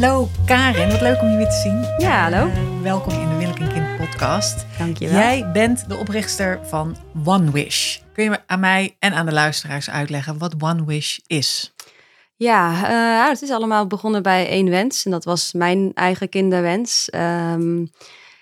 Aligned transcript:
Hallo 0.00 0.28
Karin, 0.46 0.90
wat 0.90 1.00
leuk 1.00 1.20
om 1.20 1.30
je 1.30 1.36
weer 1.36 1.48
te 1.48 1.60
zien. 1.62 2.06
Ja, 2.08 2.30
hallo. 2.30 2.46
Uh, 2.46 2.82
welkom 2.82 3.12
in 3.12 3.28
de 3.28 3.36
Willek 3.36 3.58
en 3.58 3.72
Kind 3.72 3.96
podcast. 3.96 4.66
Dankjewel. 4.78 5.16
Jij 5.16 5.50
bent 5.52 5.88
de 5.88 5.96
oprichter 5.96 6.60
van 6.62 6.96
One 7.24 7.50
Wish. 7.50 7.98
Kun 8.12 8.24
je 8.24 8.40
aan 8.46 8.60
mij 8.60 8.96
en 8.98 9.12
aan 9.12 9.26
de 9.26 9.32
luisteraars 9.32 9.90
uitleggen 9.90 10.38
wat 10.38 10.54
One 10.58 10.84
Wish 10.84 11.18
is? 11.26 11.74
Ja, 12.36 12.70
uh, 12.70 13.28
het 13.28 13.42
is 13.42 13.50
allemaal 13.50 13.86
begonnen 13.86 14.22
bij 14.22 14.48
één 14.48 14.70
wens. 14.70 15.04
En 15.04 15.10
dat 15.10 15.24
was 15.24 15.52
mijn 15.52 15.90
eigen 15.94 16.28
kinderwens. 16.28 17.08
Um, 17.14 17.90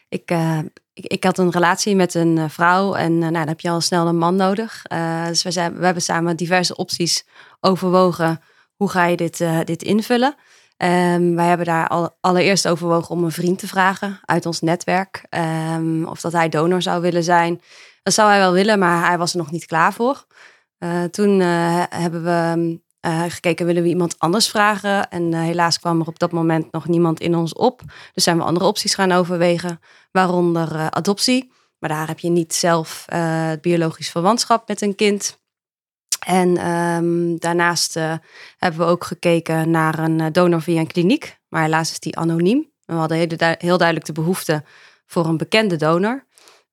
ik, 0.09 0.30
uh, 0.30 0.59
ik, 0.93 1.05
ik, 1.07 1.25
had 1.25 1.38
een 1.38 1.51
relatie 1.51 1.97
met 1.97 2.15
een 2.15 2.51
vrouw 2.51 2.95
en 2.95 3.19
nou, 3.19 3.33
dan 3.33 3.48
heb 3.48 3.61
je 3.61 3.70
al 3.70 3.80
snel 3.80 4.07
een 4.07 4.19
man 4.19 4.37
nodig. 4.37 4.83
dus 5.27 5.43
we, 5.43 5.51
zijn, 5.51 5.79
we 5.79 5.84
hebben 5.84 6.02
samen 6.02 6.37
diverse 6.37 6.77
opties 6.77 7.25
overwogen. 7.61 8.41
Hoe 8.77 8.91
ga 8.91 9.05
je 9.07 9.16
dit, 9.16 9.45
dit 9.65 9.83
invullen? 9.83 10.37
Um, 10.79 11.35
wij 11.35 11.47
hebben 11.47 11.66
daar 11.66 11.89
al, 11.89 12.16
allereerst 12.21 12.69
overwogen 12.69 13.11
om 13.11 13.25
een 13.25 13.33
vriend 13.33 13.59
te 13.59 13.69
vragen 13.69 14.21
uit 14.25 14.47
ons 14.47 14.61
netwerk. 14.61 15.27
Um, 15.75 16.05
of 16.05 16.21
dat 16.21 16.33
hij 16.33 16.48
donor 16.48 16.83
zou 16.83 17.01
willen 17.01 17.25
zijn. 17.25 17.61
Dat 18.03 18.15
zou 18.15 18.29
hij 18.29 18.39
wel 18.39 18.53
willen, 18.53 18.79
maar 18.79 19.07
hij 19.07 19.19
was 19.19 19.33
er 19.33 19.39
nog 19.39 19.51
niet 19.51 19.67
klaar 19.67 19.93
voor. 19.93 20.27
Uh, 20.79 21.05
toen 21.05 21.41
uh, 21.41 21.83
hebben 21.89 22.25
we 22.25 22.81
uh, 23.07 23.23
gekeken, 23.29 23.67
willen 23.67 23.83
we 23.83 23.89
iemand 23.89 24.19
anders 24.19 24.48
vragen? 24.48 25.11
En 25.11 25.34
helaas 25.34 25.79
kwam 25.79 26.01
er 26.01 26.07
op 26.07 26.19
dat 26.19 26.33
moment 26.33 26.73
nog 26.73 26.89
niemand 26.89 27.20
in 27.20 27.34
ons 27.34 27.53
op. 27.53 27.83
Dus 28.12 28.25
zijn 28.25 28.37
we 28.37 28.45
andere 28.45 28.67
opties 28.67 28.95
gaan 28.95 29.12
overwegen, 29.12 29.81
waaronder 30.11 30.91
adoptie. 30.91 31.53
Maar 31.79 31.91
daar 31.91 32.06
heb 32.06 32.19
je 32.19 32.31
niet 32.31 32.55
zelf 32.55 33.05
het 33.06 33.61
biologisch 33.61 34.11
verwantschap 34.11 34.69
met 34.69 34.81
een 34.81 34.95
kind. 34.95 35.39
En 36.27 36.70
um, 36.70 37.38
daarnaast 37.38 37.96
uh, 37.96 38.14
hebben 38.58 38.80
we 38.80 38.86
ook 38.86 39.05
gekeken 39.05 39.70
naar 39.70 39.98
een 39.98 40.20
eh, 40.20 40.27
donor 40.32 40.62
via 40.62 40.80
een 40.80 40.86
kliniek. 40.86 41.38
Maar 41.48 41.62
helaas 41.62 41.91
is 41.91 42.00
die 42.00 42.16
anoniem. 42.16 42.70
We 42.84 42.92
hadden 42.92 43.16
heel, 43.19 43.55
heel 43.58 43.78
duidelijk 43.78 44.06
de 44.06 44.12
behoefte 44.12 44.64
voor 45.06 45.27
een 45.27 45.36
bekende 45.36 45.77
donor. 45.77 46.24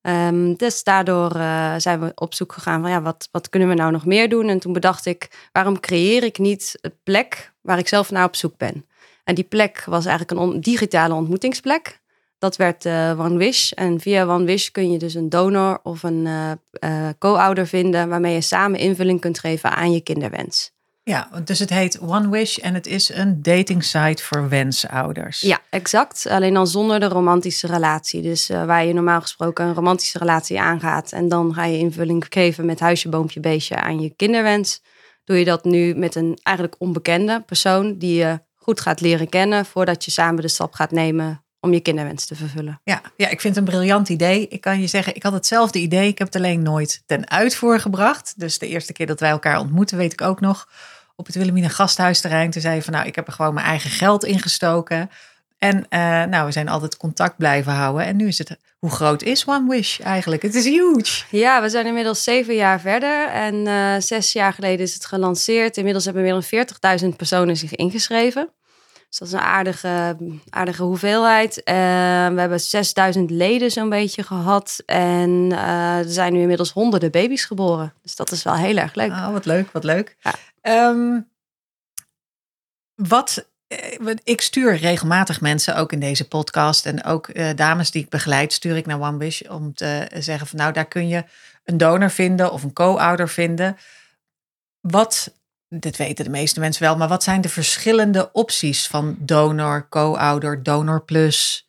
Um, 0.01 0.55
dus 0.55 0.83
daardoor 0.83 1.35
uh, 1.35 1.73
zijn 1.77 1.99
we 1.99 2.11
op 2.15 2.33
zoek 2.33 2.53
gegaan 2.53 2.81
van 2.81 2.89
ja, 2.89 3.01
wat, 3.01 3.29
wat 3.31 3.49
kunnen 3.49 3.69
we 3.69 3.75
nou 3.75 3.91
nog 3.91 4.05
meer 4.05 4.29
doen? 4.29 4.49
En 4.49 4.59
toen 4.59 4.73
bedacht 4.73 5.05
ik, 5.05 5.49
waarom 5.51 5.79
creëer 5.79 6.23
ik 6.23 6.37
niet 6.37 6.77
een 6.81 6.97
plek 7.03 7.53
waar 7.61 7.77
ik 7.77 7.87
zelf 7.87 8.11
naar 8.11 8.25
op 8.25 8.35
zoek 8.35 8.57
ben? 8.57 8.85
En 9.23 9.35
die 9.35 9.43
plek 9.43 9.83
was 9.85 10.05
eigenlijk 10.05 10.39
een 10.39 10.61
digitale 10.61 11.13
ontmoetingsplek. 11.13 12.01
Dat 12.44 12.55
werd 12.55 12.86
uh, 12.86 13.19
One 13.19 13.38
Wish. 13.38 13.72
En 13.72 13.99
via 13.99 14.25
One 14.25 14.45
Wish 14.45 14.67
kun 14.67 14.91
je 14.91 14.97
dus 14.97 15.13
een 15.13 15.30
donor 15.30 15.80
of 15.83 16.03
een 16.03 16.25
uh, 16.25 16.52
uh, 16.80 17.09
co-ouder 17.19 17.67
vinden 17.67 18.09
waarmee 18.09 18.33
je 18.33 18.41
samen 18.41 18.80
invulling 18.80 19.19
kunt 19.19 19.39
geven 19.39 19.75
aan 19.75 19.91
je 19.91 20.02
kinderwens. 20.02 20.71
Ja, 21.03 21.30
dus 21.44 21.59
het 21.59 21.69
heet 21.69 21.99
One 21.99 22.30
Wish 22.30 22.58
en 22.58 22.73
het 22.73 22.88
is 22.88 23.14
een 23.14 23.41
dating 23.41 23.83
site 23.83 24.23
voor 24.23 24.49
wensouders. 24.49 25.41
Ja, 25.41 25.59
exact. 25.69 26.27
Alleen 26.27 26.53
dan 26.53 26.67
zonder 26.67 26.99
de 26.99 27.08
romantische 27.08 27.67
relatie. 27.67 28.21
Dus 28.21 28.47
waar 28.47 28.86
je 28.86 28.94
normaal 28.94 29.21
gesproken 29.21 29.66
een 29.66 29.73
romantische 29.73 30.17
relatie 30.17 30.59
aangaat 30.59 31.11
en 31.11 31.30
dan 31.30 31.53
ga 31.53 31.66
je 31.66 31.77
invulling 31.77 32.25
geven 32.30 32.66
met 32.66 32.80
huisje, 32.80 33.09
boompje, 33.09 33.39
beestje 33.39 33.75
aan 33.75 33.99
je 33.99 34.09
kinderwens. 34.09 34.81
Doe 35.23 35.38
je 35.38 35.45
dat 35.45 35.64
nu 35.64 35.95
met 35.95 36.16
een 36.16 36.39
eigenlijk 36.41 36.75
onbekende 36.80 37.44
persoon 37.45 37.97
die 37.97 38.16
je 38.16 38.39
goed 38.55 38.81
gaat 38.81 39.02
leren 39.02 39.30
kennen 39.30 39.66
voordat 39.66 40.05
je 40.05 40.11
samen 40.11 40.41
de 40.41 40.47
stap 40.47 40.73
gaat 40.73 40.91
nemen 40.91 41.42
om 41.64 41.73
je 41.73 41.80
kinderwens 41.80 42.25
te 42.25 42.36
vervullen. 42.36 42.80
Ja, 42.83 43.02
ja, 43.17 43.30
ik 43.30 43.42
vind 43.42 43.56
het 43.56 43.67
een 43.67 43.73
briljant 43.73 44.09
idee. 44.09 44.47
Ik 44.47 44.61
kan 44.61 44.80
je 44.80 44.88
zeggen, 44.88 45.16
ik 45.16 45.23
had 45.23 45.33
hetzelfde 45.33 45.80
idee. 45.80 46.08
Ik 46.08 46.17
heb 46.17 46.28
het 46.28 46.36
alleen 46.36 46.61
nooit 46.61 47.03
ten 47.05 47.30
uitvoer 47.30 47.80
gebracht. 47.80 48.33
Dus 48.38 48.59
de 48.59 48.67
eerste 48.67 48.94
keer 48.94 49.08
dat 49.08 49.20
wij 49.20 49.30
elkaar 49.30 49.59
ontmoeten, 49.59 49.97
weet 49.97 50.14
ik 50.14 50.22
ook 50.22 50.39
nog. 50.39 50.70
Op 51.16 51.25
het 51.25 51.36
Wilhelmina 51.36 51.67
gasthuisterrein. 51.67 52.52
Toen 52.52 52.61
zei 52.61 52.75
je 52.75 52.81
van, 52.81 52.94
nou, 52.94 53.08
ik 53.08 53.16
heb 53.16 53.28
er 53.28 53.33
gewoon 53.33 53.54
mijn 53.54 53.65
eigen 53.65 53.89
geld 53.89 54.26
in 54.26 54.39
gestoken. 54.39 55.10
En 55.58 55.77
uh, 55.77 55.99
nou, 56.23 56.45
we 56.45 56.52
zijn 56.52 56.70
altijd 56.70 56.98
contact 56.98 57.37
blijven 57.37 57.71
houden. 57.71 58.05
En 58.05 58.16
nu 58.16 58.27
is 58.27 58.37
het, 58.37 58.58
hoe 58.80 58.89
groot 58.89 59.21
is 59.21 59.45
One 59.45 59.70
Wish 59.70 59.99
eigenlijk? 59.99 60.42
Het 60.42 60.55
is 60.55 60.66
huge. 60.66 61.23
Ja, 61.30 61.61
we 61.61 61.70
zijn 61.70 61.86
inmiddels 61.86 62.23
zeven 62.23 62.55
jaar 62.55 62.80
verder. 62.80 63.30
En 63.30 63.55
uh, 63.55 63.95
zes 63.99 64.33
jaar 64.33 64.54
geleden 64.54 64.86
is 64.86 64.93
het 64.93 65.05
gelanceerd. 65.05 65.77
Inmiddels 65.77 66.05
hebben 66.05 66.23
meer 66.23 66.67
dan 66.80 67.02
40.000 67.04 67.08
personen 67.17 67.58
zich 67.58 67.76
ingeschreven. 67.76 68.49
Dus 69.13 69.21
dat 69.21 69.39
is 69.39 69.43
een 69.43 69.49
aardige, 69.49 70.17
aardige 70.49 70.83
hoeveelheid. 70.83 71.57
Uh, 71.57 71.63
we 72.27 72.39
hebben 72.39 72.59
6000 72.59 73.29
leden 73.29 73.71
zo'n 73.71 73.89
beetje 73.89 74.23
gehad. 74.23 74.83
En 74.85 75.29
uh, 75.51 75.97
er 75.97 76.09
zijn 76.09 76.33
nu 76.33 76.41
inmiddels 76.41 76.71
honderden 76.71 77.11
baby's 77.11 77.45
geboren. 77.45 77.93
Dus 78.01 78.15
dat 78.15 78.31
is 78.31 78.43
wel 78.43 78.55
heel 78.55 78.77
erg 78.77 78.95
leuk. 78.95 79.09
Oh, 79.09 79.31
wat 79.31 79.45
leuk, 79.45 79.71
wat 79.71 79.83
leuk. 79.83 80.17
Ja. 80.21 80.89
Um, 80.89 81.29
wat, 82.95 83.49
ik 84.23 84.41
stuur 84.41 84.75
regelmatig 84.75 85.41
mensen, 85.41 85.75
ook 85.75 85.91
in 85.91 85.99
deze 85.99 86.27
podcast. 86.27 86.85
En 86.85 87.03
ook 87.03 87.27
uh, 87.27 87.49
dames 87.55 87.91
die 87.91 88.03
ik 88.03 88.09
begeleid, 88.09 88.53
stuur 88.53 88.77
ik 88.77 88.85
naar 88.85 89.01
One 89.01 89.17
Wish. 89.17 89.41
Om 89.41 89.73
te 89.73 90.07
zeggen 90.17 90.47
van 90.47 90.59
nou, 90.59 90.73
daar 90.73 90.87
kun 90.87 91.07
je 91.07 91.23
een 91.63 91.77
donor 91.77 92.11
vinden 92.11 92.51
of 92.51 92.63
een 92.63 92.73
co-ouder 92.73 93.30
vinden. 93.30 93.77
Wat 94.80 95.33
dit 95.80 95.98
weten 95.98 96.26
de 96.26 96.32
meeste 96.32 96.60
mensen 96.60 96.84
wel, 96.84 96.98
maar 96.98 97.08
wat 97.08 97.23
zijn 97.23 97.42
de 97.42 97.50
verschillende 97.50 98.30
opties 98.32 98.88
van 98.88 99.16
donor, 99.20 99.88
co-ouder, 99.89 100.64
donor 100.64 101.04
plus? 101.04 101.67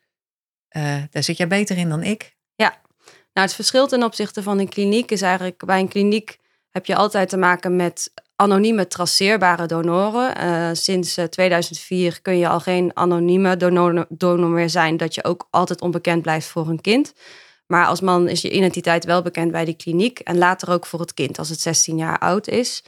Uh, 0.77 1.03
daar 1.11 1.23
zit 1.23 1.37
jij 1.37 1.49
beter 1.49 1.77
in 1.77 1.89
dan 1.89 2.03
ik. 2.03 2.37
Ja, 2.55 2.69
nou 3.33 3.47
het 3.47 3.55
verschil 3.55 3.87
ten 3.87 4.03
opzichte 4.03 4.43
van 4.43 4.59
een 4.59 4.69
kliniek 4.69 5.11
is 5.11 5.23
eigenlijk 5.23 5.65
bij 5.65 5.81
een 5.81 5.89
kliniek 5.89 6.39
heb 6.71 6.87
je 6.87 6.97
altijd 6.97 7.29
te 7.29 7.37
maken 7.37 7.77
met 7.77 8.13
anonieme 8.37 8.87
traceerbare 8.87 9.67
donoren. 9.67 10.45
Uh, 10.45 10.69
sinds 10.73 11.19
2004 11.31 12.13
eh, 12.13 12.19
kun 12.23 12.39
je 12.39 12.49
al 12.49 12.61
geen 12.61 12.91
anonieme 12.95 13.57
donor, 13.57 14.07
donor 14.09 14.49
meer 14.49 14.71
zijn, 14.71 14.97
dat 14.97 15.15
je 15.15 15.25
ook 15.25 15.47
altijd 15.51 15.81
onbekend 15.81 16.23
blijft 16.23 16.47
voor 16.47 16.69
een 16.69 16.81
kind. 16.81 17.13
Maar 17.67 17.87
als 17.87 18.01
man 18.01 18.29
is 18.29 18.41
je 18.41 18.51
identiteit 18.51 19.05
wel 19.05 19.23
bekend 19.23 19.53
bij 19.53 19.65
die 19.65 19.77
kliniek 19.77 20.19
en 20.19 20.39
later 20.39 20.71
ook 20.71 20.87
voor 20.87 21.01
het 21.01 21.15
kind 21.15 21.39
als 21.39 21.49
het 21.49 21.61
16 21.61 21.97
jaar 21.97 22.19
oud 22.19 22.49
is. 22.49 22.85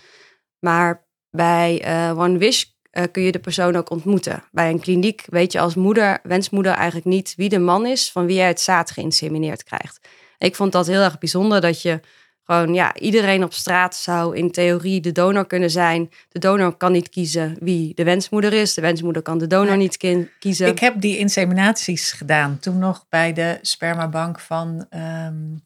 Maar 0.59 1.06
bij 1.31 1.87
uh, 1.87 2.19
One 2.19 2.39
Wish 2.39 2.65
uh, 2.93 3.05
kun 3.13 3.23
je 3.23 3.33
de 3.33 3.39
persoon 3.39 3.77
ook 3.77 3.91
ontmoeten. 3.91 4.45
Bij 4.51 4.71
een 4.71 4.81
kliniek 4.81 5.25
weet 5.27 5.53
je 5.53 5.61
als 5.61 5.75
moeder, 5.75 6.19
wensmoeder 6.23 6.73
eigenlijk 6.73 7.07
niet 7.07 7.35
wie 7.37 7.49
de 7.49 7.59
man 7.59 7.87
is 7.87 8.13
van 8.13 8.27
wie 8.27 8.37
jij 8.37 8.47
het 8.47 8.61
zaad 8.61 8.91
geïnsemineerd 8.91 9.65
krijgt. 9.65 10.09
Ik 10.39 10.55
vond 10.55 10.73
dat 10.73 10.87
heel 10.87 11.03
erg 11.03 11.19
bijzonder 11.19 11.61
dat 11.61 11.83
je 11.83 12.01
gewoon, 12.47 12.75
ja, 12.75 12.95
iedereen 12.95 13.45
op 13.45 13.53
straat 13.53 13.97
zou 13.97 14.37
in 14.37 14.51
theorie 14.51 15.01
de 15.01 15.13
donor 15.13 15.47
kunnen 15.47 15.71
zijn. 15.71 16.11
De 16.29 16.39
donor 16.39 16.77
kan 16.77 16.93
niet 16.93 17.09
kiezen 17.09 17.57
wie 17.61 17.95
de 17.95 18.05
wensmoeder 18.05 18.53
is. 18.53 18.75
De 18.75 18.81
wensmoeder 18.81 19.23
kan 19.23 19.39
de 19.39 19.47
donor 19.47 19.77
niet 19.77 19.97
kiezen. 20.39 20.67
Ik 20.67 20.79
heb 20.79 21.01
die 21.01 21.19
inseminaties 21.19 22.13
gedaan 22.13 22.59
toen 22.59 22.79
nog 22.79 23.07
bij 23.09 23.33
de 23.33 23.59
spermabank 23.63 24.41
van 24.41 24.87
um, 24.91 25.65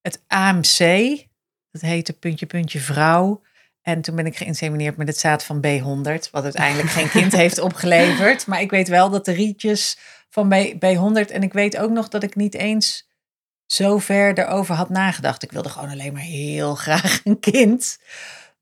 het 0.00 0.22
AMC. 0.26 0.78
Dat 1.70 1.80
heette 1.80 2.12
Puntje 2.12 2.46
Puntje 2.46 2.80
Vrouw. 2.80 3.42
En 3.88 4.00
toen 4.00 4.16
ben 4.16 4.26
ik 4.26 4.36
geïnsemineerd 4.36 4.96
met 4.96 5.08
het 5.08 5.18
zaad 5.18 5.44
van 5.44 5.64
B100, 5.66 6.30
wat 6.30 6.44
uiteindelijk 6.44 6.90
geen 6.90 7.08
kind 7.08 7.32
heeft 7.32 7.58
opgeleverd. 7.68 8.46
Maar 8.46 8.60
ik 8.60 8.70
weet 8.70 8.88
wel 8.88 9.10
dat 9.10 9.24
de 9.24 9.32
rietjes 9.32 9.98
van 10.30 10.54
B100. 10.54 11.32
En 11.32 11.42
ik 11.42 11.52
weet 11.52 11.78
ook 11.78 11.90
nog 11.90 12.08
dat 12.08 12.22
ik 12.22 12.36
niet 12.36 12.54
eens 12.54 13.08
zo 13.66 13.98
ver 13.98 14.38
erover 14.38 14.74
had 14.74 14.88
nagedacht. 14.88 15.42
Ik 15.42 15.52
wilde 15.52 15.68
gewoon 15.68 15.90
alleen 15.90 16.12
maar 16.12 16.22
heel 16.22 16.74
graag 16.84 17.20
een 17.24 17.40
kind. 17.40 17.98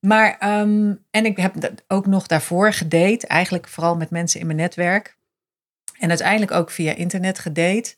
Maar, 0.00 0.60
um, 0.60 1.04
en 1.10 1.24
ik 1.24 1.36
heb 1.36 1.72
ook 1.88 2.06
nog 2.06 2.26
daarvoor 2.26 2.72
gedate, 2.72 3.26
eigenlijk 3.26 3.68
vooral 3.68 3.96
met 3.96 4.10
mensen 4.10 4.40
in 4.40 4.46
mijn 4.46 4.58
netwerk. 4.58 5.16
En 5.98 6.08
uiteindelijk 6.08 6.52
ook 6.52 6.70
via 6.70 6.94
internet 6.94 7.38
gedate. 7.38 7.94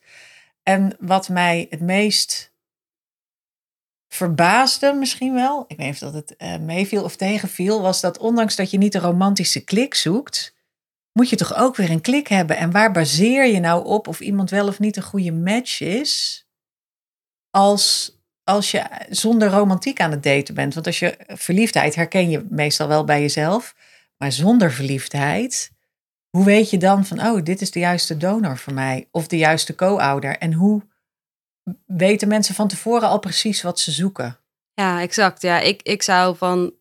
En 0.62 0.96
wat 1.00 1.28
mij 1.28 1.66
het 1.70 1.80
meest 1.80 2.52
verbaasde 4.08 4.92
misschien 4.92 5.34
wel, 5.34 5.64
ik 5.68 5.76
weet 5.76 5.86
niet 5.86 6.02
of 6.02 6.12
dat 6.12 6.14
het 6.14 6.34
uh, 6.38 6.56
meeviel 6.56 7.04
of 7.04 7.16
tegenviel, 7.16 7.80
was 7.80 8.00
dat 8.00 8.18
ondanks 8.18 8.56
dat 8.56 8.70
je 8.70 8.78
niet 8.78 8.92
de 8.92 8.98
romantische 8.98 9.64
klik 9.64 9.94
zoekt, 9.94 10.56
moet 11.12 11.28
je 11.28 11.36
toch 11.36 11.56
ook 11.56 11.76
weer 11.76 11.90
een 11.90 12.00
klik 12.00 12.28
hebben. 12.28 12.56
En 12.56 12.70
waar 12.70 12.92
baseer 12.92 13.46
je 13.46 13.60
nou 13.60 13.84
op 13.84 14.08
of 14.08 14.20
iemand 14.20 14.50
wel 14.50 14.66
of 14.66 14.78
niet 14.78 14.96
een 14.96 15.02
goede 15.02 15.32
match 15.32 15.80
is, 15.80 16.46
als, 17.50 18.16
als 18.44 18.70
je 18.70 18.84
zonder 19.08 19.48
romantiek 19.48 20.00
aan 20.00 20.10
het 20.10 20.22
daten 20.22 20.54
bent? 20.54 20.74
Want 20.74 20.86
als 20.86 20.98
je 20.98 21.18
verliefdheid 21.26 21.94
herken 21.94 22.30
je 22.30 22.46
meestal 22.50 22.88
wel 22.88 23.04
bij 23.04 23.20
jezelf, 23.20 23.74
maar 24.16 24.32
zonder 24.32 24.72
verliefdheid, 24.72 25.70
hoe 26.30 26.44
weet 26.44 26.70
je 26.70 26.78
dan 26.78 27.06
van, 27.06 27.20
oh, 27.20 27.44
dit 27.44 27.60
is 27.60 27.70
de 27.70 27.78
juiste 27.78 28.16
donor 28.16 28.58
voor 28.58 28.74
mij 28.74 29.08
of 29.10 29.26
de 29.26 29.36
juiste 29.36 29.74
co-ouder? 29.74 30.38
En 30.38 30.52
hoe 30.52 30.82
weten 31.86 32.28
mensen 32.28 32.54
van 32.54 32.68
tevoren 32.68 33.08
al 33.08 33.18
precies 33.18 33.62
wat 33.62 33.80
ze 33.80 33.90
zoeken. 33.90 34.38
Ja, 34.74 35.00
exact. 35.00 35.42
Ja, 35.42 35.60
ik, 35.60 35.82
ik 35.82 36.02
zou 36.02 36.36
van 36.36 36.72
99% 36.72 36.74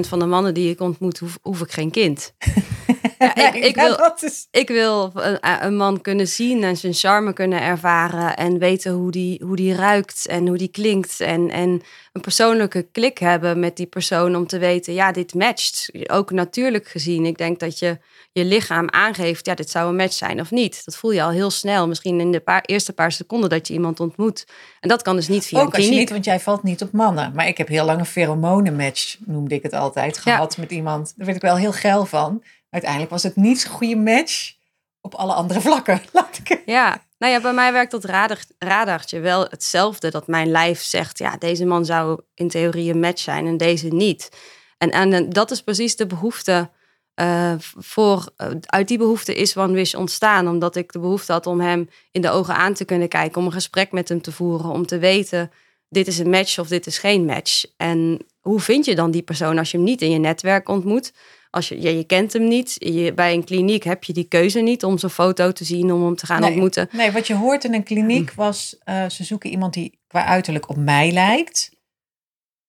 van 0.00 0.18
de 0.18 0.26
mannen 0.26 0.54
die 0.54 0.70
ik 0.70 0.80
ontmoet, 0.80 1.18
hoef, 1.18 1.38
hoef 1.42 1.60
ik 1.60 1.72
geen 1.72 1.90
kind. 1.90 2.32
Ja, 3.34 3.52
ik, 3.52 3.74
wil, 3.74 4.12
is- 4.20 4.48
ik 4.50 4.68
wil 4.68 5.10
een, 5.14 5.38
een 5.64 5.76
man 5.76 6.00
kunnen 6.00 6.28
zien 6.28 6.62
en 6.62 6.76
zijn 6.76 6.94
charme 6.94 7.32
kunnen 7.32 7.62
ervaren. 7.62 8.36
En 8.36 8.58
weten 8.58 8.92
hoe 8.92 9.10
die, 9.10 9.42
hoe 9.44 9.56
die 9.56 9.74
ruikt 9.74 10.26
en 10.26 10.46
hoe 10.46 10.56
die 10.56 10.68
klinkt. 10.68 11.20
En, 11.20 11.50
en 11.50 11.82
een 12.12 12.20
persoonlijke 12.20 12.86
klik 12.92 13.18
hebben 13.18 13.60
met 13.60 13.76
die 13.76 13.86
persoon 13.86 14.36
om 14.36 14.46
te 14.46 14.58
weten, 14.58 14.92
ja, 14.94 15.12
dit 15.12 15.34
matcht. 15.34 15.90
Ook 16.06 16.30
natuurlijk 16.30 16.88
gezien. 16.88 17.26
Ik 17.26 17.38
denk 17.38 17.60
dat 17.60 17.78
je 17.78 17.98
je 18.32 18.44
lichaam 18.44 18.90
aangeeft, 18.90 19.46
ja, 19.46 19.54
dit 19.54 19.70
zou 19.70 19.88
een 19.88 19.96
match 19.96 20.12
zijn 20.14 20.40
of 20.40 20.50
niet. 20.50 20.84
Dat 20.84 20.96
voel 20.96 21.10
je 21.10 21.22
al 21.22 21.30
heel 21.30 21.50
snel. 21.50 21.88
Misschien 21.88 22.20
in 22.20 22.32
de 22.32 22.40
paar, 22.40 22.60
eerste 22.60 22.92
paar 22.92 23.12
seconden 23.12 23.50
dat 23.50 23.68
je 23.68 23.74
iemand 23.74 24.00
ontmoet. 24.00 24.46
En 24.80 24.88
dat 24.88 25.02
kan 25.02 25.16
dus 25.16 25.28
niet 25.28 25.46
via 25.46 25.60
Ook 25.60 25.66
een 25.66 25.74
als 25.74 25.84
je 25.84 25.90
niet, 25.90 26.10
want 26.10 26.24
jij 26.24 26.40
valt 26.40 26.62
niet 26.62 26.82
op 26.82 26.92
mannen. 26.92 27.32
Maar 27.34 27.48
ik 27.48 27.58
heb 27.58 27.68
heel 27.68 27.84
lang 27.84 27.98
een 27.98 28.06
pheromonenmatch, 28.06 29.16
noemde 29.24 29.54
ik 29.54 29.62
het 29.62 29.72
altijd, 29.72 30.18
gehad 30.18 30.56
met 30.56 30.70
iemand. 30.70 31.12
Daar 31.16 31.26
werd 31.26 31.36
ik 31.36 31.42
wel 31.42 31.56
heel 31.56 31.72
geil 31.72 32.06
van. 32.06 32.42
Uiteindelijk 32.76 33.12
was 33.12 33.22
het 33.22 33.36
niet 33.36 33.60
zo'n 33.60 33.72
goede 33.72 33.96
match 33.96 34.52
op 35.00 35.14
alle 35.14 35.32
andere 35.32 35.60
vlakken. 35.60 36.02
Laat 36.12 36.40
ik. 36.44 36.62
Ja, 36.66 37.02
nou 37.18 37.32
ja, 37.32 37.40
bij 37.40 37.52
mij 37.52 37.72
werkt 37.72 37.90
dat 37.90 38.04
radar, 38.04 38.38
radartje 38.58 39.20
wel 39.20 39.46
hetzelfde. 39.50 40.10
Dat 40.10 40.26
mijn 40.26 40.50
lijf 40.50 40.82
zegt, 40.82 41.18
ja, 41.18 41.36
deze 41.36 41.64
man 41.64 41.84
zou 41.84 42.20
in 42.34 42.48
theorie 42.48 42.92
een 42.92 43.00
match 43.00 43.20
zijn 43.20 43.46
en 43.46 43.56
deze 43.56 43.88
niet. 43.88 44.30
En, 44.78 44.90
en 44.90 45.28
dat 45.28 45.50
is 45.50 45.62
precies 45.62 45.96
de 45.96 46.06
behoefte 46.06 46.70
eh, 47.14 47.54
voor... 47.58 48.32
eh, 48.36 48.48
uit 48.60 48.88
die 48.88 48.98
behoefte 48.98 49.34
is 49.34 49.56
One 49.56 49.72
Wish 49.72 49.94
ontstaan. 49.94 50.48
Omdat 50.48 50.76
ik 50.76 50.92
de 50.92 50.98
behoefte 50.98 51.32
had 51.32 51.46
om 51.46 51.60
hem 51.60 51.88
in 52.10 52.20
de 52.20 52.30
ogen 52.30 52.54
aan 52.54 52.74
te 52.74 52.84
kunnen 52.84 53.08
kijken. 53.08 53.40
Om 53.40 53.46
een 53.46 53.52
gesprek 53.52 53.92
met 53.92 54.08
hem 54.08 54.20
te 54.20 54.32
voeren. 54.32 54.70
Om 54.70 54.86
te 54.86 54.98
weten, 54.98 55.50
dit 55.88 56.06
is 56.06 56.18
een 56.18 56.30
match 56.30 56.58
of 56.58 56.68
dit 56.68 56.86
is 56.86 56.98
geen 56.98 57.24
match. 57.24 57.64
En 57.76 58.26
hoe 58.40 58.60
vind 58.60 58.84
je 58.84 58.94
dan 58.94 59.10
die 59.10 59.22
persoon 59.22 59.58
als 59.58 59.70
je 59.70 59.76
hem 59.76 59.86
niet 59.86 60.02
in 60.02 60.10
je 60.10 60.18
netwerk 60.18 60.68
ontmoet? 60.68 61.12
Als 61.56 61.68
je, 61.68 61.80
ja, 61.80 61.90
je 61.90 62.04
kent 62.04 62.32
hem 62.32 62.48
niet. 62.48 62.74
Je, 62.78 63.12
bij 63.14 63.32
een 63.34 63.44
kliniek 63.44 63.84
heb 63.84 64.04
je 64.04 64.12
die 64.12 64.24
keuze 64.28 64.60
niet 64.60 64.84
om 64.84 64.98
zijn 64.98 65.12
foto 65.12 65.52
te 65.52 65.64
zien, 65.64 65.92
om 65.92 66.04
hem 66.04 66.16
te 66.16 66.26
gaan 66.26 66.40
Nee. 66.40 66.50
ontmoeten. 66.50 66.88
Nee, 66.92 67.10
wat 67.12 67.26
je 67.26 67.34
hoort 67.34 67.64
in 67.64 67.74
een 67.74 67.82
kliniek 67.82 68.32
was, 68.32 68.76
eh, 68.84 69.08
ze 69.08 69.24
zoeken 69.24 69.50
iemand 69.50 69.74
die 69.74 69.98
qua 70.06 70.24
uiterlijk 70.24 70.68
op 70.68 70.76
mij 70.76 71.12
lijkt. 71.12 71.70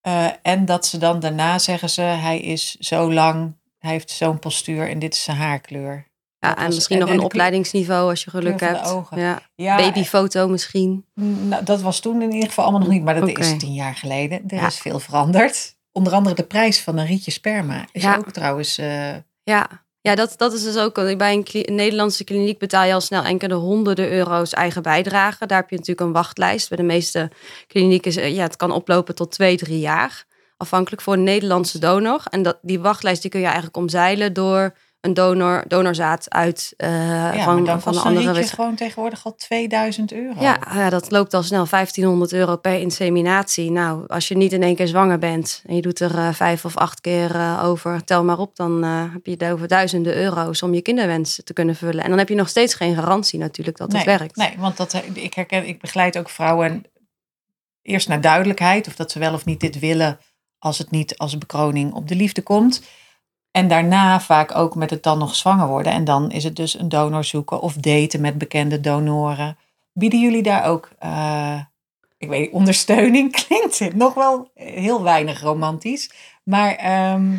Eh, 0.02 0.28
en 0.42 0.66
dat 0.66 0.86
ze 0.86 0.98
dan 0.98 1.20
daarna 1.20 1.60
zeggen 1.60 1.90
ze, 1.90 2.02
hij 2.02 2.40
is 2.40 2.76
zo 2.76 3.14
lang, 3.14 3.54
hij 3.80 3.92
heeft 3.92 4.10
zo'n 4.12 4.40
postuur 4.40 4.90
en 4.90 5.00
dit 5.00 5.14
is 5.14 5.24
zijn 5.24 5.38
haarkleur. 5.38 6.08
Ja, 6.40 6.50
Dat 6.50 6.58
en 6.58 6.66
was- 6.66 6.76
misschien 6.76 6.96
en- 6.96 7.02
nog 7.02 7.12
en 7.12 7.18
een 7.20 7.24
opleidingsniveau 7.26 8.10
als 8.10 8.24
je 8.24 8.30
geluk 8.30 8.60
hebt. 8.60 8.94
Ja. 9.16 9.42
Ja, 9.56 9.78
Babyfoto 9.78 10.48
misschien. 10.48 11.06
Nou, 11.14 11.64
dat 11.64 11.82
was 11.82 12.00
toen 12.00 12.22
in 12.22 12.32
ieder 12.32 12.48
geval 12.48 12.64
allemaal 12.64 12.82
nog 12.82 12.92
niet, 12.92 13.04
maar 13.04 13.20
dat 13.20 13.38
is 13.38 13.58
tien 13.58 13.74
jaar 13.74 13.96
geleden. 13.96 14.44
Er 14.48 14.56
Ja. 14.58 14.68
is 14.68 14.78
veel 14.80 15.00
veranderd. 15.00 15.76
Onder 15.98 16.14
andere 16.14 16.36
de 16.36 16.44
prijs 16.44 16.80
van 16.82 16.98
een 16.98 17.06
rietje 17.06 17.32
sperma 17.32 17.86
is 17.92 18.02
Ja. 18.04 18.18
ook 18.18 18.32
trouwens. 18.32 18.78
eh, 18.78 19.16
Ja, 19.44 19.70
ja 20.02 20.16
dat, 20.16 20.34
dat 20.38 20.54
is 20.54 20.64
dus 20.64 20.78
ook. 20.78 21.18
Bij 21.18 21.34
een, 21.34 21.76
Nederlandse 21.76 22.24
kliniek 22.24 22.60
betaal 22.60 22.86
je 22.86 22.94
al 22.94 23.02
snel 23.02 23.24
enkele 23.24 23.54
honderden 23.54 24.12
euro's 24.12 24.54
eigen 24.54 24.82
bijdrage. 24.82 25.46
Daar 25.46 25.60
heb 25.60 25.70
je 25.70 25.76
natuurlijk 25.76 26.08
een 26.08 26.14
wachtlijst. 26.14 26.70
Bij 26.70 26.78
de 26.78 26.84
meeste 26.84 27.32
klinieken 27.68 28.12
eh, 28.22 28.36
ja, 28.36 28.44
het 28.44 28.56
kan 28.56 28.72
oplopen 28.72 29.16
tot 29.16 29.32
twee, 29.32 29.58
drie 29.58 29.80
jaar. 29.80 30.26
Afhankelijk 30.58 31.02
voor 31.02 31.14
een 31.14 31.24
Nederlandse 31.24 31.80
donor. 31.80 32.24
En 32.30 32.42
dat, 32.44 32.58
die 32.62 32.80
wachtlijst 32.80 33.22
die 33.22 33.32
kun 33.32 33.40
je 33.40 33.46
eigenlijk 33.46 33.78
omzeilen 33.78 34.34
door 34.34 34.74
een 35.02 35.14
donor, 35.14 35.64
donorzaad 35.68 36.30
uit 36.30 36.74
eh, 36.78 36.90
ja, 36.90 37.44
van, 37.44 37.66
dan 37.66 37.82
van 37.82 37.96
een 37.96 38.02
andere 38.02 38.34
wet- 38.34 38.52
gewoon 38.52 38.76
tegenwoordig 38.76 39.26
al 39.26 39.36
2000 39.36 40.14
euro. 40.14 40.42
Ja, 40.42 40.58
ja, 40.74 40.90
dat 40.90 41.12
loopt 41.12 41.34
al 41.34 41.44
snel 41.44 41.68
1500 41.70 42.34
euro 42.34 42.56
per 42.56 42.80
inseminatie. 42.80 43.72
Nou, 43.72 44.08
als 44.08 44.28
je 44.28 44.38
niet 44.38 44.54
in 44.54 44.64
één 44.64 44.76
keer 44.76 44.88
zwanger 44.88 45.20
bent 45.20 45.64
en 45.66 45.76
je 45.76 45.82
doet 45.82 46.00
er 46.00 46.18
eh, 46.18 46.34
vijf 46.34 46.66
of 46.66 46.78
acht 46.78 47.02
keer 47.02 47.36
eh, 47.36 47.64
over, 47.64 48.04
tel 48.04 48.24
maar 48.24 48.40
op, 48.40 48.56
dan 48.56 48.84
heb 48.84 49.26
je 49.26 49.32
het 49.32 49.44
over 49.44 49.68
duizenden 49.68 50.16
euro's 50.16 50.62
om 50.62 50.74
je 50.74 50.82
kinderwens 50.82 51.42
te 51.44 51.54
kunnen 51.54 51.76
vullen. 51.76 52.04
En 52.04 52.10
dan 52.10 52.18
heb 52.18 52.30
je 52.30 52.36
nog 52.36 52.50
steeds 52.50 52.74
geen 52.74 52.96
garantie 52.96 53.40
natuurlijk 53.40 53.78
dat 53.78 53.92
nee, 53.92 53.98
het 53.98 54.20
werkt. 54.20 54.36
Nee, 54.36 54.54
want 54.58 54.78
dat, 54.78 55.02
ik 55.14 55.34
herken, 55.34 55.68
ik 55.68 55.80
begeleid 55.80 56.18
ook 56.18 56.30
vrouwen 56.30 56.86
eerst 57.82 58.08
naar 58.08 58.22
duidelijkheid 58.22 58.88
of 58.88 58.96
dat 58.96 59.12
ze 59.12 59.20
wel 59.20 59.34
of 59.34 59.46
niet 59.46 59.60
dit 59.60 59.80
willen 59.80 60.20
als 60.60 60.78
het 60.78 60.92
niet 60.92 61.18
als 61.18 61.38
bekroning 61.38 61.94
op 61.94 62.08
de 62.08 62.16
liefde 62.16 62.42
komt. 62.42 62.82
En 63.58 63.68
daarna 63.68 64.20
vaak 64.20 64.56
ook 64.56 64.76
met 64.76 64.90
het 64.90 65.04
dan 65.04 65.18
nog 65.18 65.36
zwanger 65.36 65.68
worden. 65.68 65.92
En 65.92 66.04
dan 66.04 66.32
is 66.32 66.44
het 66.44 66.56
dus 66.56 66.80
een 66.80 66.90
donor 66.90 67.24
zoeken 67.24 67.62
of 67.62 67.74
daten 67.74 68.22
met 68.22 68.38
bekende 68.38 68.80
donoren. 68.80 69.58
Bieden 69.94 70.20
jullie 70.20 70.44
daar 70.44 70.66
ook, 70.66 70.90
eh, 71.00 71.62
ik 72.18 72.30
weet 72.30 72.40
niet, 72.40 72.52
ondersteuning? 72.52 73.32
Klinkt 73.46 73.80
het 73.80 73.96
nog 73.96 74.14
wel 74.14 74.52
heel 74.54 75.04
weinig 75.04 75.42
romantisch. 75.42 76.12
Maar 76.44 76.76
ehm, 76.76 77.38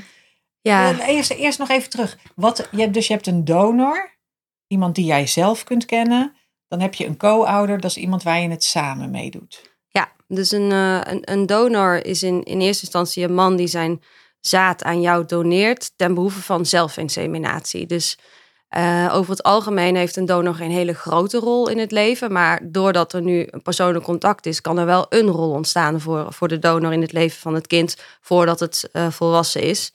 Ja, 0.61 0.99
eh, 0.99 1.09
eerst, 1.09 1.31
eerst 1.31 1.59
nog 1.59 1.69
even 1.69 1.91
terug. 1.91 2.19
Wat, 2.35 2.69
je 2.71 2.81
hebt, 2.81 2.95
dus 2.95 3.07
je 3.07 3.13
hebt 3.13 3.27
een 3.27 3.45
donor, 3.45 4.19
iemand 4.67 4.95
die 4.95 5.05
jij 5.05 5.27
zelf 5.27 5.65
kunt 5.65 5.85
kennen. 5.85 6.37
Dan 6.69 6.81
heb 6.81 6.95
je 6.95 7.07
een 7.07 7.17
co-ouder, 7.17 7.81
dat 7.81 7.91
is 7.91 7.97
iemand 7.97 8.23
waar 8.23 8.41
je 8.41 8.51
het 8.51 8.65
samen 8.65 9.11
mee 9.11 9.31
doet. 9.31 9.77
ja. 9.89 10.13
dus 10.29 10.51
een, 10.51 10.73
eh, 10.73 11.01
een, 11.03 11.21
een 11.33 11.47
donor 11.47 12.05
is 12.05 12.23
in, 12.23 12.43
in 12.43 12.61
eerste 12.61 12.83
instantie 12.83 13.25
een 13.25 13.35
man 13.35 13.57
die 13.57 13.67
zijn 13.67 14.01
zaad 14.41 14.83
aan 14.83 15.01
jou 15.01 15.25
doneert 15.27 15.93
ten 15.97 16.15
behoeve 16.15 16.43
van 16.43 16.67
zelfinseminatie. 16.67 17.87
Dus 17.87 18.19
eh, 18.69 19.11
over 19.13 19.31
het 19.31 19.43
algemeen 19.43 19.97
heeft 19.97 20.17
een 20.17 20.27
donor 20.27 20.55
geen 20.55 20.71
hele 20.71 20.95
grote 20.95 21.39
rol 21.39 21.69
in 21.69 21.79
het 21.79 21.93
leven. 21.93 22.33
Maar 22.33 22.61
doordat 22.63 23.13
er 23.13 23.23
nu 23.23 23.47
een 23.51 23.63
persoonlijk 23.63 24.05
contact 24.05 24.47
is, 24.47 24.61
kan 24.61 24.79
er 24.79 24.87
wel 24.87 25.07
een 25.09 25.27
rol 25.27 25.51
ontstaan 25.51 26.01
voor, 26.01 26.33
voor 26.33 26.49
de 26.49 26.59
donor 26.59 26.93
in 26.93 27.01
het 27.01 27.13
leven 27.13 27.41
van 27.41 27.55
het 27.55 27.67
kind 27.67 27.97
voordat 28.21 28.61
het 28.61 28.89
eh, 28.93 29.11
volwassen 29.11 29.63
is. 29.63 29.93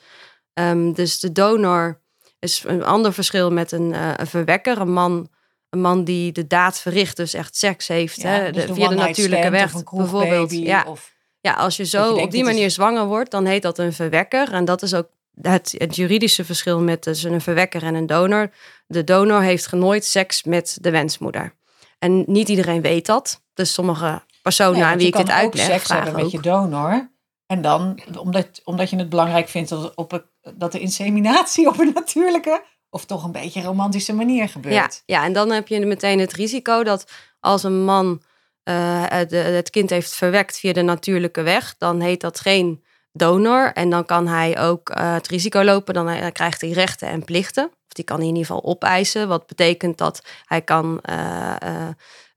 Ehm, 0.53 0.91
dus 0.91 1.19
de 1.19 1.31
donor 1.31 2.01
is 2.39 2.63
een 2.67 2.83
ander 2.83 3.13
verschil 3.13 3.51
met 3.51 3.71
een, 3.71 3.93
eh, 3.93 4.11
een 4.15 4.27
verwekker, 4.27 4.77
een 4.77 4.93
man. 4.93 5.31
Een 5.69 5.81
man 5.81 6.03
die 6.03 6.31
de 6.31 6.47
daad 6.47 6.79
verricht, 6.79 7.17
dus 7.17 7.33
echt 7.33 7.55
seks 7.55 7.87
heeft. 7.87 8.21
Ja, 8.21 8.29
hè, 8.29 8.51
dus 8.51 8.65
de, 8.65 8.73
via 8.73 8.87
de 8.87 8.95
natuurlijke 8.95 9.49
weg. 9.49 9.83
bijvoorbeeld. 9.83 10.51
Ja, 10.51 10.85
Of, 10.87 11.13
ja, 11.43 11.53
als 11.53 11.77
je 11.77 11.85
zo 11.85 11.99
je 11.99 12.07
denkt, 12.07 12.23
op 12.23 12.31
die 12.31 12.39
is- 12.41 12.47
manier 12.47 12.71
zwanger 12.71 13.05
wordt, 13.05 13.31
dan 13.31 13.45
heet 13.45 13.61
dat 13.61 13.77
een 13.77 13.93
verwekker. 13.93 14.51
En 14.53 14.65
dat 14.65 14.81
is 14.81 14.93
ook 14.93 15.07
het, 15.41 15.75
het 15.77 15.95
juridische 15.95 16.45
verschil 16.45 16.79
met 16.81 17.01
tussen 17.01 17.33
een 17.33 17.41
verwekker 17.41 17.83
en 17.83 17.95
een 17.95 18.05
donor. 18.05 18.51
De 18.87 19.03
donor 19.03 19.41
heeft 19.41 19.71
nooit 19.71 20.05
seks 20.05 20.43
met 20.43 20.77
de 20.81 20.89
wensmoeder. 20.91 21.53
En 21.99 22.23
niet 22.27 22.49
iedereen 22.49 22.81
weet 22.81 23.05
dat. 23.05 23.41
Dus 23.53 23.73
sommige 23.73 24.21
personen 24.41 24.73
Nee, 24.73 24.83
aan 24.83 24.97
wie 24.97 25.01
je 25.01 25.07
ik 25.07 25.15
dit 25.17 25.25
kan 25.25 25.35
ook 25.35 25.41
uitleg, 25.41 25.65
seks 25.65 25.89
hebben 25.89 26.15
met 26.15 26.31
je 26.31 26.39
donor. 26.39 27.11
En 27.47 27.61
dan, 27.61 27.99
omdat, 28.19 28.61
omdat 28.63 28.89
je 28.89 28.95
het 28.97 29.09
belangrijk 29.09 29.49
vindt 29.49 29.69
dat, 29.69 29.95
op 29.95 30.11
een- 30.11 30.23
dat 30.57 30.71
de 30.71 30.79
inseminatie 30.79 31.67
op 31.67 31.79
een 31.79 31.91
natuurlijke 31.93 32.63
of 32.89 33.05
toch 33.05 33.23
een 33.23 33.31
beetje 33.31 33.61
romantische 33.61 34.13
manier 34.13 34.49
gebeurt. 34.49 34.73
Ja, 34.75 34.89
ja, 35.05 35.23
en 35.25 35.33
dan 35.33 35.51
heb 35.51 35.67
je 35.67 35.85
meteen 35.85 36.19
het 36.19 36.33
risico 36.33 36.83
dat 36.83 37.11
als 37.39 37.63
een 37.63 37.83
man 37.83 38.21
eh, 38.63 39.03
het, 39.07 39.31
het 39.31 39.69
kind 39.69 39.89
heeft 39.89 40.15
verwekt 40.15 40.59
via 40.59 40.73
de 40.73 40.81
natuurlijke 40.81 41.41
weg, 41.41 41.75
dan 41.77 42.01
heet 42.01 42.21
dat 42.21 42.39
geen 42.39 42.83
donor. 43.11 43.71
En 43.73 43.89
dan 43.89 44.05
kan 44.05 44.27
hij 44.27 44.59
ook 44.59 44.89
eh, 44.89 45.13
het 45.13 45.27
risico 45.27 45.63
lopen, 45.63 45.93
dan, 45.93 46.09
eh, 46.09 46.31
krijgt 46.31 46.61
hij 46.61 46.69
rechten 46.69 47.07
en 47.07 47.23
plichten. 47.23 47.65
Of 47.65 47.93
die 47.93 48.03
kan 48.05 48.17
hij 48.19 48.27
in 48.27 48.35
ieder 48.35 48.47
geval 48.47 48.63
opeisen. 48.69 49.27
Wat 49.27 49.47
betekent 49.47 49.97
dat 49.97 50.21
hij 50.45 50.61
kan 50.61 50.99
eh, 51.01 51.55
eh, 51.59 51.87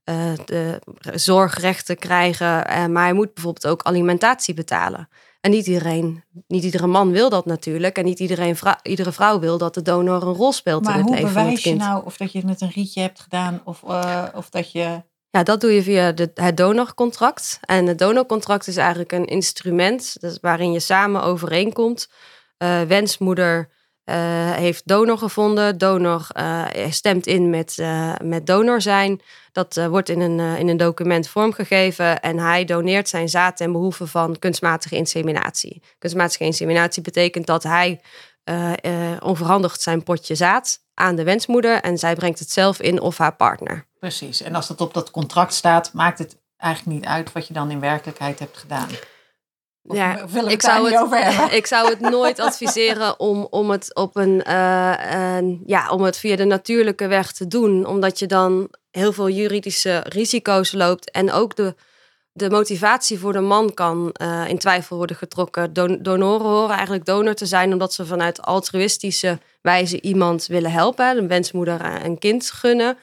eh, 0.03 0.33
de 0.45 0.79
zorgrechten 1.13 1.97
krijgen, 1.97 2.67
eh, 2.67 2.85
maar 2.85 3.03
hij 3.03 3.13
moet 3.13 3.33
bijvoorbeeld 3.33 3.67
ook 3.67 3.83
alimentatie 3.83 4.53
betalen. 4.53 5.09
En 5.41 5.51
niet 5.51 5.67
iedereen, 5.67 6.23
niet 6.47 6.63
iedere 6.63 6.87
man 6.87 7.11
wil 7.11 7.29
dat 7.29 7.45
natuurlijk. 7.45 7.97
En 7.97 8.05
niet 8.05 8.19
iedereen 8.19 8.55
vrou- 8.55 8.75
iedere 8.83 9.11
vrouw 9.11 9.39
wil 9.39 9.57
dat 9.57 9.73
de 9.73 9.81
donor 9.81 10.21
een 10.21 10.33
rol 10.33 10.51
speelt 10.51 10.83
Maar 10.83 10.93
in 10.93 10.99
het 10.99 11.07
hoe 11.07 11.15
leven 11.15 11.31
van 11.31 11.41
het 11.41 11.49
bewijs 11.49 11.63
je 11.63 11.69
kind. 11.69 11.81
nou 11.81 12.05
of 12.05 12.17
dat 12.17 12.31
je 12.31 12.37
het 12.37 12.47
met 12.47 12.61
een 12.61 12.71
rietje 12.73 13.01
hebt 13.01 13.19
gedaan 13.19 13.61
of, 13.63 13.83
eh, 13.87 14.23
of 14.33 14.49
dat 14.49 14.71
je... 14.71 15.01
Ja, 15.29 15.43
dat 15.43 15.61
doe 15.61 15.71
je 15.71 15.83
via 15.83 16.11
de, 16.11 16.31
het 16.33 16.57
donorcontract. 16.57 17.59
En 17.61 17.85
het 17.85 17.99
donorcontract 17.99 18.67
is 18.67 18.77
eigenlijk 18.77 19.11
een 19.11 19.25
instrument 19.25 20.15
waarin 20.41 20.71
je 20.71 20.79
samen 20.79 21.23
overeenkomt. 21.23 22.09
Eh, 22.57 22.81
wensmoeder 22.81 23.69
eh, 24.03 24.51
heeft 24.51 24.87
donor 24.87 25.17
gevonden. 25.17 25.77
Donor 25.77 26.27
eh, 26.31 26.65
stemt 26.89 27.27
in 27.27 27.49
met, 27.49 27.77
met 28.23 28.45
donor 28.45 28.81
zijn. 28.81 29.21
Dat 29.51 29.75
wordt 29.89 30.09
in 30.09 30.19
een, 30.19 30.39
in 30.39 30.67
een 30.67 30.77
document 30.77 31.27
vormgegeven. 31.27 32.19
En 32.21 32.39
hij 32.39 32.65
doneert 32.65 33.09
zijn 33.09 33.29
zaad 33.29 33.57
ten 33.57 33.71
behoeve 33.71 34.07
van 34.07 34.39
kunstmatige 34.39 34.95
inseminatie. 34.95 35.83
Kunstmatige 35.97 36.43
inseminatie 36.43 37.01
betekent 37.01 37.45
dat 37.45 37.63
hij 37.63 38.01
onverhandigt 39.19 39.81
zijn 39.81 40.03
potje 40.03 40.35
zaad 40.35 40.79
aan 40.93 41.15
de 41.15 41.23
wensmoeder. 41.23 41.81
En 41.81 41.97
zij 41.97 42.15
brengt 42.15 42.39
het 42.39 42.51
zelf 42.51 42.81
in 42.81 43.01
of 43.01 43.17
haar 43.17 43.35
partner. 43.35 43.86
Precies. 43.99 44.41
En 44.41 44.55
als 44.55 44.67
dat 44.67 44.81
op 44.81 44.93
dat 44.93 45.11
contract 45.11 45.53
staat, 45.53 45.93
maakt 45.93 46.19
het 46.19 46.37
eigenlijk 46.57 46.99
niet 46.99 47.09
uit 47.09 47.31
wat 47.31 47.47
je 47.47 47.53
dan 47.53 47.71
in 47.71 47.79
werkelijkheid 47.79 48.39
hebt 48.39 48.57
gedaan. 48.57 48.89
Of 49.83 49.95
Ja, 49.95 50.27
wil 50.27 50.47
ik, 50.47 50.61
zou 50.61 50.91
het, 50.91 51.01
over 51.01 51.23
hebben? 51.23 51.55
ik 51.61 51.65
zou 51.65 51.89
het 51.89 51.99
nooit 51.99 52.39
adviseren 52.39 53.19
om, 53.19 53.47
om, 53.49 53.69
het 53.69 53.95
op 53.95 54.15
een, 54.15 54.43
eh, 54.43 54.93
een- 55.11 55.63
ja, 55.65 55.89
om 55.89 56.01
het 56.01 56.17
via 56.17 56.35
de 56.35 56.45
natuurlijke 56.45 57.07
weg 57.07 57.31
te 57.31 57.47
doen. 57.47 57.85
Omdat 57.85 58.19
je 58.19 58.25
dan 58.25 58.69
heel 58.91 59.13
veel 59.13 59.29
juridische 59.29 60.03
risico's 60.07 60.71
loopt. 60.71 61.11
En 61.11 61.31
ook 61.31 61.55
de, 61.55 61.75
de 62.31 62.49
motivatie 62.49 63.19
voor 63.19 63.33
de 63.33 63.39
man 63.39 63.73
kan 63.73 64.15
uh, 64.21 64.47
in 64.47 64.57
twijfel 64.57 64.97
worden 64.97 65.15
getrokken. 65.15 65.73
Don 65.73 65.99
donoren 66.01 66.45
horen 66.45 66.75
eigenlijk 66.75 67.05
donor 67.05 67.33
te 67.33 67.45
zijn 67.45 67.71
omdat 67.71 67.93
ze 67.93 68.05
vanuit 68.05 68.41
altruïstische 68.41 69.39
wijze 69.61 70.01
iemand 70.01 70.45
willen 70.45 70.71
helpen, 70.71 71.17
een 71.17 71.27
wensmoeder 71.27 72.05
een 72.05 72.17
kind 72.19 72.51
gunnen. 72.51 72.97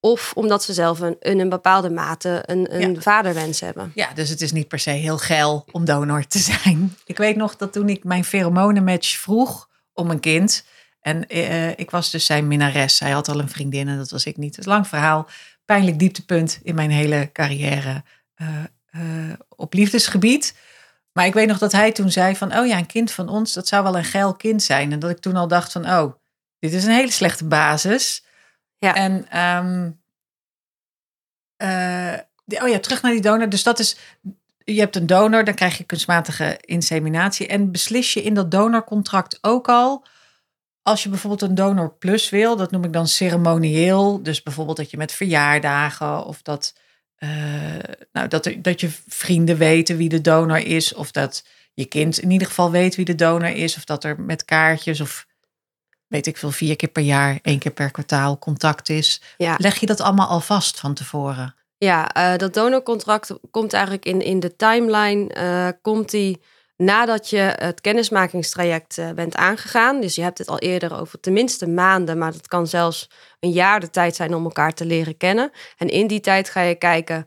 Of 0.00 0.32
omdat 0.34 0.62
ze 0.62 0.72
zelf 0.72 1.00
een, 1.00 1.16
in 1.20 1.40
een 1.40 1.48
bepaalde 1.48 1.90
mate 1.90 2.42
een, 2.46 2.82
een 2.82 3.02
vaderwens 3.02 3.60
hebben. 3.60 3.92
Ja, 3.94 4.12
dus 4.14 4.28
het 4.28 4.40
is 4.40 4.52
niet 4.52 4.68
per 4.68 4.78
se 4.78 4.90
heel 4.90 5.18
geil 5.18 5.64
om 5.72 5.84
donor 5.84 6.26
te 6.26 6.38
zijn. 6.38 6.96
Ik 7.04 7.16
weet 7.16 7.36
nog 7.36 7.56
dat 7.56 7.72
toen 7.72 7.88
ik 7.88 8.04
mijn 8.04 8.24
pheromonenmatch 8.24 9.18
vroeg 9.18 9.68
om 9.92 10.10
een 10.10 10.20
kind. 10.20 10.64
En 11.00 11.24
uh, 11.28 11.68
ik 11.68 11.90
was 11.90 12.10
dus 12.10 12.26
zijn 12.26 12.46
minnares. 12.46 12.98
Hij 12.98 13.10
had 13.10 13.28
al 13.28 13.38
een 13.38 13.48
vriendin 13.48 13.88
en 13.88 13.96
dat 13.96 14.10
was 14.10 14.24
ik 14.24 14.36
niet. 14.36 14.56
Het 14.56 14.58
is 14.58 14.72
lang 14.72 14.86
verhaal. 14.86 15.28
Pijnlijk 15.64 15.98
dieptepunt 15.98 16.60
in 16.62 16.74
mijn 16.74 16.90
hele 16.90 17.30
carrière 17.32 18.02
uh, 18.36 18.48
uh, 18.92 19.32
op 19.48 19.74
liefdesgebied. 19.74 20.56
Maar 21.12 21.26
ik 21.26 21.34
weet 21.34 21.48
nog 21.48 21.58
dat 21.58 21.72
hij 21.72 21.92
toen 21.92 22.10
zei 22.10 22.36
van... 22.36 22.58
oh 22.58 22.66
ja, 22.66 22.78
een 22.78 22.86
kind 22.86 23.10
van 23.10 23.28
ons, 23.28 23.52
dat 23.52 23.68
zou 23.68 23.82
wel 23.82 23.96
een 23.96 24.04
geil 24.04 24.34
kind 24.34 24.62
zijn. 24.62 24.92
En 24.92 24.98
dat 24.98 25.10
ik 25.10 25.18
toen 25.18 25.36
al 25.36 25.48
dacht 25.48 25.72
van... 25.72 25.90
oh, 25.90 26.14
dit 26.58 26.72
is 26.72 26.84
een 26.84 26.94
hele 26.94 27.10
slechte 27.10 27.44
basis... 27.44 28.24
Ja. 28.80 28.94
En 28.94 29.38
um, 29.38 30.00
uh, 31.62 32.62
oh 32.62 32.68
ja, 32.68 32.78
terug 32.78 33.02
naar 33.02 33.12
die 33.12 33.20
donor. 33.20 33.48
Dus 33.48 33.62
dat 33.62 33.78
is, 33.78 33.96
je 34.64 34.80
hebt 34.80 34.96
een 34.96 35.06
donor, 35.06 35.44
dan 35.44 35.54
krijg 35.54 35.78
je 35.78 35.84
kunstmatige 35.84 36.58
inseminatie. 36.60 37.46
En 37.46 37.72
beslis 37.72 38.12
je 38.12 38.22
in 38.22 38.34
dat 38.34 38.50
donorcontract 38.50 39.38
ook 39.40 39.68
al, 39.68 40.04
als 40.82 41.02
je 41.02 41.08
bijvoorbeeld 41.08 41.42
een 41.42 41.54
donor 41.54 41.94
plus 41.94 42.30
wil, 42.30 42.56
dat 42.56 42.70
noem 42.70 42.84
ik 42.84 42.92
dan 42.92 43.08
ceremonieel. 43.08 44.22
Dus 44.22 44.42
bijvoorbeeld 44.42 44.76
dat 44.76 44.90
je 44.90 44.96
met 44.96 45.12
verjaardagen 45.12 46.24
of 46.24 46.42
dat, 46.42 46.74
uh, 47.18 47.30
nou, 48.12 48.28
dat, 48.28 48.52
dat 48.58 48.80
je 48.80 48.90
vrienden 49.06 49.56
weten 49.56 49.96
wie 49.96 50.08
de 50.08 50.20
donor 50.20 50.58
is. 50.58 50.94
Of 50.94 51.10
dat 51.10 51.46
je 51.74 51.84
kind 51.84 52.18
in 52.18 52.30
ieder 52.30 52.46
geval 52.46 52.70
weet 52.70 52.94
wie 52.96 53.04
de 53.04 53.14
donor 53.14 53.48
is. 53.48 53.76
Of 53.76 53.84
dat 53.84 54.04
er 54.04 54.20
met 54.20 54.44
kaartjes 54.44 55.00
of 55.00 55.26
weet 56.10 56.26
ik 56.26 56.36
veel, 56.36 56.50
vier 56.50 56.76
keer 56.76 56.88
per 56.88 57.02
jaar, 57.02 57.38
één 57.42 57.58
keer 57.58 57.72
per 57.72 57.90
kwartaal 57.90 58.38
contact 58.38 58.88
is. 58.88 59.22
Ja. 59.36 59.54
Leg 59.58 59.80
je 59.80 59.86
dat 59.86 60.00
allemaal 60.00 60.28
al 60.28 60.40
vast 60.40 60.80
van 60.80 60.94
tevoren? 60.94 61.54
Ja, 61.78 62.16
uh, 62.16 62.36
dat 62.36 62.54
donorcontract 62.54 63.34
komt 63.50 63.72
eigenlijk 63.72 64.04
in, 64.04 64.20
in 64.20 64.40
de 64.40 64.56
timeline, 64.56 65.34
uh, 65.36 65.68
komt 65.82 66.10
die 66.10 66.40
nadat 66.76 67.30
je 67.30 67.54
het 67.56 67.80
kennismakingstraject 67.80 68.98
uh, 68.98 69.10
bent 69.10 69.36
aangegaan. 69.36 70.00
Dus 70.00 70.14
je 70.14 70.22
hebt 70.22 70.38
het 70.38 70.48
al 70.48 70.58
eerder 70.58 71.00
over 71.00 71.20
tenminste 71.20 71.66
maanden, 71.68 72.18
maar 72.18 72.32
dat 72.32 72.48
kan 72.48 72.66
zelfs 72.66 73.10
een 73.40 73.50
jaar 73.50 73.80
de 73.80 73.90
tijd 73.90 74.16
zijn 74.16 74.34
om 74.34 74.44
elkaar 74.44 74.72
te 74.72 74.84
leren 74.84 75.16
kennen. 75.16 75.50
En 75.76 75.88
in 75.88 76.06
die 76.06 76.20
tijd 76.20 76.50
ga 76.50 76.60
je 76.60 76.74
kijken, 76.74 77.26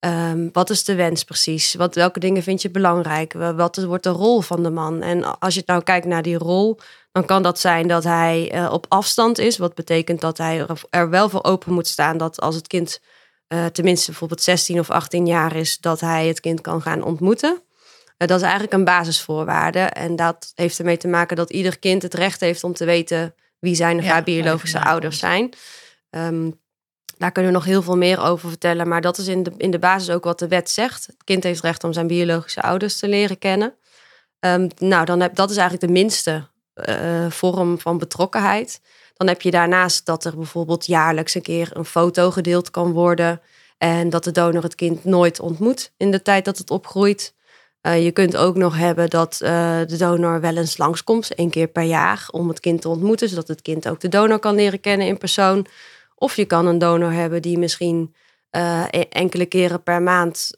um, 0.00 0.48
wat 0.52 0.70
is 0.70 0.84
de 0.84 0.94
wens 0.94 1.24
precies? 1.24 1.74
Wat, 1.74 1.94
welke 1.94 2.20
dingen 2.20 2.42
vind 2.42 2.62
je 2.62 2.70
belangrijk? 2.70 3.32
Wat 3.32 3.76
wordt 3.76 4.04
de 4.04 4.10
rol 4.10 4.40
van 4.40 4.62
de 4.62 4.70
man? 4.70 5.02
En 5.02 5.38
als 5.38 5.54
je 5.54 5.62
nou 5.66 5.82
kijkt 5.82 6.06
naar 6.06 6.22
die 6.22 6.38
rol, 6.38 6.78
dan 7.12 7.24
kan 7.24 7.42
dat 7.42 7.58
zijn 7.58 7.88
dat 7.88 8.04
hij 8.04 8.54
uh, 8.54 8.72
op 8.72 8.86
afstand 8.88 9.38
is. 9.38 9.58
Wat 9.58 9.74
betekent 9.74 10.20
dat 10.20 10.38
hij 10.38 10.66
er, 10.90 11.10
wel 11.10 11.28
voor 11.28 11.44
open 11.44 11.72
moet 11.72 11.86
staan 11.86 12.16
dat 12.16 12.40
als 12.40 12.54
het 12.54 12.66
kind 12.66 13.00
uh, 13.48 13.66
tenminste 13.66 14.10
bijvoorbeeld 14.10 14.42
16 14.42 14.78
of 14.78 14.90
18 14.90 15.26
jaar 15.26 15.56
is, 15.56 15.78
dat 15.78 16.00
hij 16.00 16.26
het 16.26 16.40
kind 16.40 16.60
kan 16.60 16.82
gaan 16.82 17.02
ontmoeten. 17.02 17.52
Uh, 17.52 18.28
dat 18.28 18.36
is 18.36 18.42
eigenlijk 18.42 18.72
een 18.72 18.84
basisvoorwaarde. 18.84 19.78
En 19.78 20.16
dat 20.16 20.52
heeft 20.54 20.78
ermee 20.78 20.96
te 20.96 21.08
maken 21.08 21.36
dat 21.36 21.50
ieder 21.50 21.78
kind 21.78 22.02
het 22.02 22.14
recht 22.14 22.40
heeft 22.40 22.64
om 22.64 22.72
te 22.72 22.84
weten 22.84 23.34
wie 23.58 23.74
zijn 23.74 23.98
of 23.98 24.04
haar 24.04 24.22
biologische 24.22 24.84
ouders 24.84 25.18
zijn. 25.18 25.52
Um, 26.10 26.60
daar 27.18 27.32
kunnen 27.32 27.52
we 27.52 27.58
nog 27.58 27.66
heel 27.66 27.82
veel 27.82 27.96
meer 27.96 28.22
over 28.22 28.48
vertellen. 28.48 28.88
Maar 28.88 29.00
dat 29.00 29.18
is 29.18 29.26
in 29.26 29.42
de, 29.42 29.52
in 29.56 29.70
de 29.70 29.78
basis 29.78 30.14
ook 30.14 30.24
wat 30.24 30.38
de 30.38 30.48
wet 30.48 30.70
zegt. 30.70 31.06
Het 31.06 31.24
kind 31.24 31.44
heeft 31.44 31.62
recht 31.62 31.84
om 31.84 31.92
zijn 31.92 32.06
biologische 32.06 32.62
ouders 32.62 32.98
te 32.98 33.08
leren 33.08 33.38
kennen. 33.38 33.74
Um, 34.40 34.68
nou, 34.78 35.04
dan 35.04 35.20
heb, 35.20 35.34
dat 35.34 35.50
is 35.50 35.56
eigenlijk 35.56 35.86
de 35.86 35.98
minste 35.98 36.48
uh, 36.88 37.30
vorm 37.30 37.78
van 37.78 37.98
betrokkenheid. 37.98 38.80
Dan 39.14 39.28
heb 39.28 39.42
je 39.42 39.50
daarnaast 39.50 40.06
dat 40.06 40.24
er 40.24 40.36
bijvoorbeeld 40.36 40.86
jaarlijks 40.86 41.34
een 41.34 41.42
keer 41.42 41.70
een 41.72 41.84
foto 41.84 42.30
gedeeld 42.30 42.70
kan 42.70 42.92
worden. 42.92 43.40
En 43.78 44.10
dat 44.10 44.24
de 44.24 44.32
donor 44.32 44.62
het 44.62 44.74
kind 44.74 45.04
nooit 45.04 45.40
ontmoet 45.40 45.92
in 45.96 46.10
de 46.10 46.22
tijd 46.22 46.44
dat 46.44 46.58
het 46.58 46.70
opgroeit. 46.70 47.34
Uh, 47.82 48.04
je 48.04 48.10
kunt 48.10 48.36
ook 48.36 48.56
nog 48.56 48.76
hebben 48.76 49.10
dat 49.10 49.40
uh, 49.42 49.78
de 49.86 49.96
donor 49.96 50.40
wel 50.40 50.56
eens 50.56 50.78
langskomt, 50.78 51.34
één 51.34 51.50
keer 51.50 51.66
per 51.66 51.82
jaar, 51.82 52.28
om 52.30 52.48
het 52.48 52.60
kind 52.60 52.80
te 52.80 52.88
ontmoeten, 52.88 53.28
zodat 53.28 53.48
het 53.48 53.62
kind 53.62 53.88
ook 53.88 54.00
de 54.00 54.08
donor 54.08 54.38
kan 54.38 54.54
leren 54.54 54.80
kennen 54.80 55.06
in 55.06 55.18
persoon. 55.18 55.66
Of 56.18 56.36
je 56.36 56.44
kan 56.44 56.66
een 56.66 56.78
donor 56.78 57.12
hebben 57.12 57.42
die 57.42 57.58
misschien 57.58 58.14
uh, 58.50 58.84
enkele 59.10 59.46
keren 59.46 59.82
per 59.82 60.02
maand 60.02 60.50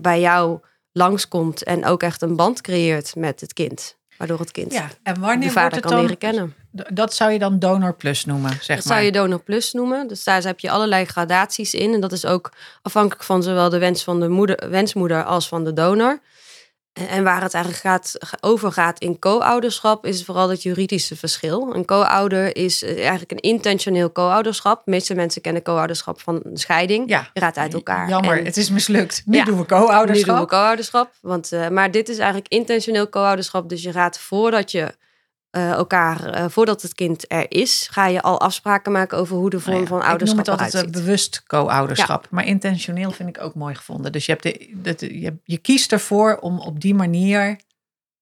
bij 0.00 0.20
jou 0.20 0.60
langskomt 0.92 1.62
en 1.64 1.84
ook 1.84 2.02
echt 2.02 2.22
een 2.22 2.36
band 2.36 2.60
creëert 2.60 3.14
met 3.14 3.40
het 3.40 3.52
kind. 3.52 3.96
Waardoor 4.16 4.38
het 4.38 4.50
kind 4.50 4.72
ja, 4.72 4.90
en 5.02 5.20
wanneer 5.20 5.48
de 5.48 5.52
vader 5.52 5.80
kan 5.80 5.90
dan, 5.90 6.00
leren 6.00 6.18
kennen. 6.18 6.54
Dat 6.70 7.14
zou 7.14 7.30
je 7.30 7.38
dan 7.38 7.58
donor 7.58 7.94
plus 7.94 8.24
noemen, 8.24 8.50
zeg 8.50 8.76
dat 8.76 8.84
maar. 8.84 8.94
zou 8.94 9.00
je 9.00 9.12
donor 9.12 9.42
plus 9.42 9.72
noemen. 9.72 10.08
Dus 10.08 10.24
daar 10.24 10.42
heb 10.42 10.60
je 10.60 10.70
allerlei 10.70 11.04
gradaties 11.04 11.74
in. 11.74 11.94
En 11.94 12.00
dat 12.00 12.12
is 12.12 12.24
ook 12.24 12.52
afhankelijk 12.82 13.24
van 13.24 13.42
zowel 13.42 13.68
de 13.68 13.78
wens 13.78 14.04
van 14.04 14.20
de 14.20 14.28
moeder, 14.28 14.70
wensmoeder 14.70 15.24
als 15.24 15.48
van 15.48 15.64
de 15.64 15.72
donor. 15.72 16.20
En 16.96 17.24
waar 17.24 17.42
het 17.42 17.54
eigenlijk 17.54 17.84
gaat, 17.84 18.18
over 18.40 18.72
gaat 18.72 18.98
in 18.98 19.18
co-ouderschap, 19.18 20.06
is 20.06 20.24
vooral 20.24 20.48
het 20.48 20.62
juridische 20.62 21.16
verschil. 21.16 21.74
Een 21.74 21.84
co-ouder 21.84 22.56
is 22.56 22.82
eh, 22.82 22.98
eigenlijk 22.98 23.30
een 23.30 23.40
intentioneel 23.40 24.12
co-ouderschap. 24.12 24.84
De 24.84 24.90
meeste 24.90 25.14
mensen 25.14 25.42
kennen 25.42 25.62
co-ouderschap 25.62 26.20
van 26.20 26.42
scheiding. 26.52 27.08
Ja. 27.08 27.30
Je 27.32 27.40
gaat 27.40 27.56
uit 27.56 27.74
elkaar. 27.74 28.08
Jammer, 28.08 28.44
het 28.44 28.56
is 28.56 28.70
mislukt. 28.70 29.22
Nu 29.24 29.44
doen 29.44 29.58
we 29.58 29.66
co-ouderschap. 29.66 30.26
Nu 30.26 30.32
doen 30.32 30.40
we 30.40 30.46
co-ouderschap. 30.46 31.10
Want, 31.20 31.52
uh, 31.52 31.68
maar 31.68 31.90
dit 31.90 32.08
is 32.08 32.18
eigenlijk 32.18 32.48
intentioneel 32.48 33.08
co-ouderschap. 33.08 33.68
Dus 33.68 33.82
je 33.82 33.92
gaat 33.92 34.18
voordat 34.18 34.70
je 34.70 34.94
uh, 35.56 35.70
elkaar, 35.70 36.38
uh, 36.38 36.44
voordat 36.48 36.82
het 36.82 36.94
kind 36.94 37.32
er 37.32 37.46
is, 37.48 37.88
ga 37.90 38.06
je 38.06 38.22
al 38.22 38.40
afspraken 38.40 38.92
maken 38.92 39.18
over 39.18 39.36
hoe 39.36 39.50
de 39.50 39.60
vorm 39.60 39.72
nou 39.72 39.82
ja, 39.82 39.88
van 39.88 40.02
ouderschap 40.02 40.38
Ik 40.38 40.46
noem 40.46 40.58
het 40.58 40.74
altijd 40.74 40.90
bewust 40.92 41.42
co-ouderschap. 41.46 42.22
Ja. 42.22 42.28
Maar 42.30 42.46
intentioneel 42.46 43.10
vind 43.10 43.28
ik 43.28 43.40
ook 43.40 43.54
mooi 43.54 43.74
gevonden. 43.74 44.12
Dus 44.12 44.26
je, 44.26 44.32
hebt 44.32 44.42
de, 44.42 44.94
de, 44.94 45.20
je, 45.20 45.36
je 45.44 45.58
kiest 45.58 45.92
ervoor 45.92 46.38
om 46.40 46.60
op 46.60 46.80
die 46.80 46.94
manier 46.94 47.60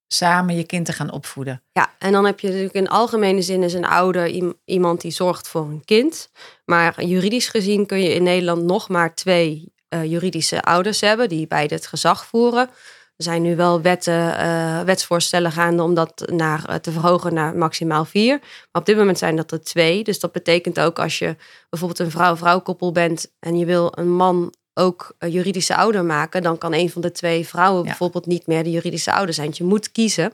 samen 0.08 0.56
je 0.56 0.64
kind 0.64 0.86
te 0.86 0.92
gaan 0.92 1.12
opvoeden. 1.12 1.62
Ja, 1.72 1.90
en 1.98 2.12
dan 2.12 2.24
heb 2.24 2.40
je 2.40 2.46
natuurlijk 2.46 2.74
in 2.74 2.88
algemene 2.88 3.42
zin 3.42 3.62
is 3.62 3.74
een 3.74 3.86
ouder 3.86 4.54
iemand 4.64 5.00
die 5.00 5.10
zorgt 5.10 5.48
voor 5.48 5.62
een 5.62 5.84
kind. 5.84 6.30
Maar 6.64 7.04
juridisch 7.04 7.48
gezien 7.48 7.86
kun 7.86 8.02
je 8.02 8.14
in 8.14 8.22
Nederland 8.22 8.62
nog 8.62 8.88
maar 8.88 9.14
twee 9.14 9.72
juridische 9.88 10.62
ouders 10.62 11.00
hebben 11.00 11.28
die 11.28 11.46
beide 11.46 11.74
het 11.74 11.86
gezag 11.86 12.26
voeren. 12.26 12.70
Er 13.16 13.24
zijn 13.24 13.42
nu 13.42 13.56
wel 13.56 13.82
wetten, 13.82 14.40
uh, 14.40 14.80
wetsvoorstellen 14.80 15.52
gaande 15.52 15.82
om 15.82 15.94
dat 15.94 16.22
naar, 16.32 16.64
uh, 16.70 16.74
te 16.74 16.90
verhogen 16.90 17.34
naar 17.34 17.56
maximaal 17.56 18.04
vier. 18.04 18.38
Maar 18.38 18.82
op 18.82 18.86
dit 18.86 18.96
moment 18.96 19.18
zijn 19.18 19.36
dat 19.36 19.50
er 19.52 19.62
twee. 19.62 20.04
Dus 20.04 20.20
dat 20.20 20.32
betekent 20.32 20.80
ook 20.80 20.98
als 20.98 21.18
je 21.18 21.36
bijvoorbeeld 21.70 22.00
een 22.00 22.10
vrouw-vrouw 22.10 22.60
koppel 22.60 22.92
bent 22.92 23.32
en 23.40 23.58
je 23.58 23.64
wil 23.64 23.92
een 23.94 24.10
man 24.10 24.54
ook 24.74 25.14
uh, 25.18 25.32
juridische 25.32 25.76
ouder 25.76 26.04
maken, 26.04 26.42
dan 26.42 26.58
kan 26.58 26.72
een 26.72 26.90
van 26.90 27.02
de 27.02 27.12
twee 27.12 27.46
vrouwen 27.46 27.82
ja. 27.82 27.88
bijvoorbeeld 27.88 28.26
niet 28.26 28.46
meer 28.46 28.64
de 28.64 28.70
juridische 28.70 29.12
ouder 29.12 29.34
zijn. 29.34 29.50
Je 29.52 29.64
moet 29.64 29.92
kiezen. 29.92 30.32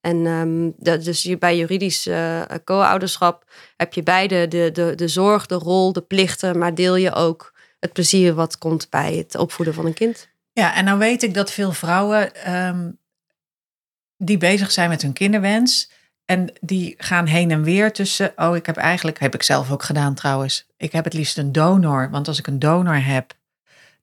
En 0.00 0.26
um, 0.26 0.74
dat, 0.76 1.04
dus 1.04 1.38
bij 1.38 1.56
juridisch 1.56 2.08
co-ouderschap 2.64 3.44
heb 3.76 3.94
je 3.94 4.02
beide 4.02 4.48
de, 4.48 4.70
de, 4.72 4.92
de 4.94 5.08
zorg, 5.08 5.46
de 5.46 5.54
rol, 5.54 5.92
de 5.92 6.00
plichten, 6.00 6.58
maar 6.58 6.74
deel 6.74 6.96
je 6.96 7.14
ook 7.14 7.52
het 7.80 7.92
plezier 7.92 8.34
wat 8.34 8.58
komt 8.58 8.90
bij 8.90 9.14
het 9.14 9.36
opvoeden 9.36 9.74
van 9.74 9.86
een 9.86 9.94
kind. 9.94 10.28
Ja, 10.58 10.74
en 10.74 10.84
nou 10.84 10.98
weet 10.98 11.22
ik 11.22 11.34
dat 11.34 11.50
veel 11.50 11.72
vrouwen 11.72 12.54
um, 12.54 12.98
die 14.16 14.38
bezig 14.38 14.70
zijn 14.70 14.88
met 14.88 15.02
hun 15.02 15.12
kinderwens. 15.12 15.90
En 16.24 16.52
die 16.60 16.94
gaan 16.96 17.26
heen 17.26 17.50
en 17.50 17.62
weer 17.62 17.92
tussen. 17.92 18.32
Oh, 18.36 18.56
ik 18.56 18.66
heb 18.66 18.76
eigenlijk, 18.76 19.18
heb 19.18 19.34
ik 19.34 19.42
zelf 19.42 19.70
ook 19.70 19.82
gedaan 19.82 20.14
trouwens. 20.14 20.66
Ik 20.76 20.92
heb 20.92 21.04
het 21.04 21.12
liefst 21.12 21.38
een 21.38 21.52
donor. 21.52 22.10
Want 22.10 22.28
als 22.28 22.38
ik 22.38 22.46
een 22.46 22.58
donor 22.58 23.04
heb, 23.04 23.34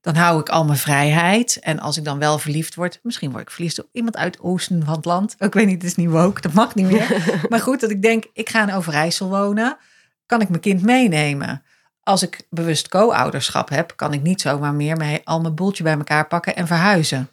dan 0.02 0.16
hou 0.16 0.40
ik 0.40 0.50
al 0.50 0.66
mijn 0.66 0.78
vrijheid. 0.78 1.60
En 1.60 1.80
als 1.80 1.98
ik 1.98 2.04
dan 2.04 2.20
wel 2.20 2.40
verliefd 2.40 2.76
word, 2.76 3.00
misschien 3.04 3.32
word 3.32 3.42
ik 3.42 3.52
verliefd 3.52 3.80
op 3.80 3.90
iemand 3.92 4.18
uit 4.18 4.40
oosten 4.40 4.86
van 4.86 4.96
het 4.96 5.06
land. 5.06 5.36
Ik 5.40 5.54
weet 5.54 5.66
niet, 5.66 5.82
het 5.82 5.92
is 5.92 5.96
niet 5.96 6.10
woke, 6.10 6.42
dat 6.42 6.54
mag 6.54 6.76
niet 6.76 6.92
meer. 6.92 7.08
maar 7.50 7.60
goed, 7.60 7.80
dat 7.80 7.90
ik 7.90 8.02
denk, 8.02 8.26
ik 8.34 8.50
ga 8.50 8.62
in 8.68 8.74
Overijssel 8.74 9.30
wonen. 9.30 9.78
Kan 10.26 10.42
ik 10.42 10.50
mijn 10.50 10.62
kind 10.62 10.82
meenemen? 10.82 11.64
Als 12.06 12.22
ik 12.22 12.48
bewust 12.50 12.88
co-ouderschap 12.88 13.70
heb, 13.70 13.94
kan 13.96 14.14
ik 14.14 14.22
niet 14.22 14.42
zomaar 14.42 14.74
meer 14.74 14.98
mee, 14.98 15.22
al 15.24 15.42
mijn 15.42 15.56
boeltje 15.56 15.84
bij 15.84 15.94
elkaar 15.94 16.28
pakken 16.28 16.56
en 16.56 16.68
verhuizen. 16.68 17.30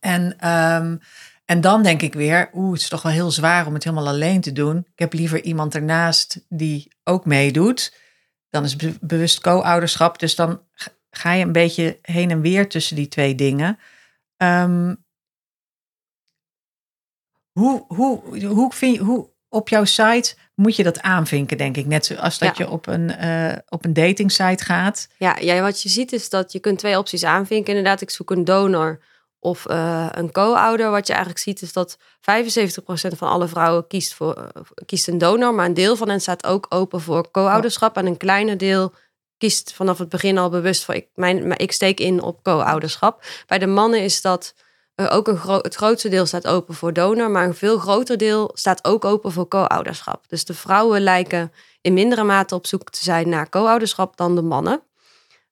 En, 0.00 0.48
um, 0.48 1.00
en 1.44 1.60
dan 1.60 1.82
denk 1.82 2.02
ik 2.02 2.14
weer, 2.14 2.50
oeh, 2.52 2.72
het 2.72 2.80
is 2.80 2.88
toch 2.88 3.02
wel 3.02 3.12
heel 3.12 3.30
zwaar 3.30 3.66
om 3.66 3.74
het 3.74 3.84
helemaal 3.84 4.08
alleen 4.08 4.40
te 4.40 4.52
doen. 4.52 4.78
Ik 4.78 4.98
heb 4.98 5.12
liever 5.12 5.42
iemand 5.42 5.74
ernaast 5.74 6.44
die 6.48 6.92
ook 7.04 7.24
meedoet. 7.24 7.94
Dan 8.48 8.64
is 8.64 8.76
be 8.76 8.94
bewust 9.00 9.40
co-ouderschap. 9.40 10.18
Dus 10.18 10.34
dan 10.34 10.62
ga 11.10 11.32
je 11.32 11.44
een 11.44 11.52
beetje 11.52 11.98
heen 12.02 12.30
en 12.30 12.40
weer 12.40 12.68
tussen 12.68 12.96
die 12.96 13.08
twee 13.08 13.34
dingen. 13.34 13.78
Um, 14.36 15.04
hoe, 17.52 17.84
hoe, 17.88 18.46
hoe, 18.46 18.72
vind 18.72 18.96
je, 18.96 19.02
hoe, 19.02 19.30
op 19.48 19.68
jouw 19.68 19.84
site 19.84 20.36
moet 20.60 20.76
je 20.76 20.82
dat 20.82 21.00
aanvinken, 21.00 21.56
denk 21.56 21.76
ik. 21.76 21.86
Net 21.86 22.06
zoals 22.06 22.38
dat 22.38 22.56
Ja. 22.56 22.64
je 22.64 22.70
op 22.70 22.86
een, 22.86 23.16
eh 23.16 23.56
op 23.68 23.84
een 23.84 23.92
dating 23.92 24.32
site 24.32 24.64
gaat. 24.64 25.08
Ja, 25.18 25.36
ja, 25.38 25.60
wat 25.60 25.82
je 25.82 25.88
ziet 25.88 26.12
is 26.12 26.28
dat 26.28 26.52
je 26.52 26.58
kunt 26.58 26.78
twee 26.78 26.98
opties 26.98 27.24
aanvinken. 27.24 27.68
Inderdaad, 27.68 28.00
ik 28.00 28.10
zoek 28.10 28.30
een 28.30 28.44
donor 28.44 29.00
of 29.38 29.66
eh, 29.66 30.06
een 30.10 30.32
co-ouder. 30.32 30.90
Wat 30.90 31.06
je 31.06 31.12
eigenlijk 31.12 31.42
ziet 31.42 31.62
is 31.62 31.72
dat 31.72 31.98
75% 32.20 33.16
van 33.16 33.28
alle 33.28 33.48
vrouwen 33.48 33.86
kiest, 33.86 34.14
voor, 34.14 34.34
eh, 34.34 34.62
kiest 34.86 35.08
een 35.08 35.18
donor. 35.18 35.54
Maar 35.54 35.66
een 35.66 35.74
deel 35.74 35.96
van 35.96 36.08
hen 36.08 36.20
staat 36.20 36.46
ook 36.46 36.66
open 36.68 37.00
voor 37.00 37.30
co-ouderschap. 37.30 37.96
En 37.96 38.06
een 38.06 38.16
kleine 38.16 38.56
deel 38.56 38.94
kiest 39.38 39.72
vanaf 39.72 39.98
het 39.98 40.08
begin 40.08 40.38
al 40.38 40.48
bewust 40.50 40.84
voor... 40.84 40.94
Ik, 40.94 41.06
mijn, 41.14 41.48
maar 41.48 41.60
ik 41.60 41.72
steek 41.72 42.00
in 42.00 42.22
op 42.22 42.42
co-ouderschap. 42.42 43.24
Bij 43.46 43.58
de 43.58 43.66
mannen 43.66 44.02
is 44.02 44.20
dat 44.20 44.54
ook 45.08 45.28
een 45.28 45.38
het 45.62 45.74
grootste 45.74 46.08
deel 46.08 46.26
staat 46.26 46.46
open 46.46 46.74
voor 46.74 46.92
donor. 46.92 47.30
Maar 47.30 47.46
een 47.46 47.54
veel 47.54 47.78
groter 47.78 48.16
deel 48.16 48.50
staat 48.54 48.84
ook 48.84 49.04
open 49.04 49.32
voor 49.32 49.48
co-ouderschap. 49.48 50.24
Dus 50.28 50.44
de 50.44 50.54
vrouwen 50.54 51.00
lijken 51.00 51.52
in 51.80 51.92
mindere 51.92 52.22
mate 52.22 52.54
op 52.54 52.66
zoek 52.66 52.90
te 52.90 53.02
zijn 53.02 53.28
naar 53.28 53.48
co-ouderschap 53.48 54.16
dan 54.16 54.34
de 54.34 54.42
mannen. 54.42 54.82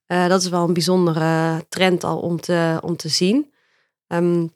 Eh, 0.06 0.26
dat 0.26 0.42
is 0.42 0.48
wel 0.48 0.64
een 0.64 0.72
bijzondere 0.72 1.64
trend 1.68 2.04
al 2.04 2.18
om 2.18 2.40
te, 2.40 2.78
om 2.82 2.96
te 2.96 3.08
zien. 3.08 3.52
Ehm, 4.06 4.46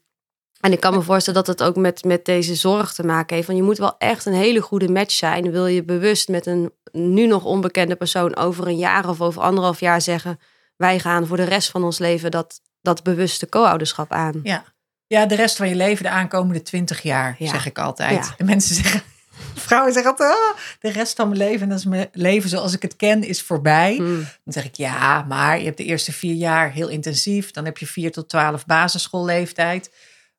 en 0.61 0.73
ik 0.73 0.81
kan 0.81 0.95
me 0.95 1.03
voorstellen 1.03 1.45
dat 1.45 1.59
het 1.59 1.69
ook 1.69 1.77
met, 1.77 2.05
met 2.05 2.25
deze 2.25 2.55
zorg 2.55 2.93
te 2.93 3.05
maken 3.05 3.35
heeft. 3.35 3.47
Want 3.47 3.59
je 3.59 3.65
moet 3.65 3.79
wel 3.79 3.95
echt 3.99 4.27
een 4.27 4.33
hele 4.33 4.61
goede 4.61 4.89
match 4.89 5.15
zijn. 5.15 5.51
Wil 5.51 5.67
je 5.67 5.85
bewust 5.85 6.29
met 6.29 6.47
een 6.47 6.73
nu 6.93 7.27
nog 7.27 7.45
onbekende 7.45 7.97
persoon 7.97 8.37
over 8.37 8.67
een 8.67 8.77
jaar 8.77 9.09
of 9.09 9.21
over 9.21 9.43
anderhalf 9.43 9.81
jaar 9.81 10.01
zeggen... 10.01 10.39
wij 10.77 10.99
gaan 10.99 11.27
voor 11.27 11.37
de 11.37 11.45
rest 11.45 11.71
van 11.71 11.85
ons 11.85 11.99
leven 11.99 12.31
dat, 12.31 12.61
dat 12.81 13.03
bewuste 13.03 13.49
co-ouderschap 13.49 14.13
aan. 14.13 14.41
Ja. 14.43 14.65
Ja, 15.13 15.27
de 15.27 15.35
rest 15.35 15.57
van 15.57 15.69
je 15.69 15.75
leven, 15.75 16.03
de 16.05 16.11
aankomende 16.11 16.63
20 16.63 17.03
jaar, 17.03 17.35
Ja. 17.39 17.49
zeg 17.49 17.67
ik 17.67 17.79
altijd. 17.79 18.27
Ja. 18.27 18.35
De 18.37 18.45
mensen 18.45 18.75
zeggen, 18.75 19.03
vrouwen 19.67 19.93
zeggen 19.93 20.11
altijd, 20.11 20.31
"Ah, 20.33 20.59
de 20.81 20.91
rest 20.91 21.17
van 21.17 21.27
mijn 21.29 21.39
leven, 21.41 21.69
dat 21.69 21.79
is 21.79 21.85
mijn 21.85 22.09
leven 22.13 22.49
zoals 22.51 22.73
ik 22.73 22.83
het 22.83 22.97
ken, 22.97 23.23
is 23.23 23.43
voorbij. 23.43 23.95
Hmm. 23.97 24.17
Dan 24.45 24.53
zeg 24.53 24.65
ik, 24.65 24.75
ja, 24.77 25.23
maar 25.29 25.59
je 25.59 25.65
hebt 25.65 25.77
de 25.77 25.85
eerste 25.85 26.13
vier 26.13 26.35
jaar 26.35 26.71
heel 26.71 26.89
intensief. 26.89 27.51
Dan 27.51 27.65
heb 27.65 27.79
je 27.79 27.87
vier 27.87 28.13
tot 28.13 28.29
twaalf 28.29 28.67
basisschoolleeftijd. 28.67 29.91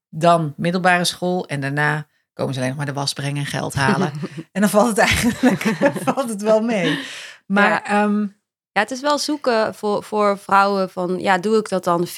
Dan 0.09 0.53
middelbare 0.57 1.03
school. 1.05 1.47
En 1.47 1.59
daarna 1.61 2.07
komen 2.33 2.53
ze 2.53 2.59
alleen 2.59 2.69
nog 2.71 2.77
maar 2.77 2.87
de 2.93 2.99
was 2.99 3.13
brengen 3.13 3.37
en 3.37 3.45
geld 3.45 3.73
halen. 3.73 4.11
en 4.51 4.61
dan 4.61 4.69
valt 4.69 4.87
het 4.87 4.97
eigenlijk 4.97 5.61
valt 6.05 6.29
het 6.29 6.41
wel 6.41 6.61
mee. 6.61 6.99
Maar 7.45 7.69
Ja. 7.69 7.85
ehm, 7.85 8.25
Ja, 8.73 8.81
het 8.81 8.91
is 8.91 9.01
wel 9.01 9.17
zoeken 9.17 9.75
voor, 9.75 10.03
voor 10.03 10.37
vrouwen 10.37 10.89
van, 10.89 11.19
ja, 11.19 11.37
doe 11.37 11.57
ik 11.57 11.69
dat 11.69 11.83
dan 11.83 12.07
50-50 12.07 12.11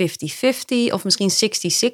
of 0.89 1.03
misschien 1.03 1.29
60-60 1.31 1.33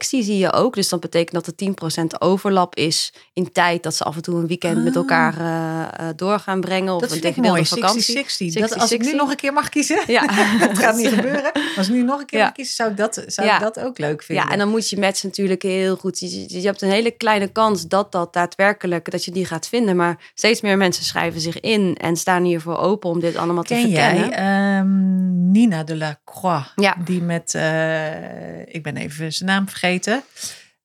zie 0.08 0.38
je 0.38 0.54
ook. 0.54 0.76
Dus 0.76 0.90
dat 0.90 1.00
betekent 1.00 1.44
dat 1.46 1.48
er 1.48 2.02
10% 2.02 2.04
overlap 2.20 2.76
is 2.76 3.14
in 3.34 3.52
tijd 3.52 3.84
dat 3.84 3.96
ze 3.96 4.04
af 4.04 4.16
en 4.16 4.22
toe 4.22 4.36
een 4.40 4.48
weekend 4.48 4.84
met 4.84 4.88
Ah. 4.96 4.96
elkaar 4.96 5.38
eh, 5.40 6.08
eh, 6.10 6.16
door 6.16 6.40
gaan 6.40 6.62
brengen. 6.62 6.94
Of 6.94 7.02
dat 7.02 7.12
een 7.12 7.22
vind 7.22 7.36
mooi, 7.46 7.66
vakantie. 7.66 8.02
60-60. 8.02 8.60
Dat 8.60 8.76
Als 8.80 8.92
ik 8.92 9.00
nu 9.02 9.06
60-60. 9.12 9.16
nog 9.16 9.30
een 9.30 9.36
keer 9.36 9.54
mag 9.54 9.70
kiezen, 9.70 10.00
Ja. 10.08 10.24
het 10.68 10.78
gaat 10.80 10.96
niet 10.96 11.08
gebeuren. 11.18 11.42
Maar 11.54 11.74
als 11.78 11.88
ik 11.88 11.94
nu 11.94 12.04
nog 12.04 12.20
een 12.20 12.26
keer 12.26 12.40
Ja. 12.40 12.46
mag 12.46 12.54
kiezen, 12.54 12.76
zou 12.76 12.90
ik 12.92 12.98
dat, 12.98 13.24
zou 13.28 13.48
Ja. 13.48 13.56
ik 13.56 13.62
dat 13.62 13.80
ook 13.80 13.98
leuk 13.98 14.24
vinden. 14.24 14.46
Ja, 14.46 14.52
en 14.52 14.58
dan 14.60 14.70
moet 14.70 14.90
je 14.90 15.00
match 15.00 15.24
natuurlijk 15.24 15.62
heel 15.62 15.96
goed. 15.96 16.20
Je, 16.20 16.62
hebt 16.62 16.82
een 16.82 16.90
hele 16.92 17.12
kleine 17.12 17.48
kans 17.48 17.88
dat 17.88 18.12
dat 18.12 18.34
daadwerkelijk, 18.34 19.12
dat 19.12 19.26
je 19.26 19.32
die 19.32 19.46
gaat 19.46 19.68
vinden. 19.68 19.96
Maar 19.96 20.32
steeds 20.34 20.62
meer 20.62 20.78
mensen 20.78 21.04
schrijven 21.04 21.42
zich 21.42 21.60
in 21.60 21.98
en 21.98 22.16
staan 22.16 22.44
hiervoor 22.44 22.78
open 22.78 23.10
om 23.10 23.20
dit 23.20 23.36
allemaal 23.36 23.64
te 23.64 23.74
Ken 23.74 23.82
verkennen. 23.82 24.30
jij 24.30 24.50
ehm, 24.52 25.52
Nina 25.52 25.84
de 25.84 25.96
la 25.98 26.20
Croix? 26.26 26.72
Ja. 26.76 26.96
Die 27.06 27.22
met, 27.22 27.56
eh, 27.56 28.60
ik 28.76 28.84
ben 28.84 28.98
even 28.98 29.34
zijn 29.34 29.50
naam 29.50 29.70
vergeten. 29.70 30.24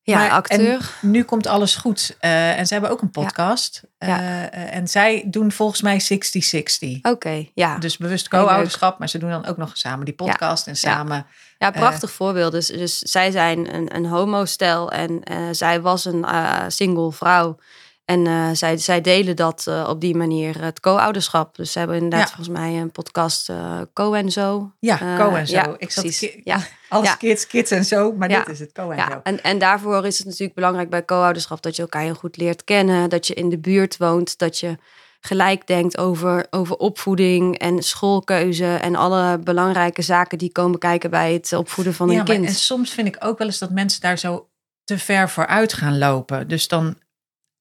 ja, 0.03 0.19
Maar- 0.19 0.31
acteur. 0.31 0.91
Nu 1.01 1.23
komt 1.25 1.47
alles 1.47 1.77
goed. 1.77 2.17
Eh, 2.21 2.59
en 2.59 2.67
ze 2.67 2.73
hebben 2.73 2.91
ook 2.91 3.03
een 3.03 3.11
podcast. 3.11 3.83
Ja. 3.99 4.49
Eh, 4.51 4.75
en 4.75 4.89
zij 4.89 5.25
doen 5.27 5.53
volgens 5.53 5.83
mij 5.83 6.01
60-60. 6.01 6.99
Oké, 7.03 7.47
ja. 7.55 7.79
Dus 7.79 7.97
bewust 7.97 8.29
co-ouderschap, 8.29 8.99
maar 8.99 9.09
ze 9.09 9.19
doen 9.19 9.31
dan 9.31 9.47
ook 9.47 9.57
nog 9.57 9.71
samen 9.77 10.05
die 10.05 10.15
podcast 10.15 10.67
en 10.67 10.77
samen. 10.77 11.27
Ja, 11.59 11.71
prachtig 11.71 12.11
voorbeeld. 12.11 12.53
Dus, 12.53 12.67
dus 12.67 12.99
zij 12.99 13.31
zijn 13.31 13.75
een, 13.75 13.97
een 13.97 14.07
homo-stel 14.07 14.93
en 14.93 15.23
eh, 15.23 15.39
zij 15.51 15.81
was 15.81 16.05
een 16.05 16.27
single 16.69 17.13
vrouw. 17.13 17.59
En 18.07 18.27
eh, 18.27 18.49
zij, 18.53 18.77
zij 18.77 19.01
delen 19.01 19.37
dat 19.37 19.65
eh, 19.67 19.87
op 19.89 20.01
die 20.01 20.17
manier, 20.17 20.63
het 20.63 20.81
co-ouderschap. 20.81 21.57
Dus 21.57 21.73
ze 21.73 21.79
hebben 21.79 21.97
inderdaad 21.97 22.29
Ja. 22.29 22.35
volgens 22.35 22.59
mij 22.59 22.81
een 22.81 22.91
podcast 22.91 23.49
eh, 23.49 23.81
Co 23.93 24.13
en 24.13 24.31
Zo. 24.31 24.73
Ja, 24.81 25.01
Eh, 25.01 25.17
co 25.19 25.35
en 25.35 25.47
zo. 25.47 25.55
ja, 25.55 25.75
ik 25.79 25.91
zat 25.91 26.05
precies. 26.05 26.31
ki- 26.33 26.41
Ja. 26.45 26.59
alles 26.89 27.09
Ja. 27.09 27.15
kids, 27.15 27.47
kids 27.47 27.71
en 27.71 27.85
zo, 27.85 28.13
maar 28.13 28.29
dit 28.29 28.49
is 28.49 28.59
het 28.59 28.73
co 28.73 28.91
en 28.91 28.97
Ja, 28.97 29.11
zo. 29.11 29.21
en, 29.23 29.43
en 29.43 29.59
daarvoor 29.59 30.07
is 30.07 30.17
het 30.19 30.27
natuurlijk 30.27 30.55
belangrijk 30.55 30.91
bij 30.91 31.05
co-ouderschap 31.05 31.63
dat 31.63 31.77
je 31.77 31.83
elkaar 31.83 32.03
heel 32.03 32.15
goed 32.15 32.37
leert 32.37 32.65
kennen, 32.65 33.11
dat 33.11 33.27
je 33.27 33.35
in 33.35 33.49
de 33.49 33.59
buurt 33.59 33.97
woont, 33.97 34.39
dat 34.39 34.59
je 34.59 34.77
gelijk 35.21 35.67
denkt 35.67 35.99
over, 35.99 36.47
over 36.51 36.77
opvoeding 36.77 37.59
en 37.59 37.83
schoolkeuze 37.83 38.75
en 38.75 38.97
alle 38.97 39.39
belangrijke 39.39 40.03
zaken 40.03 40.39
die 40.39 40.53
komen 40.53 40.79
kijken 40.79 41.11
bij 41.11 41.33
het 41.33 41.53
opvoeden 41.53 41.95
van 41.95 42.09
een 42.11 42.17
maar- 42.17 42.25
kind. 42.25 42.47
en 42.47 42.55
soms 42.55 42.91
vind 42.91 43.07
ik 43.07 43.17
ook 43.19 43.39
wel 43.39 43.47
eens 43.47 43.59
dat 43.59 43.71
mensen 43.71 44.01
daar 44.01 44.19
zo 44.19 44.49
te 44.85 44.99
ver 44.99 45.31
voor 45.31 45.47
uit 45.47 45.73
gaan 45.73 45.99
lopen. 45.99 46.49
Dus 46.49 46.69
dan 46.69 46.97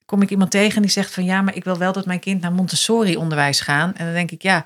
kom 0.05 0.21
ik 0.21 0.29
iemand 0.29 0.51
tegen 0.51 0.81
die 0.81 0.91
zegt 0.91 1.13
van 1.13 1.23
ja, 1.25 1.41
maar 1.41 1.55
ik 1.55 1.63
wil 1.63 1.77
wel 1.77 1.91
dat 1.91 2.05
mijn 2.05 2.19
kind 2.19 2.41
naar 2.41 2.53
Montessori 2.53 3.17
onderwijs 3.17 3.59
gaan. 3.59 3.95
En 3.95 4.05
dan 4.05 4.13
denk 4.13 4.31
ik 4.31 4.41
ja, 4.41 4.65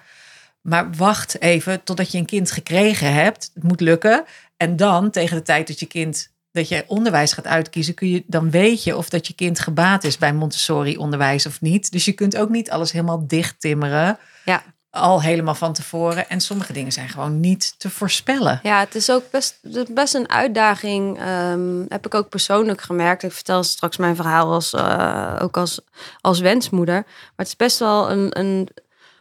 maar 0.61 0.91
wacht 0.91 1.41
even 1.41 1.83
totdat 1.83 2.11
je 2.11 2.17
een 2.17 2.25
kind 2.25 2.51
gekregen 2.51 3.13
hebt. 3.13 3.51
Het 3.53 3.63
moet 3.63 3.81
lukken. 3.81 4.25
En 4.57 4.75
dan 4.75 5.09
tegen 5.09 5.37
de 5.37 5.43
tijd 5.43 5.67
dat 5.67 5.79
je 5.79 5.85
kind 5.85 6.31
dat 6.51 6.67
je 6.67 6.83
onderwijs 6.87 7.33
gaat 7.33 7.47
uitkiezen, 7.47 7.93
kun 7.93 8.09
je 8.09 8.23
dan 8.27 8.51
weet 8.51 8.83
je 8.83 8.97
of 8.97 9.09
dat 9.09 9.27
je 9.27 9.33
kind 9.33 9.59
gebaat 9.59 10.03
is 10.03 10.17
bij 10.17 10.33
Montessori 10.33 10.97
onderwijs 10.97 11.45
of 11.45 11.61
niet. 11.61 11.91
Dus 11.91 12.05
je 12.05 12.11
kunt 12.11 12.37
ook 12.37 12.49
niet 12.49 12.71
alles 12.71 12.91
helemaal 12.91 13.27
dicht 13.27 13.59
timmeren. 13.59 14.17
Ja. 14.45 14.63
Al 14.91 15.21
helemaal 15.21 15.55
van 15.55 15.73
tevoren. 15.73 16.29
En 16.29 16.41
sommige 16.41 16.73
dingen 16.73 16.91
zijn 16.91 17.09
gewoon 17.09 17.39
niet 17.39 17.75
te 17.77 17.89
voorspellen. 17.89 18.59
Ja, 18.63 18.79
het 18.79 18.95
is 18.95 19.11
ook 19.11 19.23
best, 19.31 19.59
best 19.93 20.13
een 20.13 20.29
uitdaging. 20.29 21.19
ehm, 21.19 21.85
heb 21.87 22.05
ik 22.05 22.13
ook 22.13 22.29
persoonlijk 22.29 22.81
gemerkt. 22.81 23.23
Ik 23.23 23.31
vertel 23.31 23.63
straks 23.63 23.97
mijn 23.97 24.15
verhaal 24.15 24.53
als, 24.53 24.73
eh, 24.73 25.35
ook 25.41 25.57
als, 25.57 25.79
als 26.21 26.39
wensmoeder. 26.39 26.95
Maar 26.95 27.33
het 27.35 27.47
is 27.47 27.55
best 27.55 27.79
wel 27.79 28.11
een, 28.11 28.39
een, 28.39 28.69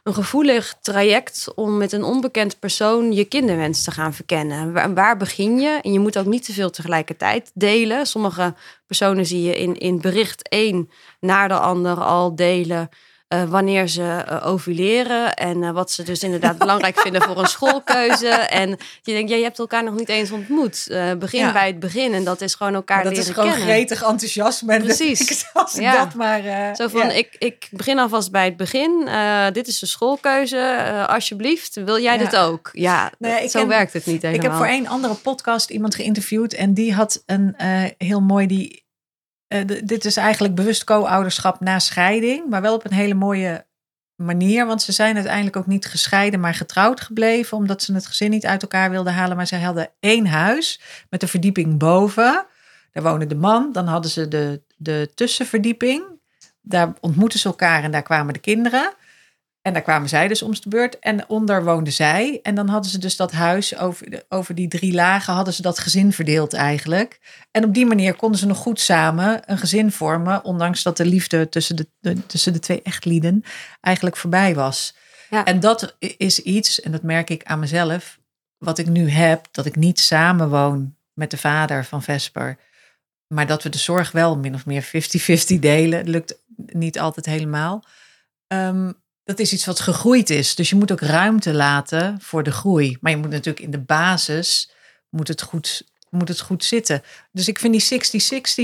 een 0.02 0.14
gevoelig 0.14 0.74
traject 0.81 1.52
om 1.54 1.76
met 1.76 1.92
een 1.92 2.04
onbekend 2.04 2.59
persoon 2.59 3.12
je 3.12 3.24
kinderwens 3.24 3.83
te 3.85 3.90
gaan 3.90 4.14
verkennen. 4.14 4.72
Waar, 4.72 4.94
waar 4.94 5.16
begin 5.16 5.61
je? 5.61 5.78
En 5.83 5.92
je 5.92 5.98
moet 5.98 6.18
ook 6.18 6.26
niet 6.26 6.44
te 6.44 6.52
veel 6.52 6.70
tegelijkertijd 6.70 7.50
delen. 7.54 8.07
Sommige 8.07 8.54
personen 8.87 9.26
zie 9.26 9.42
je 9.42 9.57
in, 9.57 9.78
in 9.78 10.00
bericht 10.00 10.48
één 10.48 10.90
naar 11.20 11.48
de 11.48 11.59
ander 11.59 12.00
al 12.00 12.37
delen. 12.37 12.88
Eh, 13.28 13.42
wanneer 13.44 13.88
ze 13.88 14.02
eh, 14.02 14.46
ovuleren 14.46 15.34
en 15.34 15.62
eh, 15.62 15.70
wat 15.70 15.90
ze 15.90 16.02
dus 16.02 16.22
inderdaad 16.22 16.58
belangrijk 16.64 17.00
vinden 17.00 17.22
voor 17.22 17.38
een 17.38 17.46
schoolkeuze. 17.46 18.28
En 18.28 18.68
je 19.02 19.12
denkt, 19.12 19.30
ja, 19.30 19.36
je 19.36 19.42
hebt 19.42 19.58
elkaar 19.58 19.84
nog 19.84 19.94
niet 19.94 20.08
eens 20.08 20.30
ontmoet. 20.30 20.86
Begin 21.18 21.40
Ja. 21.40 21.52
bij 21.52 21.66
het 21.66 21.80
begin 21.80 22.14
en 22.14 22.24
dat 22.24 22.40
is 22.40 22.54
gewoon 22.54 22.74
elkaar 22.74 22.96
Maar 22.96 23.04
dat 23.04 23.14
leren 23.14 23.28
is 23.28 23.34
gewoon 23.34 23.50
kennen. 23.50 23.68
gretig 23.68 24.02
enthousiasme. 24.02 24.72
En 24.74 24.82
Precies. 24.82 25.44
Als 25.52 25.74
ik 25.76 25.80
Ja. 25.82 26.04
dat 26.04 26.14
maar... 26.14 26.40
Zo 26.76 26.88
van, 26.88 27.00
ja. 27.06 27.10
ik, 27.12 27.36
ik 27.38 27.68
begin 27.70 27.98
alvast 27.98 28.30
bij 28.30 28.44
het 28.44 28.56
begin. 28.56 29.08
Dit 29.52 29.66
is 29.68 29.78
de 29.78 29.86
schoolkeuze. 29.86 31.06
Alsjeblieft, 31.08 31.74
wil 31.74 31.98
jij 32.00 32.18
dit 32.18 32.36
ook? 32.36 32.68
Ja, 32.72 33.10
Nee, 33.18 33.42
ik 33.44 33.50
zo 33.50 33.58
ken- 33.58 33.68
werkt 33.68 33.92
het 33.92 34.06
niet 34.06 34.22
helemaal. 34.22 34.44
Ik 34.44 34.50
heb 34.50 34.58
voor 34.58 34.74
een 34.76 34.88
andere 34.88 35.14
podcast 35.14 35.70
iemand 35.70 35.94
geïnterviewd 35.94 36.54
en 36.54 36.74
die 36.74 36.94
had 36.94 37.22
een 37.26 37.54
heel 37.98 38.20
mooi 38.20 38.46
die. 38.46 38.86
Eh, 39.48 39.61
dit 39.84 40.04
is 40.04 40.16
eigenlijk 40.16 40.54
bewust 40.54 40.84
co-ouderschap 40.84 41.61
na 41.61 41.78
scheiding, 41.78 42.48
maar 42.50 42.62
wel 42.62 42.74
op 42.74 42.84
een 42.84 42.92
hele 42.92 43.14
mooie 43.14 43.66
manier. 44.14 44.66
Want 44.66 44.82
ze 44.82 44.92
zijn 44.92 45.14
uiteindelijk 45.14 45.56
ook 45.56 45.66
niet 45.66 45.87
gescheiden, 45.87 46.40
maar 46.40 46.54
getrouwd 46.54 47.00
gebleven, 47.00 47.56
omdat 47.56 47.82
ze 47.82 47.94
het 47.94 48.06
gezin 48.06 48.30
niet 48.30 48.46
uit 48.46 48.62
elkaar 48.62 48.90
wilden 48.90 49.12
halen. 49.12 49.37
Maar 49.37 49.46
zij 49.46 49.61
hadden 49.61 49.90
één 50.00 50.26
huis 50.26 50.80
met 51.11 51.22
een 51.22 51.28
verdieping 51.28 51.78
boven. 51.78 52.46
Daar 52.92 53.02
woonde 53.02 53.26
de 53.26 53.34
man. 53.34 53.72
Dan 53.72 53.87
hadden 53.87 54.11
ze 54.11 54.28
de, 54.28 54.62
de 54.76 55.11
tussenverdieping. 55.14 56.04
Daar 56.61 56.92
ontmoetten 57.00 57.38
ze 57.38 57.48
elkaar 57.48 57.82
en 57.82 57.90
daar 57.90 58.02
kwamen 58.02 58.32
de 58.32 58.40
kinderen. 58.40 58.92
En 59.68 59.74
daar 59.74 59.83
kwamen 59.83 60.09
zij 60.09 60.28
dus 60.28 60.42
om 60.42 60.52
de 60.54 60.68
beurt. 60.68 60.98
En 60.98 61.28
onder 61.28 61.64
woonden 61.64 61.92
zij. 61.92 62.40
En 62.42 62.54
dan 62.54 62.68
hadden 62.68 62.90
ze 62.90 62.98
dus 62.98 63.16
dat 63.16 63.33
huis 63.33 63.76
over, 63.78 64.11
de- 64.11 64.24
over 64.28 64.54
die 64.54 64.68
drie 64.68 64.92
lagen, 64.94 65.35
hadden 65.35 65.54
ze 65.54 65.62
dat 65.62 65.78
gezin 65.78 66.12
verdeeld 66.12 66.52
eigenlijk. 66.54 67.20
En 67.50 67.64
op 67.64 67.74
die 67.74 67.87
manier 67.87 68.14
konden 68.14 68.38
ze 68.38 68.46
nog 68.46 68.57
goed 68.59 68.81
samen 68.81 69.40
een 69.46 69.59
gezin 69.59 69.92
vormen. 69.92 70.44
Ondanks 70.44 70.83
dat 70.83 70.96
de 70.96 71.04
liefde 71.07 71.48
tussen 71.48 71.76
de, 71.76 71.87
de- 72.00 72.26
tussen 72.26 72.52
de 72.52 72.59
twee 72.59 72.83
echtlieden 72.83 73.42
eigenlijk 73.81 74.16
voorbij 74.16 74.54
was. 74.54 74.94
Ja. 75.31 75.44
En 75.44 75.61
dat 75.61 75.96
is 76.16 76.42
iets, 76.42 76.81
en 76.81 76.92
dat 76.92 77.02
merk 77.02 77.31
ik 77.31 77.44
aan 77.44 77.59
mezelf, 77.59 78.18
wat 78.59 78.78
ik 78.78 78.87
nu 78.87 79.09
heb, 79.11 79.46
dat 79.50 79.66
ik 79.66 79.76
niet 79.76 80.00
samenwoon 80.00 80.94
met 81.12 81.31
de 81.31 81.37
vader 81.38 81.85
van 81.85 82.02
Vesper. 82.02 82.57
Maar 83.26 83.46
dat 83.46 83.62
we 83.62 83.68
de 83.68 83.78
zorg 83.78 84.12
wel 84.12 84.37
min 84.38 84.54
of 84.54 84.66
meer 84.66 84.85
50-50 84.85 85.59
delen. 85.59 86.09
Lukt 86.09 86.38
niet 86.57 86.98
altijd 87.00 87.26
helemaal. 87.26 87.85
Ehm, 88.46 88.92
dat 89.28 89.38
is 89.38 89.52
iets 89.52 89.64
wat 89.64 89.80
gegroeid 89.80 90.30
is. 90.30 90.54
Dus 90.54 90.68
je 90.68 90.76
moet 90.76 90.92
ook 90.92 91.00
ruimte 91.00 91.54
laten 91.54 92.18
voor 92.20 92.42
de 92.42 92.50
groei. 92.50 92.96
Maar 93.00 93.12
je 93.12 93.18
moet 93.18 93.30
natuurlijk 93.30 93.64
in 93.64 93.70
de 93.70 93.80
basis 93.80 94.70
moet 95.08 95.28
het 95.28 95.42
goed, 95.42 95.82
moet 96.10 96.28
het 96.28 96.40
goed 96.40 96.64
zitten. 96.64 97.02
Dus 97.32 97.48
ik 97.48 97.58
vind 97.58 97.90
die 97.90 98.00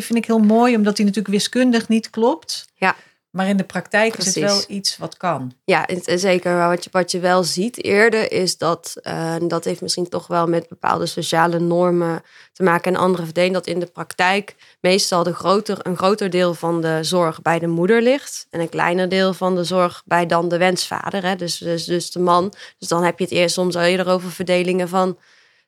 60-60 0.02 0.04
vind 0.04 0.14
ik 0.14 0.24
heel 0.24 0.38
mooi, 0.38 0.76
omdat 0.76 0.96
die 0.96 1.04
natuurlijk 1.04 1.34
wiskundig 1.34 1.88
niet 1.88 2.10
klopt. 2.10 2.64
Ja. 2.74 2.96
Maar 3.34 3.48
in 3.48 3.56
de 3.56 3.64
praktijk 3.64 4.16
is 4.16 4.26
het 4.26 4.34
wel 4.34 4.64
iets 4.66 4.96
wat 4.96 5.16
kan. 5.16 5.52
Ja, 5.64 5.88
zeker. 6.04 6.54
Maar 6.54 6.68
wat 6.68 6.84
je, 6.84 6.90
wat 6.92 7.10
je 7.10 7.20
wel 7.20 7.44
ziet 7.44 7.84
eerder 7.84 8.32
is 8.32 8.58
dat, 8.58 8.96
eh, 9.02 9.34
dat 9.48 9.64
heeft 9.64 9.80
misschien 9.80 10.08
toch 10.08 10.26
wel 10.26 10.46
met 10.46 10.68
bepaalde 10.68 11.06
sociale 11.06 11.58
normen 11.58 12.22
te 12.52 12.62
maken 12.62 12.94
en 12.94 13.00
andere 13.00 13.24
verdeling, 13.24 13.54
dat 13.54 13.66
in 13.66 13.80
de 13.80 13.86
praktijk 13.86 14.56
meestal 14.80 15.22
de 15.22 15.34
groter, 15.34 15.78
een 15.82 15.96
groter 15.96 16.30
deel 16.30 16.54
van 16.54 16.80
de 16.80 16.98
zorg 17.02 17.42
bij 17.42 17.58
de 17.58 17.66
moeder 17.66 18.02
ligt 18.02 18.46
en 18.50 18.60
een 18.60 18.68
kleiner 18.68 19.08
deel 19.08 19.34
van 19.34 19.54
de 19.54 19.64
zorg 19.64 20.02
bij 20.04 20.26
dan 20.26 20.48
de 20.48 20.58
wensvader, 20.58 21.22
hè? 21.22 21.36
Dus, 21.36 21.58
dus, 21.58 21.84
dus 21.84 22.10
de 22.10 22.20
man. 22.20 22.52
Dus 22.78 22.88
dan 22.88 23.04
heb 23.04 23.18
je 23.18 23.24
het 23.24 23.32
eerst 23.32 23.54
soms 23.54 23.76
al 23.76 23.82
eerder 23.82 24.08
over 24.08 24.30
verdelingen 24.30 24.88
van 24.88 25.18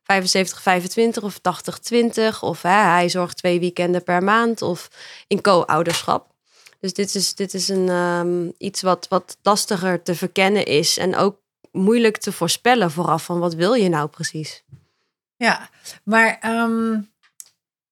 75-25 0.03 1.23
of 1.23 1.39
80-20 1.39 2.41
of 2.41 2.63
hè, 2.63 2.69
hij 2.69 3.09
zorgt 3.09 3.37
twee 3.37 3.61
weekenden 3.61 4.03
per 4.03 4.23
maand 4.23 4.63
of 4.63 4.89
in 5.27 5.41
co-ouderschap. 5.41 6.35
Dus 6.87 6.95
dit 6.95 7.15
is, 7.15 7.35
dit 7.35 7.55
is 7.55 7.69
een, 7.69 7.89
ehm, 7.89 8.51
iets 8.59 8.83
wat, 8.83 9.09
wat 9.09 9.39
lastiger 9.43 10.03
te 10.03 10.15
verkennen 10.15 10.65
is. 10.65 10.99
En 10.99 11.17
ook 11.17 11.41
moeilijk 11.73 12.17
te 12.17 12.33
voorspellen 12.33 12.91
vooraf 12.91 13.25
van 13.25 13.39
wat 13.39 13.55
wil 13.55 13.75
je 13.75 13.89
nou 13.89 14.09
precies. 14.09 14.65
Ja, 15.37 15.71
maar 16.05 16.39
ehm, 16.41 17.01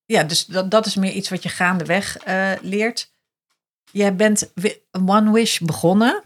ja, 0.04 0.22
dus 0.22 0.46
dat, 0.46 0.70
dat 0.70 0.86
is 0.86 0.94
meer 0.94 1.12
iets 1.12 1.28
wat 1.28 1.42
je 1.42 1.48
gaandeweg 1.48 2.16
eh 2.16 2.52
leert. 2.60 3.12
Jij 3.90 4.16
bent 4.16 4.52
One 5.06 5.32
Wish 5.32 5.58
begonnen. 5.58 6.22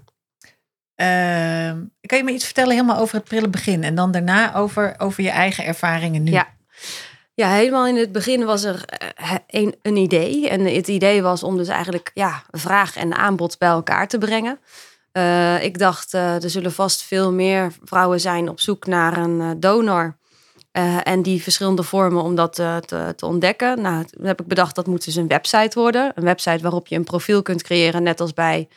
Ehm, 0.94 1.84
kan 2.00 2.18
je 2.18 2.24
me 2.24 2.32
iets 2.32 2.44
vertellen 2.44 2.74
helemaal 2.74 2.98
over 2.98 3.14
het 3.14 3.24
prille 3.24 3.48
begin 3.48 3.84
en 3.84 3.94
dan 3.94 4.10
daarna 4.10 4.54
over, 4.54 4.94
over 4.98 5.22
je 5.22 5.30
eigen 5.30 5.64
ervaringen 5.64 6.22
nu? 6.22 6.30
Ja. 6.30 6.56
Ja, 7.38 7.48
helemaal 7.48 7.86
in 7.86 7.96
het 7.96 8.12
begin 8.12 8.44
was 8.44 8.64
er 8.64 8.84
eh, 8.84 9.34
een, 9.46 9.74
een 9.82 9.96
idee. 9.96 10.48
En 10.48 10.60
het 10.74 10.88
idee 10.88 11.22
was 11.22 11.42
om 11.42 11.56
dus 11.56 11.68
eigenlijk 11.68 12.10
ja, 12.14 12.42
vraag 12.50 12.96
en 12.96 13.14
aanbod 13.14 13.58
bij 13.58 13.68
elkaar 13.68 14.08
te 14.08 14.18
brengen. 14.18 14.58
Eh, 15.12 15.64
ik 15.64 15.78
dacht, 15.78 16.14
eh, 16.14 16.42
er 16.42 16.50
zullen 16.50 16.72
vast 16.72 17.02
veel 17.02 17.32
meer 17.32 17.72
vrouwen 17.84 18.20
zijn 18.20 18.48
op 18.48 18.60
zoek 18.60 18.86
naar 18.86 19.16
een 19.16 19.60
donor. 19.60 20.16
En 21.02 21.22
die 21.22 21.42
verschillende 21.42 21.82
vormen 21.82 22.22
om 22.22 22.34
dat 22.34 22.54
te, 22.54 23.12
te 23.16 23.26
ontdekken. 23.26 23.80
Nou, 23.80 24.04
toen 24.04 24.26
heb 24.26 24.40
ik 24.40 24.46
bedacht 24.46 24.74
dat 24.74 24.86
moet 24.86 25.04
dus 25.04 25.14
een 25.14 25.28
website 25.28 25.80
worden. 25.80 26.12
Een 26.14 26.24
website 26.24 26.62
waarop 26.62 26.86
je 26.86 26.96
een 26.96 27.04
profiel 27.04 27.42
kunt 27.42 27.62
creëren, 27.62 28.02
net 28.02 28.20
als 28.20 28.32
bij 28.32 28.68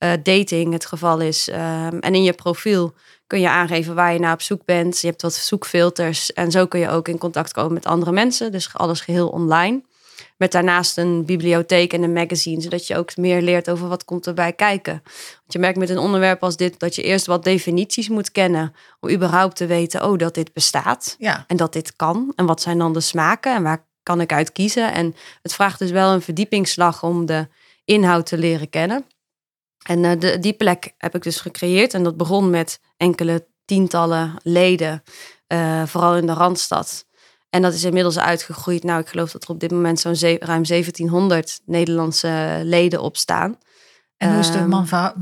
eh, 0.00 0.12
dating 0.22 0.72
het 0.72 0.86
geval 0.86 1.20
is. 1.20 1.48
Ehm, 1.48 1.98
en 1.98 2.14
in 2.14 2.22
je 2.22 2.32
profiel 2.32 2.94
kun 3.26 3.40
je 3.40 3.48
aangeven 3.48 3.94
waar 3.94 4.12
je 4.12 4.18
naar 4.18 4.32
op 4.32 4.42
zoek 4.42 4.64
bent. 4.64 5.00
Je 5.00 5.06
hebt 5.06 5.22
wat 5.22 5.34
zoekfilters 5.34 6.32
en 6.32 6.50
zo 6.50 6.66
kun 6.66 6.80
je 6.80 6.88
ook 6.88 7.08
in 7.08 7.18
contact 7.18 7.52
komen 7.52 7.72
met 7.72 7.86
andere 7.86 8.12
mensen. 8.12 8.52
Dus 8.52 8.74
alles 8.74 9.00
geheel 9.00 9.28
online. 9.28 9.82
Met 10.36 10.52
daarnaast 10.52 10.98
een 10.98 11.24
bibliotheek 11.24 11.92
en 11.92 12.02
een 12.02 12.12
magazine, 12.12 12.60
zodat 12.60 12.86
je 12.86 12.96
ook 12.96 13.16
meer 13.16 13.42
leert 13.42 13.70
over 13.70 13.88
wat 13.88 14.04
komt 14.04 14.26
erbij 14.26 14.52
kijken. 14.52 15.00
Want 15.02 15.52
je 15.52 15.58
merkt 15.58 15.78
met 15.78 15.90
een 15.90 15.98
onderwerp 15.98 16.42
als 16.42 16.56
dit 16.56 16.78
dat 16.78 16.94
je 16.94 17.02
eerst 17.02 17.26
wat 17.26 17.44
definities 17.44 18.08
moet 18.08 18.32
kennen 18.32 18.74
om 19.00 19.10
überhaupt 19.10 19.56
te 19.56 19.66
weten, 19.66 20.04
oh, 20.04 20.18
dat 20.18 20.34
dit 20.34 20.52
bestaat 20.52 21.16
Ja, 21.18 21.44
en 21.46 21.56
dat 21.56 21.72
dit 21.72 21.96
kan. 21.96 22.32
En 22.36 22.46
wat 22.46 22.62
zijn 22.62 22.78
dan 22.78 22.92
de 22.92 23.00
smaken 23.00 23.54
en 23.54 23.62
waar 23.62 23.86
kan 24.02 24.20
ik 24.20 24.32
uit 24.32 24.52
kiezen? 24.52 24.92
En 24.92 25.14
het 25.42 25.54
vraagt 25.54 25.78
dus 25.78 25.90
wel 25.90 26.12
een 26.12 26.22
verdiepingsslag 26.22 27.02
om 27.02 27.26
de 27.26 27.48
inhoud 27.84 28.26
te 28.26 28.38
leren 28.38 28.70
kennen. 28.70 29.04
En 29.86 30.04
eh, 30.04 30.18
de, 30.20 30.38
die 30.38 30.52
plek 30.52 30.94
heb 30.98 31.14
ik 31.14 31.22
dus 31.22 31.40
gecreëerd. 31.40 31.94
En 31.94 32.02
dat 32.02 32.16
begon 32.16 32.50
met 32.50 32.80
enkele 32.96 33.46
tientallen 33.64 34.34
leden, 34.42 35.02
eh, 35.46 35.82
vooral 35.86 36.16
in 36.16 36.26
de 36.26 36.32
Randstad. 36.32 37.06
En 37.50 37.62
dat 37.62 37.74
is 37.74 37.84
inmiddels 37.84 38.18
uitgegroeid. 38.18 38.82
Nou, 38.82 39.00
ik 39.00 39.08
geloof 39.08 39.30
dat 39.32 39.42
er 39.44 39.50
op 39.50 39.60
dit 39.60 39.70
moment 39.70 40.00
zo'n 40.00 40.14
ruim 40.38 40.64
1700 40.66 41.60
Nederlandse 41.64 42.60
leden 42.64 43.00
op 43.02 43.16
staan. 43.16 43.58
en 44.16 44.30
hoe 44.30 44.38
is 44.40 44.50
de 44.50 44.58
Ehm, 44.58 44.68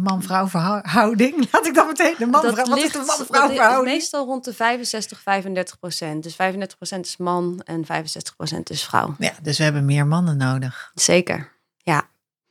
man-vrouw 0.02 0.48
verhouding? 0.48 1.34
Laat 1.52 1.66
ik 1.66 1.74
dan 1.74 1.86
meteen 1.86 2.14
de 2.18 2.26
man-vrouw. 2.26 2.54
Wat 2.66 2.76
is 2.76 2.82
ligt- 2.82 2.92
de 2.92 2.98
dat 2.98 3.06
man-vrouw 3.18 3.48
verhouding? 3.48 3.94
meestal 3.94 4.24
rond 4.26 4.44
de 4.44 4.54
65, 4.54 5.20
35 5.20 5.78
procent. 5.78 6.22
Dus 6.22 6.34
35 6.34 6.76
procent 6.76 7.06
is 7.06 7.16
man 7.16 7.60
en 7.64 7.84
65 7.86 8.36
procent 8.36 8.70
is 8.70 8.84
vrouw. 8.84 9.14
Ja, 9.18 9.32
dus 9.42 9.58
we 9.58 9.64
hebben 9.64 9.84
meer 9.84 10.06
mannen 10.06 10.36
nodig. 10.36 10.90
Zeker. 10.94 11.52
Ja, 11.76 12.08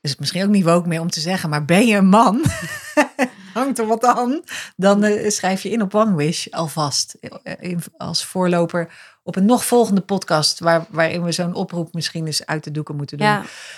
Is 0.07 0.15
misschien 0.17 0.43
ook 0.43 0.49
niet 0.49 0.63
woke 0.63 0.87
meer 0.87 1.01
om 1.01 1.09
te 1.09 1.19
zeggen, 1.19 1.49
maar 1.49 1.65
ben 1.65 1.85
je 1.87 1.95
een 1.95 2.07
man? 2.09 2.41
Hangt 3.53 3.79
er 3.79 3.85
wat 3.87 4.03
aan? 4.05 4.41
Dan 4.75 5.03
eh, 5.03 5.29
schrijf 5.29 5.63
je 5.63 5.69
in 5.69 5.81
op 5.81 5.95
One 5.95 6.15
Wish 6.15 6.47
alvast. 6.49 7.17
eh, 7.43 7.53
in- 7.59 7.83
als 7.97 8.25
voorloper 8.25 8.89
op 9.23 9.35
een 9.35 9.45
nog 9.45 9.65
volgende 9.65 10.01
podcast. 10.01 10.59
Waar, 10.59 10.85
waarin 10.89 11.23
we 11.23 11.31
zo'n 11.31 11.53
oproep 11.53 11.93
misschien 11.93 12.25
eens 12.25 12.45
uit 12.45 12.63
de 12.63 12.71
doeken 12.71 12.95
moeten 12.95 13.17
doen. 13.17 13.27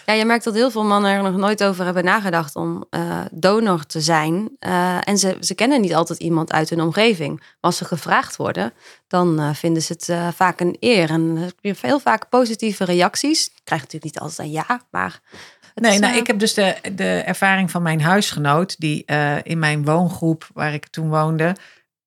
ja. 0.05 0.13
je 0.13 0.25
merkt 0.25 0.43
dat 0.43 0.53
heel 0.53 0.71
veel 0.71 0.83
mannen 0.83 1.11
er 1.11 1.23
nog 1.23 1.35
nooit 1.35 1.63
over 1.63 1.85
hebben 1.85 2.03
nagedacht 2.03 2.55
om 2.55 2.85
eh, 2.89 3.19
donor 3.31 3.85
te 3.85 4.01
zijn. 4.01 4.49
Eh, 4.59 4.97
en 5.07 5.17
ze, 5.17 5.37
ze 5.39 5.53
kennen 5.55 5.81
niet 5.81 5.95
altijd 5.95 6.19
iemand 6.19 6.51
uit 6.51 6.69
hun 6.69 6.81
omgeving. 6.81 7.37
Maar 7.37 7.47
als 7.59 7.77
ze 7.77 7.85
gevraagd 7.85 8.35
worden, 8.35 8.73
dan 9.07 9.39
eh, 9.39 9.53
vinden 9.53 9.81
ze 9.83 9.93
het 9.93 10.09
eh, 10.09 10.27
vaak 10.35 10.59
een 10.59 10.77
eer. 10.79 11.09
En 11.09 11.35
heb 11.35 11.53
je 11.61 11.75
heel 11.81 11.99
vaak 11.99 12.29
positieve 12.29 12.83
reacties. 12.85 13.45
Ik 13.47 13.61
krijg 13.63 13.81
natuurlijk 13.81 14.13
niet 14.13 14.21
altijd 14.23 14.39
een 14.47 14.53
ja, 14.53 14.81
maar... 14.91 15.19
het 15.73 15.83
Nee, 15.83 15.93
is, 15.93 15.99
nou, 15.99 16.13
eh, 16.13 16.19
ik 16.19 16.27
heb 16.27 16.39
dus 16.39 16.53
de, 16.53 16.75
de 16.95 17.23
ervaring 17.25 17.71
van 17.71 17.81
mijn 17.81 18.01
huisgenoot, 18.01 18.79
die 18.79 19.05
eh, 19.05 19.35
in 19.43 19.59
mijn 19.59 19.85
woongroep 19.85 20.49
waar 20.53 20.73
ik 20.73 20.87
toen 20.87 21.09
woonde, 21.09 21.55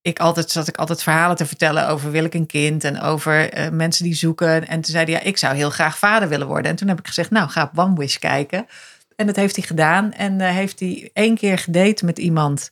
ik 0.03 0.18
altijd 0.18 0.51
zat 0.51 0.68
ik 0.68 0.77
altijd 0.77 1.03
verhalen 1.03 1.37
te 1.37 1.46
vertellen 1.46 1.88
over 1.88 2.11
wil 2.11 2.25
ik 2.25 2.35
een 2.35 2.46
kind 2.46 2.85
en 2.85 3.01
over 3.01 3.51
eh, 3.51 3.70
mensen 3.70 4.05
die 4.05 4.14
zoeken. 4.14 4.68
En 4.68 4.81
toen 4.81 4.92
zei 4.92 5.05
hij, 5.05 5.12
ja, 5.12 5.20
ik 5.20 5.37
zou 5.37 5.55
heel 5.55 5.70
graag 5.70 5.98
vader 5.98 6.29
willen 6.29 6.46
worden. 6.46 6.70
En 6.70 6.77
toen 6.77 6.88
heb 6.88 6.98
ik 6.98 7.07
gezegd, 7.07 7.31
nou, 7.31 7.48
ga 7.48 7.62
op 7.62 7.79
One 7.79 7.98
Wish 7.98 8.16
kijken. 8.16 8.66
En 9.16 9.27
dat 9.27 9.37
heeft 9.37 9.57
hij 9.57 9.64
gedaan. 9.64 10.12
En 10.12 10.40
heeft 10.40 10.81
hij 10.81 11.11
één 11.12 11.37
keer 11.37 11.59
gedate 11.59 12.05
met 12.05 12.18
iemand. 12.18 12.70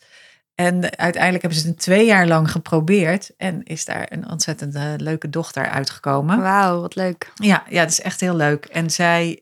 En 0.55 0.99
uiteindelijk 0.99 1.43
hebben 1.43 1.61
ze 1.61 1.69
het 1.69 1.79
twee 1.79 2.07
jaar 2.07 2.27
lang 2.27 2.51
geprobeerd. 2.51 3.31
En 3.37 3.63
is 3.63 3.85
daar 3.85 4.07
een 4.11 4.31
ontzettend 4.31 5.01
leuke 5.01 5.31
dochter 5.31 5.69
uitgekomen. 5.69 6.41
Wauw, 6.41 6.81
wat 6.81 6.95
leuk. 6.95 7.33
Ja, 7.35 7.65
ja, 7.69 7.81
het 7.81 7.91
is 7.91 8.01
echt 8.01 8.21
heel 8.21 8.37
leuk. 8.37 8.65
En 8.65 8.91
zij 8.91 9.41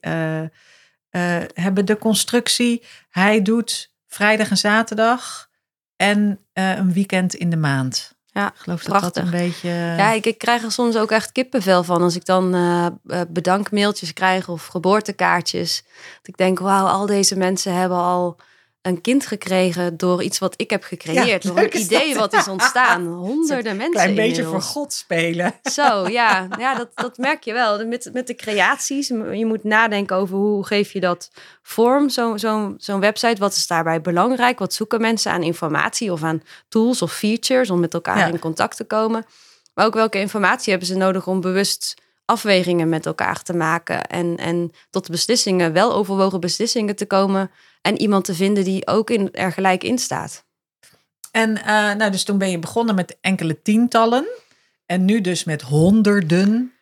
eh, 1.11 1.39
hebben 1.55 1.85
de 1.85 1.99
constructie. 1.99 2.83
Hij 3.11 3.43
doet 3.43 3.93
vrijdag 4.07 4.51
en 4.51 4.57
zaterdag 4.59 5.49
en 5.97 6.39
eh, 6.53 6.77
een 6.77 6.93
weekend 6.93 7.35
in 7.35 7.51
de 7.51 7.57
maand. 7.57 8.17
Ja, 8.27 8.49
Ik 8.49 8.57
geloof 8.57 8.83
dat 8.83 8.93
dat 8.93 9.13
prachtig. 9.13 9.25
een 9.25 9.31
beetje... 9.47 9.69
Ja, 9.69 10.11
ik, 10.13 10.27
ik 10.27 10.39
krijg 10.39 10.63
er 10.63 10.73
soms 10.73 10.97
ook 10.97 11.11
echt 11.11 11.33
kippenvel 11.33 11.85
van 11.85 12.03
als 12.03 12.17
ik 12.17 12.25
dan 12.25 12.55
eh, 12.55 13.21
bedankmailtjes 13.29 14.13
krijg 14.13 14.49
of 14.49 14.67
geboortekaartjes. 14.67 15.83
Dat 16.17 16.29
ik 16.29 16.37
denk, 16.37 16.59
wauw, 16.59 16.87
al 16.87 17.07
deze 17.07 17.37
mensen 17.37 17.75
hebben 17.75 17.99
al 17.99 18.37
een 18.83 19.01
kind 19.01 19.27
gekregen 19.27 19.97
door 19.97 20.23
iets 20.23 20.39
wat 20.39 20.55
ik 20.57 20.71
heb 20.71 20.83
gecreëerd. 20.83 21.43
Ja, 21.43 21.49
door 21.51 21.59
een 21.59 21.79
idee 21.79 22.15
dat. 22.15 22.19
wat 22.19 22.33
is 22.41 22.49
ontstaan. 22.57 23.07
Honderden 23.07 23.77
mensen 23.77 23.93
klein 23.93 24.15
beetje 24.15 24.45
voor. 24.45 24.63
God 24.63 24.93
spelen. 24.93 25.55
Zo, 25.73 26.09
ja, 26.09 26.49
ja 26.59 26.75
dat, 26.75 26.89
dat 26.95 27.17
merk 27.19 27.45
je 27.45 27.53
wel. 27.53 27.87
Met, 27.87 28.11
met 28.13 28.27
de 28.27 28.35
creaties, 28.35 29.09
je 29.09 29.45
moet 29.47 29.65
nadenken 29.65 30.17
over 30.17 30.37
hoe 30.37 30.67
geef 30.67 30.93
je 30.93 31.01
dat 31.01 31.31
vorm, 31.63 32.09
zo'n 32.09 32.39
zo, 32.39 32.75
zo'n 32.79 33.01
website. 33.01 33.41
Wat 33.41 33.53
is 33.53 33.67
daarbij 33.67 34.01
belangrijk? 34.01 34.59
Wat 34.59 34.75
zoeken 34.75 35.01
mensen 35.01 35.33
aan 35.33 35.43
informatie 35.43 36.13
of 36.13 36.23
aan 36.23 36.43
tools 36.69 37.03
of 37.03 37.13
features 37.13 37.71
om 37.71 37.81
met 37.81 37.95
elkaar 37.95 38.19
Ja. 38.19 38.27
in 38.27 38.39
contact 38.39 38.77
te 38.77 38.85
komen? 38.85 39.27
Maar 39.75 39.87
ook 39.87 39.95
welke 39.95 40.19
informatie 40.19 40.71
hebben 40.71 40.89
ze 40.89 40.97
nodig 40.97 41.27
om 41.27 41.41
bewust 41.41 41.95
afwegingen 42.25 42.89
met 42.89 43.07
elkaar 43.07 43.43
te 43.43 43.53
maken 43.53 44.07
en, 44.07 44.37
en 44.37 44.71
tot 44.91 45.11
beslissingen, 45.11 45.73
wel 45.73 45.93
overwogen 45.95 46.41
beslissingen 46.41 46.97
te 46.97 47.07
komen 47.07 47.51
en 47.83 48.01
iemand 48.01 48.25
te 48.25 48.35
vinden 48.35 48.65
die 48.65 48.87
ook 48.87 49.11
in, 49.11 49.33
er 49.33 49.53
gelijk 49.53 49.85
in 49.85 49.99
staat. 49.99 50.47
En 51.31 51.57
eh, 51.65 51.67
nou, 51.95 52.11
dus 52.11 52.25
toen 52.25 52.39
ben 52.39 52.51
je 52.51 52.59
begonnen 52.59 52.95
met 52.95 53.17
enkele 53.21 53.63
tientallen. 53.63 54.27
En 54.87 55.05
nu 55.05 55.21
dus 55.21 55.45
met 55.45 55.63
honderden 55.63 56.73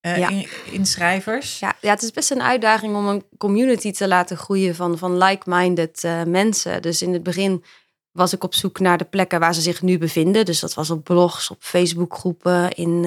eh, 0.00 0.16
Ja. 0.18 0.28
in- 0.28 0.48
inschrijvers. 0.70 1.58
Ja, 1.58 1.74
ja, 1.80 1.90
het 1.90 2.02
is 2.02 2.10
best 2.10 2.30
een 2.30 2.42
uitdaging 2.42 2.96
om 2.96 3.06
een 3.08 3.24
community 3.38 3.92
te 3.92 4.08
laten 4.08 4.36
groeien 4.36 4.74
van, 4.74 4.98
van 4.98 5.18
like-minded 5.18 6.04
eh, 6.04 6.22
mensen. 6.22 6.82
Dus 6.82 7.02
in 7.02 7.12
het 7.12 7.22
begin 7.22 7.64
was 8.12 8.32
ik 8.32 8.44
op 8.44 8.54
zoek 8.54 8.78
naar 8.78 8.98
de 8.98 9.04
plekken 9.04 9.40
waar 9.40 9.54
ze 9.54 9.60
zich 9.60 9.82
nu 9.82 9.98
bevinden. 9.98 10.44
Dus 10.44 10.60
dat 10.60 10.74
was 10.74 10.90
op 10.90 11.04
blogs, 11.04 11.50
op 11.50 11.56
Facebookgroepen, 11.60 12.70
in 12.72 13.00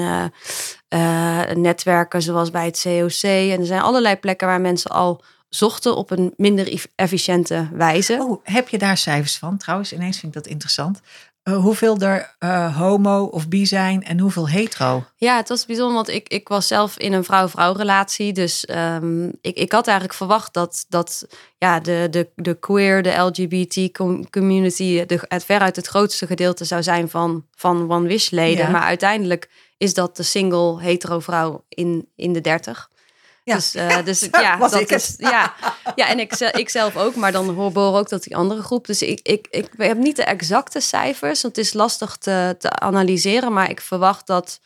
netwerken 1.62 2.21
zoals 2.21 2.51
bij 2.51 2.65
het 2.65 2.81
COC. 2.83 3.21
En 3.23 3.59
er 3.59 3.65
zijn 3.65 3.81
allerlei 3.81 4.15
plekken 4.15 4.47
waar 4.47 4.62
mensen 4.62 4.91
al 4.91 5.23
zochten 5.49 5.95
op 5.95 6.12
een 6.12 6.33
minder 6.38 6.71
eff- 6.71 6.88
efficiënte 6.95 7.69
wijze. 7.73 8.17
Oh, 8.19 8.39
heb 8.43 8.69
je 8.69 8.77
daar 8.77 8.97
cijfers 8.97 9.38
van? 9.38 9.57
Trouwens, 9.57 9.93
ineens 9.93 10.19
vind 10.19 10.35
ik 10.35 10.43
dat 10.43 10.51
interessant. 10.51 11.01
Eh, 11.43 11.57
hoeveel 11.57 11.97
er 11.97 12.35
eh, 12.39 12.77
homo 12.77 13.23
of 13.23 13.47
bi 13.47 13.65
zijn 13.65 14.03
en 14.03 14.19
hoeveel 14.19 14.49
hetero? 14.49 15.03
Ja, 15.15 15.35
het 15.35 15.49
was 15.49 15.65
bijzonder, 15.65 15.95
want 15.95 16.09
ik, 16.09 16.27
ik 16.27 16.47
was 16.47 16.67
zelf 16.67 16.97
in 16.97 17.13
een 17.13 17.23
vrouw-vrouw 17.23 17.73
relatie. 17.73 18.33
Dus 18.33 18.65
ehm, 18.65 19.27
ik, 19.27 19.57
ik 19.57 19.71
had 19.71 19.88
eigenlijk 19.88 20.17
verwacht 20.17 20.53
dat, 20.53 20.85
dat 20.89 21.27
ja, 21.57 21.79
de, 21.79 22.07
de, 22.12 22.29
de 22.35 22.59
queer, 22.59 23.03
de 23.03 23.17
LGBT 23.17 23.91
com- 23.91 24.29
community 24.29 25.05
de, 25.05 25.19
het 25.27 25.45
veruit 25.45 25.75
het 25.75 25.88
grootste 25.88 26.27
gedeelte 26.27 26.65
zou 26.65 26.83
zijn 26.83 27.09
van, 27.09 27.45
van 27.55 27.91
One 27.91 28.07
Wish 28.07 28.29
leden. 28.29 28.65
Ja. 28.65 28.71
Maar 28.71 28.81
uiteindelijk 28.83 29.49
is 29.77 29.93
dat 29.93 30.15
de 30.17 30.23
single 30.23 30.81
hetero 30.81 31.19
vrouw 31.19 31.63
in, 31.69 32.07
in 32.15 32.33
de 32.33 32.41
dertig. 32.41 32.89
Ja. 33.49 33.55
Dus, 33.55 33.75
uh, 33.75 34.03
dus 34.03 34.27
ja, 34.31 34.57
Was 34.57 34.71
dat 34.71 34.81
ik 34.81 34.91
is, 34.91 35.13
ja, 35.17 35.53
ja, 35.95 36.07
en 36.07 36.19
ik, 36.19 36.33
ik 36.35 36.69
zelf 36.69 36.97
ook, 36.97 37.15
maar 37.15 37.31
dan 37.31 37.49
hoor 37.49 37.97
ook 37.97 38.09
dat 38.09 38.23
die 38.23 38.35
andere 38.35 38.62
groep. 38.62 38.85
Dus 38.88 39.01
ik, 39.01 39.19
ik, 39.23 39.47
ik 39.49 39.69
heb 39.77 39.97
niet 39.97 40.15
de 40.15 40.23
exacte 40.23 40.79
cijfers, 40.79 41.41
want 41.41 41.55
het 41.55 41.65
is 41.65 41.73
lastig 41.73 42.17
te, 42.17 42.55
te 42.59 42.69
analyseren. 42.71 43.53
Maar 43.53 43.69
ik 43.69 43.81
verwacht 43.81 44.27
dat 44.27 44.59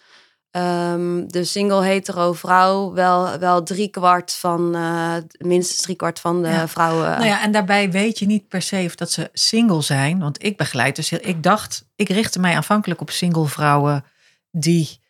um, 0.51 1.31
de 1.31 1.43
single 1.43 1.83
hetero 1.83 2.33
vrouw 2.33 2.93
wel, 2.93 3.37
wel 3.39 3.63
drie 3.63 3.87
kwart 3.89 4.33
van, 4.33 4.75
uh, 4.75 5.15
minstens 5.37 5.81
drie 5.81 5.95
kwart 5.95 6.19
van 6.19 6.41
de 6.41 6.47
Ja. 6.47 6.67
vrouwen. 6.67 7.09
Nou 7.09 7.25
ja, 7.25 7.41
en 7.41 7.51
daarbij 7.51 7.91
weet 7.91 8.19
je 8.19 8.25
niet 8.25 8.47
per 8.47 8.61
se 8.61 8.83
of 8.85 8.95
dat 8.95 9.11
ze 9.11 9.29
single 9.33 9.81
zijn. 9.81 10.19
Want 10.19 10.43
ik 10.43 10.57
begeleid 10.57 10.95
dus 10.95 11.09
heel. 11.09 11.19
Ik 11.21 11.43
dacht, 11.43 11.85
ik 11.95 12.09
richtte 12.09 12.39
mij 12.39 12.55
aanvankelijk 12.55 13.01
op 13.01 13.09
single 13.09 13.45
vrouwen 13.45 14.05
die 14.51 15.01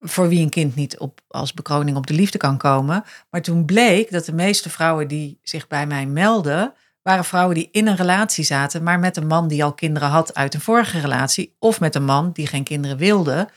voor 0.00 0.28
wie 0.28 0.42
een 0.42 0.50
kind 0.50 0.74
niet 0.74 0.98
op, 0.98 1.20
als 1.28 1.54
bekroning 1.54 1.96
op 1.96 2.06
de 2.06 2.14
liefde 2.14 2.38
kan 2.38 2.58
komen. 2.58 3.04
Maar 3.30 3.42
toen 3.42 3.64
bleek 3.64 4.10
dat 4.10 4.24
de 4.24 4.32
meeste 4.32 4.70
vrouwen 4.70 5.08
die 5.08 5.38
zich 5.42 5.66
bij 5.66 5.86
mij 5.86 6.06
melden, 6.06 6.74
waren 7.02 7.24
vrouwen 7.24 7.54
die 7.54 7.68
in 7.72 7.86
een 7.86 7.96
relatie 7.96 8.44
zaten, 8.44 8.82
maar 8.82 8.98
met 8.98 9.16
een 9.16 9.26
man 9.26 9.48
die 9.48 9.64
al 9.64 9.72
kinderen 9.72 10.08
had 10.08 10.34
uit 10.34 10.54
een 10.54 10.60
vorige 10.60 11.00
relatie, 11.00 11.56
of 11.58 11.80
met 11.80 11.94
een 11.94 12.04
man 12.04 12.32
die 12.32 12.46
geen 12.46 12.64
kinderen 12.64 12.96
wilde. 12.96 13.48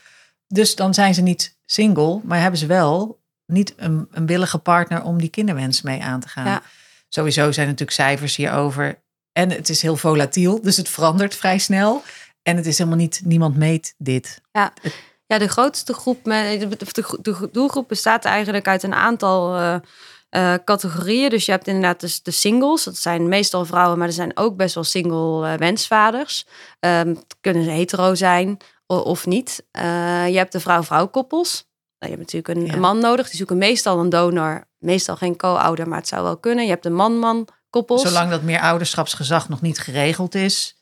Dus 0.46 0.74
dan 0.74 0.94
zijn 0.94 1.14
ze 1.14 1.22
niet 1.22 1.56
single, 1.66 2.20
maar 2.24 2.40
hebben 2.40 2.58
ze 2.60 2.66
wel 2.66 3.20
niet 3.46 3.74
een, 3.76 4.08
een 4.10 4.26
willige 4.26 4.58
partner 4.58 5.02
om 5.02 5.18
die 5.18 5.28
kinderwens 5.28 5.82
mee 5.82 6.02
aan 6.02 6.20
te 6.20 6.28
gaan. 6.28 6.46
Ja. 6.46 6.62
Sowieso 7.08 7.52
zijn 7.52 7.66
natuurlijk 7.66 7.96
cijfers 7.96 8.36
hierover. 8.36 9.02
En 9.32 9.50
het 9.50 9.68
is 9.68 9.82
heel 9.82 9.96
volatiel, 9.96 10.62
dus 10.62 10.76
het 10.76 10.88
verandert 10.88 11.34
vrij 11.34 11.58
snel. 11.58 12.02
En 12.42 12.56
het 12.56 12.66
is 12.66 12.78
helemaal 12.78 12.98
niet, 12.98 13.20
niemand 13.24 13.56
meet 13.56 13.94
dit. 13.98 14.40
Ja, 14.52 14.72
de 15.38 15.48
grootste 15.48 15.92
groep, 15.92 16.24
met, 16.24 16.60
de, 16.60 16.68
de, 16.68 17.18
de 17.22 17.48
doelgroep 17.52 17.88
bestaat 17.88 18.24
eigenlijk 18.24 18.68
uit 18.68 18.82
een 18.82 18.94
aantal 18.94 19.58
uh, 19.58 19.76
uh, 20.30 20.54
categorieën. 20.64 21.30
Dus 21.30 21.46
je 21.46 21.52
hebt 21.52 21.66
inderdaad 21.66 22.00
dus 22.00 22.22
de 22.22 22.30
singles, 22.30 22.84
dat 22.84 22.96
zijn 22.96 23.28
meestal 23.28 23.64
vrouwen, 23.64 23.98
maar 23.98 24.06
er 24.06 24.12
zijn 24.12 24.36
ook 24.36 24.56
best 24.56 24.74
wel 24.74 24.84
single 24.84 25.52
uh, 25.52 25.58
wensvaders. 25.58 26.46
Um, 26.80 27.22
kunnen 27.40 27.64
ze 27.64 27.70
hetero 27.70 28.14
zijn 28.14 28.56
of, 28.86 29.00
of 29.02 29.26
niet. 29.26 29.62
Je 29.72 30.36
hebt 30.36 30.52
de 30.52 30.60
vrouw-vrouw 30.60 31.06
koppels. 31.06 31.68
Nou, 31.98 32.12
je 32.12 32.18
hebt 32.18 32.32
natuurlijk 32.32 32.48
een, 32.48 32.66
Ja. 32.66 32.72
een 32.72 32.80
man 32.80 32.98
nodig, 32.98 33.26
die 33.26 33.36
zoeken 33.36 33.58
meestal 33.58 33.98
een 33.98 34.08
donor, 34.08 34.64
meestal 34.78 35.16
geen 35.16 35.36
co-ouder, 35.36 35.88
maar 35.88 35.98
het 35.98 36.08
zou 36.08 36.22
wel 36.22 36.36
kunnen. 36.36 36.64
Je 36.64 36.70
hebt 36.70 36.82
de 36.82 36.90
man-man 36.90 37.48
koppels. 37.70 38.02
Zolang 38.02 38.30
dat 38.30 38.42
meer 38.42 38.60
ouderschapsgezag 38.60 39.48
nog 39.48 39.60
niet 39.60 39.78
geregeld 39.78 40.34
is, 40.34 40.79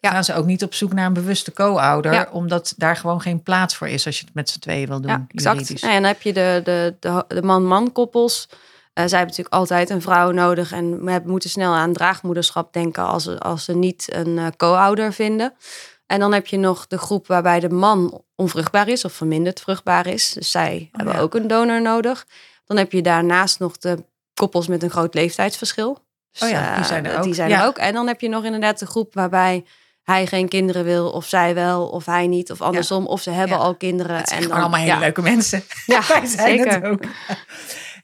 Ja. 0.00 0.10
gaan 0.10 0.24
ze 0.24 0.34
ook 0.34 0.46
niet 0.46 0.62
op 0.62 0.74
zoek 0.74 0.92
naar 0.92 1.06
een 1.06 1.12
bewuste 1.12 1.52
co-ouder, 1.52 2.12
Ja. 2.12 2.28
omdat 2.32 2.74
daar 2.76 2.96
gewoon 2.96 3.20
geen 3.20 3.42
plaats 3.42 3.76
voor 3.76 3.88
is 3.88 4.06
als 4.06 4.18
je 4.18 4.24
het 4.24 4.34
met 4.34 4.50
z'n 4.50 4.58
tweeën 4.58 4.88
wil 4.88 5.00
doen. 5.00 5.10
Ja, 5.10 5.24
exact. 5.28 5.82
en 5.82 5.92
dan 5.92 6.04
heb 6.04 6.22
je 6.22 6.32
de, 6.32 6.60
de, 6.64 6.96
de, 7.00 7.24
de 7.28 7.42
man-man 7.42 7.92
koppels. 7.92 8.46
Uh, 8.50 8.54
zij 8.94 9.18
hebben 9.18 9.20
natuurlijk 9.36 9.54
altijd 9.54 9.90
een 9.90 10.02
vrouw 10.02 10.30
nodig 10.30 10.72
en 10.72 11.04
we 11.04 11.10
hebben- 11.10 11.30
moeten 11.30 11.50
snel 11.50 11.72
aan 11.74 11.92
draagmoederschap 11.92 12.72
denken 12.72 13.06
als 13.06 13.22
ze, 13.22 13.38
als 13.38 13.64
ze 13.64 13.74
niet 13.74 14.06
een 14.14 14.38
eh, 14.38 14.46
co-ouder 14.56 15.12
vinden. 15.12 15.54
En 16.06 16.18
dan 16.20 16.32
heb 16.32 16.46
je 16.46 16.56
nog 16.56 16.86
de 16.86 16.98
groep 16.98 17.26
waarbij 17.26 17.60
de 17.60 17.68
man 17.70 18.22
onvruchtbaar 18.36 18.88
is 18.88 19.04
of 19.04 19.12
verminderd 19.12 19.60
vruchtbaar 19.60 20.06
is. 20.06 20.32
Dus 20.32 20.50
zij 20.50 20.88
hebben 20.92 21.14
ja. 21.14 21.20
ook 21.20 21.34
een 21.34 21.46
donor 21.48 21.82
nodig. 21.82 22.26
Dan 22.64 22.76
heb 22.76 22.92
je 22.92 23.02
daarnaast 23.02 23.58
nog 23.58 23.78
de 23.78 24.04
koppels 24.34 24.66
met 24.66 24.82
een 24.82 24.90
groot 24.90 25.14
leeftijdsverschil. 25.14 25.98
Dus, 26.32 26.42
Oh 26.42 26.48
ja, 26.48 26.70
die 26.74 26.82
eh, 26.82 26.88
zijn 26.88 27.06
er 27.06 27.16
ook. 27.16 27.22
Die 27.22 27.34
zijn 27.34 27.48
Ja. 27.50 27.60
er 27.60 27.66
ook. 27.66 27.78
En 27.78 27.92
dan 27.94 28.06
heb 28.06 28.20
je 28.20 28.28
nog 28.28 28.44
inderdaad 28.44 28.78
de 28.78 28.86
groep 28.86 29.14
waarbij 29.14 29.64
hij 30.08 30.26
geen 30.26 30.48
kinderen 30.48 30.84
wil, 30.84 31.10
of 31.10 31.26
zij 31.26 31.54
wel, 31.54 31.88
of 31.88 32.06
hij 32.06 32.26
niet, 32.26 32.50
of 32.50 32.60
andersom, 32.60 33.06
of 33.06 33.20
ze 33.22 33.30
hebben 33.30 33.56
Ja. 33.56 33.62
al 33.62 33.74
kinderen. 33.74 34.16
Het 34.16 34.28
zijn 34.28 34.42
en 34.42 34.48
dan, 34.48 34.58
allemaal 34.58 34.80
hele 34.80 34.92
ja. 34.92 34.98
leuke 34.98 35.22
mensen. 35.22 35.62
Ja, 35.86 36.00
Wij 36.08 36.26
zijn 36.26 36.48
zeker. 36.58 36.72
het 36.72 36.84
ook. 36.84 37.02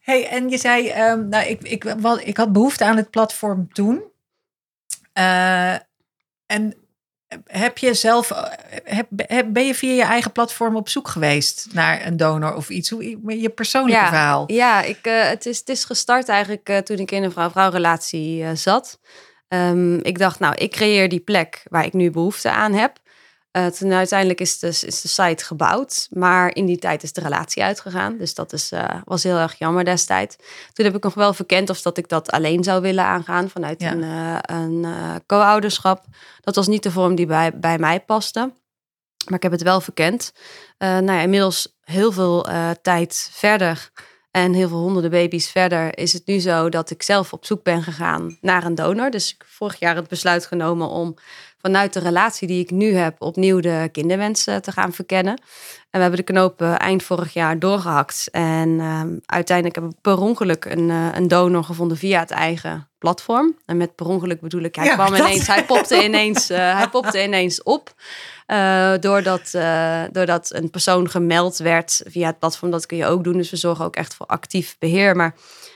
Hey, 0.03 0.29
en 0.29 0.49
je 0.49 0.59
zei, 0.59 0.89
ehm, 0.89 1.29
nou, 1.29 1.45
ik, 1.47 1.63
ik, 1.63 1.83
wel, 1.99 2.19
ik 2.19 2.37
had 2.37 2.53
behoefte 2.53 2.85
aan 2.85 2.97
het 2.97 3.11
platform 3.11 3.73
toen. 3.73 4.03
Eh, 5.13 5.73
en 6.47 6.75
heb 7.47 7.79
je 7.79 7.95
zelf, 7.95 8.31
eh, 8.31 8.43
heb, 8.85 9.07
heb- 9.17 9.47
ben 9.53 9.67
je 9.67 9.75
via 9.75 9.93
je 9.93 10.03
eigen 10.03 10.33
platform 10.33 10.77
op 10.77 10.89
zoek 10.89 11.09
geweest 11.09 11.67
naar 11.73 12.07
een 12.07 12.17
donor 12.17 12.55
of 12.55 12.69
iets? 12.69 12.91
Hoe, 12.91 13.41
je 13.41 13.49
persoonlijke 13.49 14.01
Ja. 14.03 14.09
verhaal. 14.09 14.45
Ja, 14.53 14.83
ik, 14.83 14.99
eh, 15.03 15.29
het, 15.29 15.47
is, 15.47 15.59
het 15.59 15.69
is 15.69 15.85
gestart 15.85 16.29
eigenlijk 16.29 16.81
toen 16.85 16.99
ik 16.99 17.11
in 17.11 17.23
een 17.23 17.33
vrouw-vrouw 17.33 17.71
relatie 17.71 18.57
zat. 18.57 18.99
Ehm, 19.55 19.95
ik 19.95 20.19
dacht, 20.19 20.39
nou, 20.39 20.55
ik 20.55 20.71
creëer 20.71 21.09
die 21.09 21.21
plek 21.21 21.63
waar 21.71 21.85
ik 21.85 21.93
nu 21.93 22.11
behoefte 22.11 22.51
aan 22.51 22.73
heb. 22.73 23.03
Toen 23.79 23.93
uiteindelijk 23.93 24.41
is 24.41 24.59
de, 24.59 24.67
is 24.67 25.01
de 25.01 25.09
site 25.09 25.45
gebouwd, 25.45 26.07
maar 26.11 26.55
in 26.55 26.67
die 26.67 26.79
tijd 26.79 27.03
is 27.03 27.13
de 27.13 27.21
relatie 27.21 27.63
uitgegaan. 27.63 28.17
Dus 28.19 28.35
dat 28.35 28.53
is, 28.53 28.73
eh, 28.73 28.95
was 29.05 29.23
heel 29.23 29.37
erg 29.37 29.59
jammer 29.59 29.85
destijds. 29.85 30.37
Toen 30.73 30.85
heb 30.85 30.95
ik 30.97 31.03
nog 31.03 31.15
wel 31.15 31.35
verkend 31.35 31.71
of 31.71 31.83
dat 31.83 31.99
ik 31.99 32.09
dat 32.09 32.31
alleen 32.31 32.65
zou 32.65 32.81
willen 32.83 33.05
aangaan 33.05 33.49
vanuit 33.49 33.81
Ja. 33.81 33.93
een, 33.93 34.03
eh, 34.03 34.57
een 34.57 34.87
co-ouderschap. 35.27 36.05
Dat 36.41 36.55
was 36.55 36.67
niet 36.67 36.83
de 36.83 36.91
vorm 36.91 37.15
die 37.15 37.27
bij, 37.27 37.59
bij 37.59 37.79
mij 37.79 38.01
paste. 38.01 38.53
Maar 39.25 39.37
ik 39.37 39.43
heb 39.43 39.53
het 39.53 39.63
wel 39.63 39.81
verkend. 39.81 40.33
Nou 40.79 41.13
ja, 41.13 41.21
inmiddels 41.21 41.77
heel 41.85 42.13
veel 42.13 42.47
tijd 42.83 43.31
verder 43.33 43.91
en 44.35 44.53
heel 44.53 44.69
veel 44.69 44.79
honderden 44.79 45.11
baby's 45.11 45.51
verder 45.51 45.99
is 45.99 46.13
het 46.13 46.27
nu 46.27 46.39
zo 46.39 46.69
dat 46.69 46.91
ik 46.91 47.03
zelf 47.03 47.33
op 47.33 47.45
zoek 47.45 47.63
ben 47.63 47.83
gegaan 47.83 48.39
naar 48.41 48.65
een 48.65 48.75
donor. 48.75 49.11
Dus 49.11 49.35
ik 49.35 49.45
vorig 49.47 49.79
jaar 49.79 49.97
het 49.97 50.09
besluit 50.09 50.47
genomen 50.47 50.89
om 50.89 51.15
vanuit 51.61 51.93
de 51.93 52.01
relatie 52.01 52.49
die 52.49 52.63
ik 52.63 52.71
nu 52.71 52.95
heb 52.95 53.23
opnieuw 53.23 53.61
de 53.61 53.89
kinderwens 53.93 54.47
eh, 54.47 54.57
te 54.57 54.73
gaan 54.73 54.93
verkennen. 54.93 55.33
En 55.35 55.45
we 55.91 55.99
hebben 55.99 56.17
de 56.17 56.33
knoop 56.33 56.63
eh, 56.63 56.81
eind 56.81 57.03
vorig 57.03 57.33
jaar 57.33 57.59
doorgehakt. 57.59 58.29
En 58.31 58.81
ehm, 58.81 59.17
uiteindelijk 59.27 59.77
hebben 59.77 59.93
we 59.95 60.01
per 60.01 60.19
ongeluk 60.19 60.65
een, 60.65 60.91
eh, 60.91 61.09
een 61.13 61.29
donor 61.29 61.65
gevonden 61.65 61.97
via 61.97 62.21
het 62.21 62.31
eigen 62.31 62.89
platform. 63.05 63.59
En 63.67 63.77
met 63.77 63.95
per 63.95 64.07
ongeluk 64.07 64.41
bedoel 64.41 64.63
ik, 64.63 64.75
hij 64.75 64.85
Ja, 64.85 64.95
kwam 64.95 65.11
dat- 65.11 65.19
ineens, 65.19 65.47
hij 65.47 65.65
popte 65.65 66.05
ineens, 66.05 66.51
eh, 66.51 66.77
hij 66.77 66.89
popte 66.89 67.23
ineens 67.23 67.63
op. 67.63 67.95
Eh, 68.47 68.93
doordat, 69.01 69.49
eh, 69.53 70.03
doordat 70.13 70.53
een 70.55 70.71
persoon 70.71 71.11
gemeld 71.11 71.57
werd 71.57 72.03
via 72.07 72.27
het 72.27 72.39
platform, 72.39 72.71
dat 72.71 72.87
kun 72.87 72.97
je 72.97 73.07
ook 73.07 73.25
doen. 73.25 73.37
Dus 73.37 73.51
we 73.51 73.57
zorgen 73.57 73.85
ook 73.85 73.97
echt 73.97 74.15
voor 74.15 74.27
actief 74.27 74.77
beheer. 74.79 75.17
Maar 75.17 75.35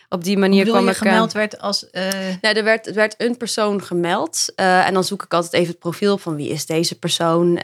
op 0.09 0.25
die 0.25 0.39
manier 0.39 0.65
kwam 0.67 0.85
je 0.85 0.91
ik. 0.91 0.97
gemeld 0.97 1.33
werd 1.33 1.61
als... 1.61 1.91
eh, 1.91 2.03
nou, 2.41 2.57
er 2.57 2.65
werd, 2.65 2.87
er 2.87 2.95
werd 2.95 3.15
een 3.19 3.37
persoon 3.37 3.83
gemeld. 3.83 4.53
en 4.55 4.95
dan 4.95 5.05
zoek 5.05 5.23
ik 5.23 5.35
altijd 5.35 5.53
even 5.53 5.69
het 5.69 5.79
profiel 5.79 6.13
op 6.13 6.21
van 6.21 6.37
wie 6.37 6.49
is 6.49 6.67
deze 6.67 6.99
persoon 6.99 7.57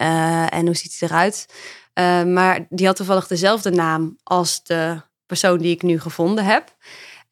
en 0.49 0.67
hoe 0.67 0.77
ziet 0.77 0.97
hij 0.99 1.09
eruit. 1.09 1.47
Maar 2.33 2.67
die 2.69 2.87
had 2.87 2.97
toevallig 2.97 3.27
dezelfde 3.27 3.71
naam 3.71 4.17
als 4.23 4.63
de 4.65 5.01
persoon 5.27 5.59
die 5.59 5.75
ik 5.75 5.83
nu 5.83 6.01
gevonden 6.01 6.45
heb. 6.45 6.75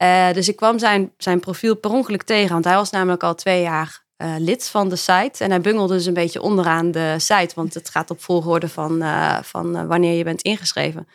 Eh, 0.02 0.32
dus 0.32 0.48
ik 0.48 0.56
kwam 0.56 0.78
zijn, 0.78 1.12
zijn 1.16 1.40
profiel 1.40 1.76
per 1.76 1.90
ongeluk 1.90 2.22
tegen, 2.22 2.52
want 2.52 2.64
hij 2.64 2.74
was 2.74 2.90
namelijk 2.90 3.22
al 3.22 3.34
twee 3.34 3.62
jaar 3.62 4.04
eh, 4.16 4.34
lid 4.38 4.68
van 4.68 4.88
de 4.88 4.96
site. 4.96 5.44
En 5.44 5.50
hij 5.50 5.60
bungelde 5.60 5.94
dus 5.94 6.06
een 6.06 6.14
beetje 6.14 6.42
onderaan 6.42 6.90
de 6.90 7.14
site, 7.18 7.54
want 7.54 7.74
het 7.74 7.88
gaat 7.88 8.10
op 8.10 8.22
volgorde 8.22 8.68
van, 8.68 9.02
eh, 9.02 9.38
van 9.42 9.86
wanneer 9.86 10.16
je 10.16 10.24
bent 10.24 10.42
ingeschreven. 10.42 11.08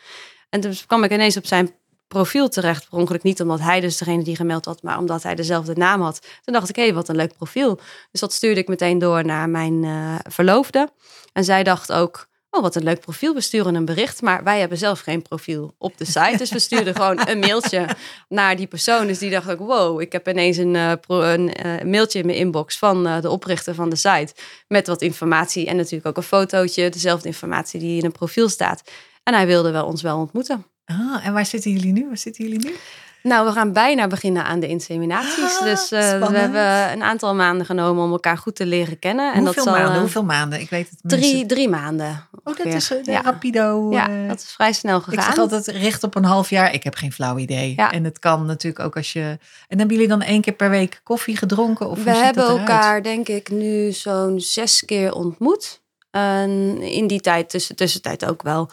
En 0.50 0.60
toen 0.60 0.74
kwam 0.86 1.04
ik 1.04 1.12
ineens 1.12 1.36
op 1.36 1.46
zijn 1.46 1.74
profiel 2.06 2.48
terecht. 2.48 2.88
Per 2.88 2.98
ongeluk 2.98 3.22
niet 3.22 3.40
omdat 3.40 3.60
hij 3.60 3.80
dus 3.80 3.96
degene 3.96 4.22
die 4.22 4.36
gemeld 4.36 4.64
had, 4.64 4.82
maar 4.82 4.98
omdat 4.98 5.22
hij 5.22 5.34
dezelfde 5.34 5.74
naam 5.74 6.00
had. 6.00 6.26
Toen 6.44 6.54
dacht 6.54 6.68
ik, 6.68 6.76
hé, 6.76 6.92
wat 6.92 7.08
een 7.08 7.16
leuk 7.16 7.36
profiel. 7.36 7.80
Dus 8.10 8.20
dat 8.20 8.32
stuurde 8.32 8.60
ik 8.60 8.68
meteen 8.68 8.98
door 8.98 9.24
naar 9.24 9.48
mijn 9.48 9.86
verloofde. 10.28 10.88
En 11.32 11.44
zij 11.44 11.62
dacht 11.62 11.92
ook, 11.92 12.28
oh, 12.50 12.62
wat 12.62 12.74
een 12.76 12.82
leuk 12.82 13.00
profiel. 13.00 13.34
We 13.34 13.40
sturen 13.40 13.74
een 13.74 13.84
bericht, 13.84 14.22
maar 14.22 14.44
wij 14.44 14.60
hebben 14.60 14.78
zelf 14.78 15.00
geen 15.00 15.22
profiel 15.22 15.74
op 15.78 15.98
de 15.98 16.04
site. 16.04 16.34
Dus 16.36 16.50
we 16.50 16.58
stuurden 16.58 16.94
gewoon 17.00 17.28
een 17.28 17.38
mailtje 17.38 17.86
naar 18.28 18.56
die 18.56 18.66
persoon. 18.66 19.06
Dus 19.06 19.18
die 19.18 19.30
dacht 19.30 19.50
ook, 19.50 19.58
wow, 19.58 20.00
ik 20.00 20.12
heb 20.12 20.28
ineens 20.28 20.56
een, 20.56 20.76
eh, 20.76 20.92
pro- 21.00 21.22
een 21.22 21.52
eh, 21.54 21.84
mailtje 21.84 22.18
in 22.18 22.26
mijn 22.26 22.38
inbox 22.38 22.78
van 22.78 23.06
eh, 23.06 23.20
de 23.20 23.30
oprichter 23.30 23.74
van 23.74 23.88
de 23.90 23.96
site. 23.96 24.34
Met 24.68 24.86
wat 24.86 25.02
informatie 25.02 25.66
en 25.66 25.76
natuurlijk 25.76 26.06
ook 26.06 26.16
een 26.16 26.22
fotootje. 26.22 26.88
Dezelfde 26.90 27.26
informatie 27.28 27.80
die 27.80 27.98
in 27.98 28.04
een 28.04 28.12
profiel 28.12 28.48
staat. 28.48 28.82
En 29.22 29.34
hij 29.34 29.46
wilde 29.46 29.70
wel 29.70 29.86
ons 29.86 30.02
wel 30.02 30.18
ontmoeten. 30.18 30.64
ah, 30.84 31.26
en 31.26 31.32
waar 31.32 31.46
zitten 31.46 31.70
jullie 31.70 31.92
nu? 31.92 32.06
Waar 32.06 32.18
zitten 32.18 32.44
jullie 32.44 32.64
nu? 32.68 32.74
Nou, 33.22 33.46
we 33.46 33.52
gaan 33.52 33.72
bijna 33.72 34.06
beginnen 34.06 34.44
aan 34.44 34.60
de 34.60 34.66
inseminaties. 34.68 35.58
Ah, 35.58 35.64
dus 35.64 35.90
eh, 35.92 36.28
we 36.28 36.38
hebben 36.38 36.92
een 36.92 37.02
aantal 37.02 37.34
maanden 37.34 37.66
genomen 37.66 38.04
om 38.04 38.10
elkaar 38.12 38.38
goed 38.38 38.54
te 38.56 38.66
leren 38.66 38.98
kennen. 38.98 39.32
En 39.34 39.40
Hoeveel 39.44 39.54
dat 39.54 39.64
zal 39.64 39.72
maanden? 39.72 39.94
eh, 39.94 40.00
Hoeveel 40.00 40.24
maanden? 40.24 40.60
Ik 40.60 40.70
weet 40.70 40.90
het 40.90 40.98
drie, 41.02 41.20
mensen- 41.30 41.46
drie 41.48 41.68
maanden. 41.68 42.26
Oh, 42.44 42.56
dat 42.56 42.66
is 42.66 42.90
eh, 42.92 43.04
ja. 43.04 43.22
rapido. 43.22 43.90
ja, 43.92 44.08
dat 44.28 44.38
is 44.38 44.52
vrij 44.52 44.72
snel 44.72 44.96
Ik 44.98 45.02
gegaan. 45.04 45.24
zeg 45.24 45.38
altijd 45.38 45.66
richt 45.66 46.02
op 46.04 46.14
een 46.14 46.24
half 46.24 46.50
jaar. 46.50 46.72
Ik 46.74 46.82
heb 46.84 46.94
geen 46.94 47.12
flauw 47.12 47.38
idee. 47.38 47.72
Ja. 47.76 47.92
En 47.92 48.04
het 48.04 48.18
kan 48.18 48.46
natuurlijk 48.46 48.84
ook 48.84 48.96
als 48.96 49.12
je. 49.12 49.38
En 49.68 49.78
hebben 49.78 49.96
jullie 49.96 50.10
dan 50.10 50.22
één 50.22 50.40
keer 50.40 50.52
per 50.54 50.70
week 50.70 51.00
koffie 51.04 51.36
gedronken? 51.36 51.88
Of 51.90 52.04
we 52.04 52.10
hebben 52.10 52.46
elkaar, 52.48 53.02
denk 53.02 53.28
ik, 53.28 53.50
nu 53.50 53.92
zo'n 53.92 54.40
zes 54.40 54.84
keer 54.84 55.12
ontmoet. 55.12 55.80
En 56.10 56.80
in 56.82 57.06
die 57.06 57.20
tijd, 57.20 57.50
tussen, 57.50 57.76
tussentijd 57.76 58.24
ook 58.26 58.42
wel, 58.42 58.70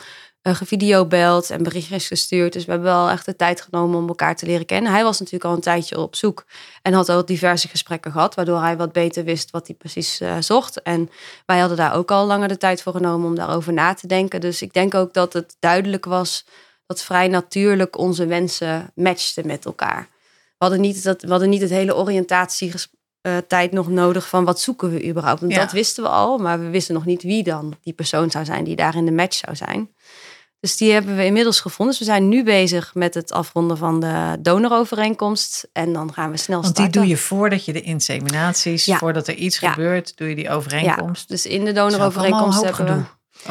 gevideobeld 0.54 1.50
en 1.50 1.64
berichtjes 1.64 2.08
gestuurd. 2.08 2.54
Dus 2.54 2.66
we 2.66 2.72
hebben 2.72 2.90
wel 2.90 3.10
echt 3.10 3.26
de 3.26 3.36
tijd 3.36 3.62
genomen 3.62 3.98
om 4.00 4.08
elkaar 4.08 4.36
te 4.36 4.46
leren 4.46 4.66
kennen. 4.66 4.92
Hij 4.92 5.04
was 5.04 5.20
natuurlijk 5.20 5.46
al 5.46 5.54
een 5.54 5.62
tijdje 5.62 6.00
op 6.00 6.16
zoek 6.16 6.46
en 6.82 6.94
had 6.94 7.10
al 7.10 7.26
diverse 7.26 7.68
gesprekken 7.68 8.12
gehad, 8.12 8.36
waardoor 8.36 8.62
hij 8.62 8.78
wat 8.78 8.92
beter 8.92 9.24
wist 9.24 9.52
wat 9.52 9.68
hij 9.68 9.76
precies 9.76 10.22
uh, 10.22 10.36
zocht. 10.40 10.82
En 10.82 11.10
wij 11.46 11.60
hadden 11.60 11.78
daar 11.78 11.96
ook 11.96 12.12
al 12.12 12.26
langer 12.26 12.48
de 12.48 12.58
tijd 12.58 12.82
voor 12.82 12.94
genomen 12.94 13.28
om 13.28 13.36
daarover 13.36 13.74
na 13.74 13.94
te 13.94 14.08
denken. 14.08 14.42
Dus 14.42 14.62
ik 14.62 14.74
denk 14.74 14.94
ook 14.94 15.14
dat 15.14 15.34
het 15.34 15.56
duidelijk 15.60 16.06
was 16.06 16.46
dat 16.86 17.04
vrij 17.04 17.28
natuurlijk 17.28 17.98
onze 17.98 18.26
wensen 18.26 18.92
matchten 18.96 19.48
met 19.48 19.66
elkaar. 19.66 20.08
We 20.58 20.66
hadden 20.66 20.82
niet, 20.82 21.04
dat, 21.04 21.22
we 21.22 21.30
hadden 21.30 21.50
niet 21.50 21.62
het 21.62 21.70
hele 21.70 21.96
oriëntatietijd 21.96 23.72
nog 23.72 23.88
nodig 23.88 24.28
van 24.28 24.46
wat 24.46 24.60
zoeken 24.60 24.92
we 24.92 25.08
überhaupt. 25.08 25.40
Want 25.40 25.52
Ja. 25.52 25.60
dat 25.60 25.72
wisten 25.72 26.04
we 26.04 26.10
al, 26.10 26.38
maar 26.38 26.60
we 26.60 26.70
wisten 26.70 26.94
nog 26.94 27.06
niet 27.06 27.24
wie 27.24 27.44
dan 27.44 27.76
die 27.82 27.94
persoon 27.94 28.32
zou 28.32 28.46
zijn 28.46 28.64
die 28.64 28.76
daar 28.76 28.96
in 28.96 29.06
de 29.06 29.12
match 29.12 29.38
zou 29.38 29.56
zijn. 29.56 29.90
Dus 30.66 30.78
die 30.78 30.92
hebben 30.92 31.16
we 31.16 31.26
inmiddels 31.26 31.60
gevonden. 31.60 31.96
Dus 31.98 32.08
we 32.08 32.12
zijn 32.14 32.30
nu 32.30 32.44
bezig 32.44 32.94
met 32.94 33.14
het 33.14 33.32
afronden 33.32 33.78
van 33.78 34.00
de 34.00 34.38
donorovereenkomst. 34.40 35.68
En 35.74 35.94
dan 35.94 36.14
gaan 36.14 36.32
we 36.32 36.38
snel 36.38 36.62
Want 36.62 36.76
die 36.76 36.84
starten. 36.86 37.02
doe 37.02 37.10
je 37.10 37.18
voordat 37.18 37.66
je 37.66 37.74
de 37.74 37.82
inseminaties, 37.82 38.86
Ja. 38.86 38.98
voordat 38.98 39.28
er 39.28 39.34
iets 39.36 39.60
Ja. 39.60 39.72
gebeurt, 39.72 40.18
doe 40.18 40.30
je 40.30 40.36
die 40.36 40.50
overeenkomst. 40.50 41.28
Dus 41.28 41.46
in 41.46 41.66
de 41.66 41.72
donorovereenkomst 41.72 42.64
hebben 42.64 42.86
we... 42.86 42.92
gedoe. 42.92 43.04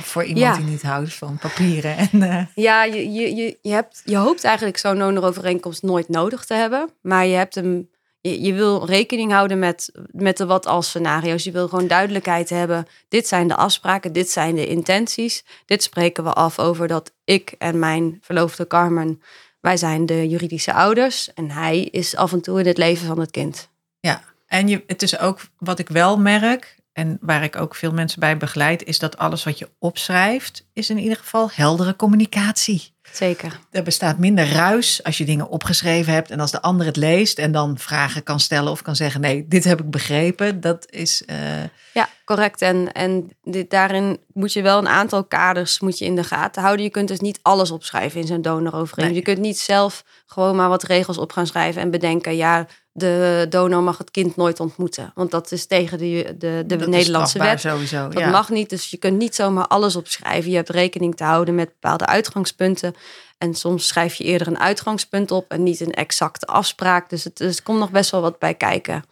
Voor 0.03 0.25
iemand 0.25 0.57
die 0.57 0.65
niet 0.65 0.83
houdt 0.83 1.15
van 1.15 1.39
papieren. 1.41 1.97
En, 1.97 2.23
eh, 2.23 2.45
Ja, 2.55 2.85
je, 2.85 3.13
je, 3.13 3.35
je, 3.35 3.59
je, 3.63 3.73
hebt, 3.73 4.03
je 4.05 4.17
hoopt 4.17 4.45
eigenlijk 4.45 4.77
zo'n 4.79 4.99
donorovereenkomst 4.99 5.83
nooit 5.83 6.09
nodig 6.09 6.45
te 6.45 6.55
hebben. 6.55 6.89
Maar 7.01 7.27
je, 7.27 7.37
hebt 7.37 7.55
hem, 7.55 7.89
je, 8.31 8.53
wil 8.53 8.87
rekening 8.87 9.33
houden 9.33 9.59
met, 9.59 9.93
met 10.11 10.37
de 10.37 10.47
wat-als 10.47 10.89
scenario's. 10.89 11.45
Je 11.45 11.51
wil 11.51 11.69
gewoon 11.69 11.87
duidelijkheid 11.87 12.51
hebben. 12.51 12.87
Dit 13.09 13.27
zijn 13.27 13.49
de 13.49 13.57
afspraken, 13.57 14.13
dit 14.13 14.31
zijn 14.31 14.55
de 14.55 14.67
intenties. 14.67 15.45
Dit 15.67 15.83
spreken 15.83 16.25
we 16.25 16.33
af 16.33 16.59
over 16.59 16.89
dat 16.89 17.13
ik 17.25 17.55
en 17.59 17.79
mijn 17.79 18.19
verloofde 18.21 18.67
Carmen... 18.67 19.23
wij 19.61 19.77
zijn 19.77 20.07
de 20.07 20.29
juridische 20.29 20.73
ouders. 20.73 21.35
En 21.35 21.51
hij 21.51 21.81
is 21.81 22.17
af 22.17 22.33
en 22.33 22.41
toe 22.41 22.61
in 22.61 22.67
het 22.67 22.79
leven 22.79 23.07
van 23.07 23.21
het 23.21 23.31
kind. 23.31 23.69
Ja, 24.01 24.23
en 24.47 24.69
je, 24.69 24.83
het 24.87 25.03
is 25.03 25.19
ook 25.19 25.41
wat 25.59 25.79
ik 25.79 25.89
wel 25.89 26.19
merk, 26.19 26.77
en 26.93 27.19
waar 27.21 27.43
ik 27.43 27.57
ook 27.57 27.75
veel 27.75 27.93
mensen 27.93 28.21
bij 28.21 28.37
begeleid, 28.37 28.85
is 28.85 28.99
dat 28.99 29.19
alles 29.19 29.45
wat 29.45 29.59
je 29.59 29.71
opschrijft, 29.79 30.67
is 30.73 30.91
in 30.91 30.99
ieder 30.99 31.17
geval 31.17 31.51
heldere 31.53 31.97
communicatie. 31.97 32.94
Zeker. 33.15 33.59
Er 33.71 33.83
bestaat 33.83 34.19
minder 34.19 34.53
ruis 34.53 35.03
als 35.03 35.19
je 35.19 35.25
dingen 35.25 35.49
opgeschreven 35.49 36.13
hebt 36.13 36.31
en 36.31 36.41
als 36.41 36.51
de 36.51 36.63
ander 36.63 36.87
het 36.87 36.97
leest 36.97 37.39
en 37.39 37.53
dan 37.53 37.79
vragen 37.79 38.23
kan 38.23 38.41
stellen 38.41 38.71
of 38.71 38.83
kan 38.83 38.97
zeggen: 38.97 39.21
nee, 39.21 39.45
dit 39.49 39.65
heb 39.65 39.81
ik 39.81 39.91
begrepen. 39.91 40.61
Dat 40.61 40.87
is. 40.91 41.23
eh, 41.27 41.37
Ja, 41.93 42.09
correct. 42.25 42.63
En, 42.63 42.93
en 42.93 43.31
dit, 43.43 43.71
daarin 43.71 44.19
moet 44.33 44.53
je 44.53 44.63
wel 44.63 44.79
een 44.79 44.89
aantal 44.89 45.25
kaders 45.25 45.81
moet 45.81 45.99
je 45.99 46.05
in 46.05 46.17
de 46.17 46.25
gaten 46.25 46.63
houden. 46.63 46.85
Je 46.85 46.91
kunt 46.91 47.09
dus 47.09 47.21
niet 47.21 47.39
alles 47.43 47.71
opschrijven 47.71 48.21
in 48.21 48.27
zo'n 48.27 48.43
donorovereenkomst. 48.43 49.09
Nee. 49.09 49.15
Je 49.15 49.23
kunt 49.23 49.39
niet 49.39 49.59
zelf 49.59 50.05
gewoon 50.27 50.57
maar 50.57 50.69
wat 50.69 50.83
regels 50.83 51.19
op 51.19 51.33
gaan 51.33 51.47
schrijven 51.47 51.83
en 51.83 51.91
bedenken... 51.91 52.37
ja, 52.37 52.67
de 52.93 53.47
donor 53.49 53.83
mag 53.83 53.99
het 53.99 54.11
kind 54.11 54.37
nooit 54.37 54.61
ontmoeten. 54.61 55.13
Want 55.15 55.31
dat 55.31 55.53
is 55.53 55.67
tegen 55.67 55.99
de, 55.99 56.35
de, 56.39 56.65
de 56.67 56.77
dat 56.77 56.89
Nederlandse 56.89 57.39
wet. 57.39 57.61
Sowieso. 57.61 58.09
Dat 58.09 58.23
ja. 58.23 58.31
mag 58.31 58.51
niet, 58.51 58.71
dus 58.71 58.91
je 58.91 58.97
kunt 58.97 59.19
niet 59.19 59.35
zomaar 59.35 59.67
alles 59.67 59.97
opschrijven. 59.97 60.51
Je 60.51 60.57
hebt 60.57 60.69
rekening 60.69 61.17
te 61.17 61.25
houden 61.25 61.55
met 61.55 61.69
bepaalde 61.69 62.07
uitgangspunten. 62.07 62.95
En 63.39 63.55
soms 63.55 63.87
schrijf 63.87 64.15
je 64.15 64.25
eerder 64.25 64.47
een 64.47 64.59
uitgangspunt 64.59 65.31
op 65.31 65.51
en 65.51 65.63
niet 65.63 65.81
een 65.81 65.93
exacte 65.95 66.47
afspraak. 66.47 67.11
Dus 67.11 67.25
het, 67.25 67.37
dus 67.37 67.57
er 67.57 67.63
komt 67.63 67.79
nog 67.79 67.91
best 67.91 68.11
wel 68.11 68.21
wat 68.21 68.39
bij 68.39 68.55
kijken. 68.55 69.05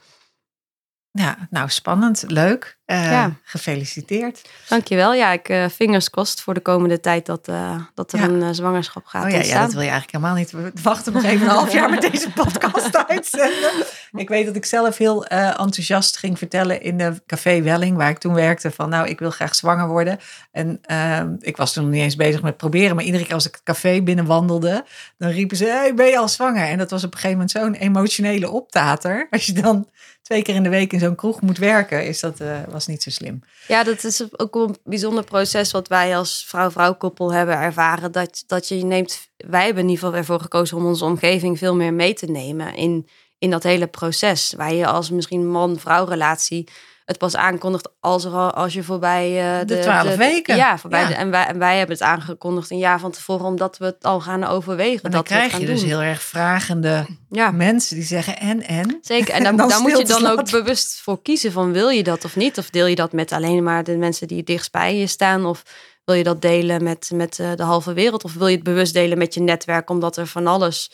Ja, 1.11 1.49
nou 1.51 1.69
spannend, 1.69 2.25
leuk. 2.27 2.79
Eh, 2.93 3.11
Ja. 3.11 3.33
Gefeliciteerd. 3.45 4.41
Dankjewel. 4.69 5.15
Ja, 5.15 5.33
ik 5.33 5.49
uh, 5.49 5.69
fingers 5.69 6.11
kost 6.11 6.41
voor 6.41 6.55
de 6.55 6.61
komende 6.61 7.01
tijd 7.01 7.27
dat, 7.27 7.49
uh, 7.49 7.81
dat 7.95 8.13
er 8.13 8.19
Ja. 8.19 8.25
een 8.25 8.41
uh, 8.41 8.49
zwangerschap 8.51 9.07
gaat 9.07 9.25
Oh 9.25 9.31
ja, 9.31 9.61
dat 9.61 9.73
wil 9.73 9.83
je 9.83 9.89
eigenlijk 9.91 10.13
helemaal 10.13 10.35
niet. 10.35 10.51
We 10.51 10.71
wachten 10.83 11.13
nog 11.13 11.25
even 11.25 11.47
een 11.47 11.53
half 11.53 11.73
jaar 11.73 11.91
met 11.91 12.01
deze 12.13 12.31
podcast 12.45 13.07
uitzenden. 13.09 13.71
Ik 14.13 14.29
weet 14.29 14.47
dat 14.47 14.57
ik 14.57 14.65
zelf 14.65 14.99
heel 14.99 15.33
uh, 15.33 15.47
enthousiast 15.49 16.17
ging 16.17 16.39
vertellen 16.39 16.83
in 16.83 16.97
de 16.99 17.23
café 17.27 17.63
Welling, 17.63 17.97
waar 17.97 18.11
ik 18.11 18.19
toen 18.19 18.35
werkte, 18.35 18.71
van 18.71 18.89
nou, 18.89 19.09
ik 19.09 19.19
wil 19.19 19.31
graag 19.31 19.55
zwanger 19.55 19.89
worden. 19.89 20.19
En 20.51 20.81
uh, 20.91 21.21
ik 21.39 21.57
was 21.57 21.73
toen 21.73 21.83
nog 21.85 21.93
niet 21.93 22.03
eens 22.03 22.17
bezig 22.17 22.43
met 22.43 22.57
proberen, 22.57 22.97
maar 22.97 23.05
iedere 23.05 23.25
keer 23.25 23.35
als 23.35 23.47
ik 23.47 23.53
het 23.55 23.63
café 23.63 24.03
binnenwandelde, 24.03 24.85
dan 25.19 25.31
riepen 25.31 25.57
ze, 25.57 25.65
hey, 25.65 25.95
ben 25.95 26.07
je 26.07 26.19
al 26.19 26.29
zwanger? 26.29 26.67
En 26.69 26.79
dat 26.79 26.91
was 26.91 27.05
op 27.05 27.13
een 27.15 27.19
gegeven 27.19 27.47
moment 27.47 27.51
zo'n 27.51 27.75
emotionele 27.89 28.51
optater. 28.51 29.27
Als 29.31 29.47
je 29.47 29.53
dan 29.53 29.89
twee 30.23 30.43
keer 30.43 30.55
in 30.55 30.63
de 30.63 30.69
week 30.69 30.93
in 30.93 30.99
zo'n 30.99 31.15
kroeg 31.15 31.41
moet 31.41 31.59
werken, 31.59 32.07
is 32.07 32.21
dat, 32.21 32.41
uh, 32.41 32.57
niet 32.87 33.03
zo 33.03 33.11
slim. 33.11 33.41
Ja, 33.69 33.85
dat 33.85 34.05
is 34.05 34.39
ook 34.39 34.55
een 34.55 34.77
bijzonder 34.85 35.25
proces 35.25 35.71
wat 35.71 35.89
wij 35.89 36.17
als 36.17 36.45
vrouw-vrouw 36.47 36.95
koppel 36.95 37.33
hebben 37.33 37.57
ervaren. 37.57 38.13
Dat, 38.13 38.45
dat 38.47 38.69
je 38.69 38.75
neemt, 38.75 39.29
wij 39.37 39.65
hebben 39.65 39.83
in 39.83 39.89
ieder 39.89 40.05
geval 40.05 40.19
ervoor 40.19 40.41
gekozen 40.41 40.77
om 40.77 40.87
onze 40.87 41.05
omgeving 41.05 41.59
veel 41.59 41.77
meer 41.77 41.95
mee 41.95 42.15
te 42.15 42.27
nemen 42.27 42.75
in, 42.75 43.09
in 43.39 43.51
dat 43.51 43.63
hele 43.63 43.87
proces. 43.87 44.53
Waar 44.57 44.75
je 44.75 44.87
als 44.87 45.11
misschien 45.11 45.51
man-vrouw 45.51 46.05
relatie 46.05 46.69
het 47.13 47.21
pas 47.21 47.37
aankondigt 47.37 47.89
als, 48.01 48.25
er, 48.25 48.33
al- 48.33 48.53
als 48.53 48.73
je 48.73 48.83
voorbij 48.83 49.61
uh, 49.61 49.67
De 49.67 49.79
twaalf 49.79 50.17
weken. 50.17 50.57
Ja, 50.57 50.79
voorbij 50.79 51.01
Ja. 51.01 51.09
De, 51.09 51.15
en, 51.15 51.31
wij, 51.31 51.47
en 51.47 51.59
wij 51.59 51.77
hebben 51.79 51.97
het 51.97 52.05
aangekondigd 52.05 52.71
een 52.71 52.79
jaar 52.79 53.01
van 53.01 53.11
tevoren, 53.11 53.45
omdat 53.45 53.79
we 53.79 53.85
het 53.85 54.05
al 54.05 54.21
gaan 54.21 54.45
overwegen. 54.45 55.03
Dan 55.03 55.11
dat 55.11 55.29
we 55.29 55.35
krijg 55.35 55.51
gaan 55.51 55.61
je 55.61 55.67
dus 55.67 55.83
heel 55.83 56.03
erg 56.03 56.23
vragende 56.23 57.07
Ja, 57.31 57.51
mensen 57.51 57.97
die 57.97 58.05
zeggen 58.05 58.39
en, 58.39 58.63
en. 58.63 58.99
Zeker, 59.01 59.35
en 59.35 59.57
dan 59.57 59.83
moet 59.83 59.99
je 59.99 60.05
dan 60.05 60.27
ook 60.27 60.51
bewust 60.51 61.01
voor 61.01 61.23
kiezen 61.23 61.53
van 61.53 61.73
wil 61.73 61.89
je 61.89 62.03
dat 62.03 62.25
of 62.25 62.37
niet? 62.37 62.59
Of 62.59 62.71
deel 62.71 62.87
je 62.87 62.95
dat 62.95 63.13
met 63.13 63.33
alleen 63.33 63.63
maar 63.63 63.85
de 63.85 63.97
mensen 63.97 64.29
die 64.29 64.43
dichtst 64.43 64.73
bij 64.73 64.97
je 64.97 65.07
staan? 65.07 65.45
Of 65.45 65.63
wil 66.05 66.15
je 66.15 66.25
dat 66.25 66.43
delen 66.43 66.83
met, 66.83 67.11
met 67.15 67.39
eh, 67.39 67.51
de 67.55 67.63
halve 67.63 67.93
wereld? 67.93 68.25
Of 68.25 68.35
wil 68.35 68.47
je 68.47 68.55
het 68.55 68.65
bewust 68.65 68.95
delen 68.95 69.19
met 69.19 69.35
je 69.35 69.41
netwerk 69.41 69.91
omdat 69.91 70.17
er 70.17 70.27
van 70.27 70.47
alles 70.47 70.91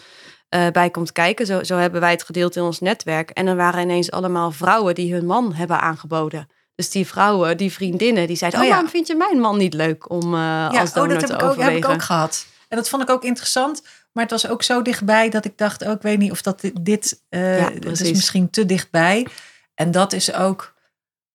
eh, 0.49 0.67
bij 0.69 0.91
komt 0.91 1.13
kijken? 1.13 1.47
Zo, 1.47 1.63
zo 1.63 1.77
hebben 1.77 2.01
wij 2.01 2.11
het 2.11 2.23
gedeeld 2.23 2.57
in 2.57 2.63
ons 2.63 2.81
netwerk. 2.81 3.31
En 3.31 3.47
er 3.47 3.57
waren 3.57 3.83
ineens 3.83 4.11
allemaal 4.11 4.51
vrouwen 4.51 4.95
die 4.95 5.13
hun 5.13 5.27
man 5.27 5.55
hebben 5.55 5.81
aangeboden. 5.81 6.49
Dus 6.75 6.91
die 6.91 7.07
vrouwen, 7.07 7.57
die 7.57 7.73
vriendinnen, 7.73 8.27
die 8.27 8.37
zeiden... 8.37 8.61
Oh 8.61 8.65
Oh, 8.65 8.71
ja. 8.71 8.77
waarom 8.77 8.93
vind 8.93 9.07
je 9.07 9.15
mijn 9.15 9.41
man 9.41 9.59
niet 9.59 9.75
leuk 9.75 10.11
om 10.11 10.35
Ja, 10.35 10.67
als 10.69 10.89
oh, 10.89 10.95
donor 10.95 11.19
dat 11.19 11.27
te 11.27 11.33
heb 11.33 11.43
ik, 11.43 11.49
ook, 11.49 11.57
heb 11.57 11.77
ik 11.77 11.89
ook 11.89 12.03
gehad. 12.03 12.47
En 12.69 12.77
dat 12.77 12.89
vond 12.89 13.03
ik 13.03 13.11
ook 13.11 13.25
interessant. 13.25 13.83
Maar 14.13 14.23
het 14.23 14.33
was 14.43 14.49
ook 14.49 14.63
zo 14.63 14.83
dichtbij 14.83 15.29
dat 15.29 15.45
ik 15.45 15.59
dacht, 15.59 15.83
oh, 15.83 15.93
ik 15.93 16.03
weet 16.03 16.19
niet 16.19 16.31
of 16.31 16.43
dat 16.43 16.61
dit, 16.61 16.85
dit 16.85 17.23
eh, 17.29 17.59
Ja, 17.59 17.73
het 17.73 18.01
is 18.01 18.11
misschien 18.11 18.51
te 18.51 18.67
dichtbij. 18.67 19.27
En 19.75 19.91
dat 19.91 20.13
is 20.13 20.33
ook, 20.33 20.75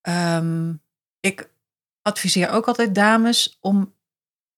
ehm, 0.02 0.74
ik 1.20 1.50
adviseer 2.02 2.50
ook 2.50 2.68
altijd 2.68 2.96
dames 2.96 3.58
om 3.62 3.94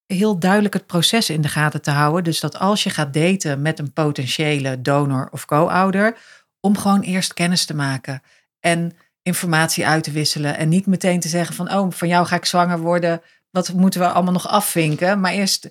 heel 0.06 0.38
duidelijk 0.38 0.74
het 0.74 0.86
proces 0.86 1.30
in 1.30 1.40
de 1.40 1.48
gaten 1.48 1.82
te 1.82 1.90
houden. 1.90 2.24
Dus 2.24 2.40
dat 2.40 2.58
als 2.58 2.82
je 2.82 2.90
gaat 2.90 3.14
daten 3.14 3.62
met 3.62 3.78
een 3.78 3.92
potentiële 3.92 4.80
donor 4.80 5.28
of 5.30 5.44
co-ouder, 5.44 6.18
om 6.60 6.78
gewoon 6.78 7.00
eerst 7.00 7.34
kennis 7.34 7.64
te 7.64 7.74
maken 7.74 8.22
en 8.60 8.96
informatie 9.22 9.86
uit 9.86 10.04
te 10.04 10.10
wisselen. 10.10 10.56
En 10.56 10.68
niet 10.68 10.86
meteen 10.86 11.20
te 11.20 11.28
zeggen 11.28 11.54
van, 11.54 11.72
oh, 11.72 11.90
van 11.90 12.08
jou 12.08 12.26
ga 12.26 12.36
ik 12.36 12.44
zwanger 12.44 12.78
worden. 12.78 13.22
Wat 13.50 13.72
moeten 13.72 14.00
we 14.00 14.08
allemaal 14.08 14.32
nog 14.32 14.48
afvinken? 14.48 15.20
Maar 15.20 15.32
eerst, 15.32 15.70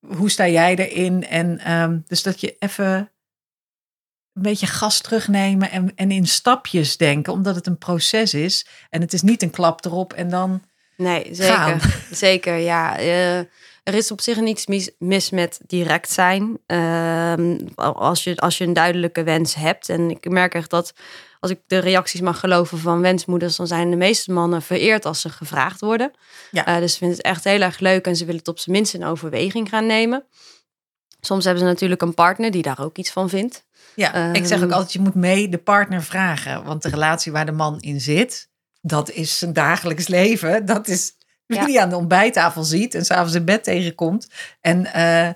hoe 0.00 0.30
sta 0.30 0.48
jij 0.48 0.76
erin? 0.76 1.26
En 1.26 1.58
ehm, 1.58 1.98
dus 2.06 2.22
dat 2.22 2.40
je 2.40 2.56
even 2.58 3.10
een 4.32 4.42
beetje 4.42 4.66
gas 4.66 5.00
terugnemen 5.00 5.70
en, 5.70 5.94
en 5.94 6.10
in 6.10 6.26
stapjes 6.26 6.96
denken, 6.96 7.32
omdat 7.32 7.54
het 7.54 7.66
een 7.66 7.78
proces 7.78 8.34
is. 8.34 8.66
En 8.90 9.00
het 9.00 9.12
is 9.12 9.22
niet 9.22 9.42
een 9.42 9.50
klap 9.50 9.84
erop 9.84 10.12
en 10.12 10.28
dan. 10.28 10.62
Nee, 10.96 11.28
zeker. 11.30 11.54
gaan. 11.54 11.80
Zeker, 12.10 12.56
ja. 12.56 12.98
Eh, 12.98 13.38
er 13.82 13.94
is 13.94 14.10
op 14.10 14.20
zich 14.20 14.40
niets 14.40 14.66
mis, 14.66 14.90
mis 14.98 15.30
met 15.30 15.60
direct 15.66 16.10
zijn. 16.10 16.58
Ehm, 16.66 17.58
als, 17.74 18.24
je, 18.24 18.36
als 18.36 18.58
je 18.58 18.64
een 18.64 18.72
duidelijke 18.72 19.22
wens 19.22 19.54
hebt. 19.54 19.88
En 19.88 20.10
ik 20.10 20.28
merk 20.28 20.54
echt 20.54 20.70
dat 20.70 20.92
als 21.40 21.50
ik 21.52 21.60
de 21.66 21.78
reacties 21.78 22.20
mag 22.20 22.40
geloven 22.40 22.78
van 22.78 23.00
wensmoeders, 23.00 23.56
dan 23.56 23.66
zijn 23.66 23.90
de 23.90 23.96
meeste 23.96 24.32
mannen 24.32 24.62
vereerd 24.62 25.04
als 25.04 25.20
ze 25.20 25.28
gevraagd 25.28 25.80
worden. 25.80 26.10
Ja. 26.50 26.66
Eh, 26.66 26.78
dus 26.78 26.92
ze 26.92 26.98
vinden 26.98 27.16
het 27.16 27.26
echt 27.26 27.44
heel 27.44 27.60
erg 27.60 27.78
leuk 27.78 28.06
en 28.06 28.16
ze 28.16 28.24
willen 28.24 28.38
het 28.40 28.48
op 28.48 28.58
zijn 28.58 28.76
minst 28.76 28.94
in 28.94 29.04
overweging 29.04 29.68
gaan 29.68 29.86
nemen. 29.86 30.24
Soms 31.20 31.44
hebben 31.44 31.62
ze 31.62 31.68
natuurlijk 31.68 32.02
een 32.02 32.14
partner 32.14 32.50
die 32.50 32.62
daar 32.62 32.80
ook 32.80 32.96
iets 32.98 33.10
van 33.10 33.28
vindt. 33.28 33.64
Ja, 33.94 34.32
ik 34.32 34.46
zeg 34.46 34.58
ook 34.58 34.64
Ehm. 34.64 34.72
altijd, 34.72 34.92
je 34.92 35.00
moet 35.00 35.14
mee 35.14 35.48
de 35.48 35.58
partner 35.58 36.02
vragen. 36.02 36.64
Want 36.64 36.82
de 36.82 36.88
relatie 36.88 37.32
waar 37.32 37.46
de 37.46 37.52
man 37.52 37.80
in 37.80 38.00
zit, 38.00 38.48
dat 38.86 39.10
is 39.10 39.38
zijn 39.38 39.52
dagelijks 39.52 40.08
leven. 40.08 40.66
Dat 40.66 40.88
is 40.88 41.16
wie 41.46 41.58
Ja. 41.58 41.66
die 41.66 41.80
aan 41.80 41.88
de 41.88 41.96
ontbijttafel 41.96 42.64
ziet 42.64 42.94
en 42.94 43.04
s'avonds 43.04 43.34
in 43.34 43.44
bed 43.44 43.64
tegenkomt. 43.64 44.28
En 44.60 44.86
eh, 44.92 45.30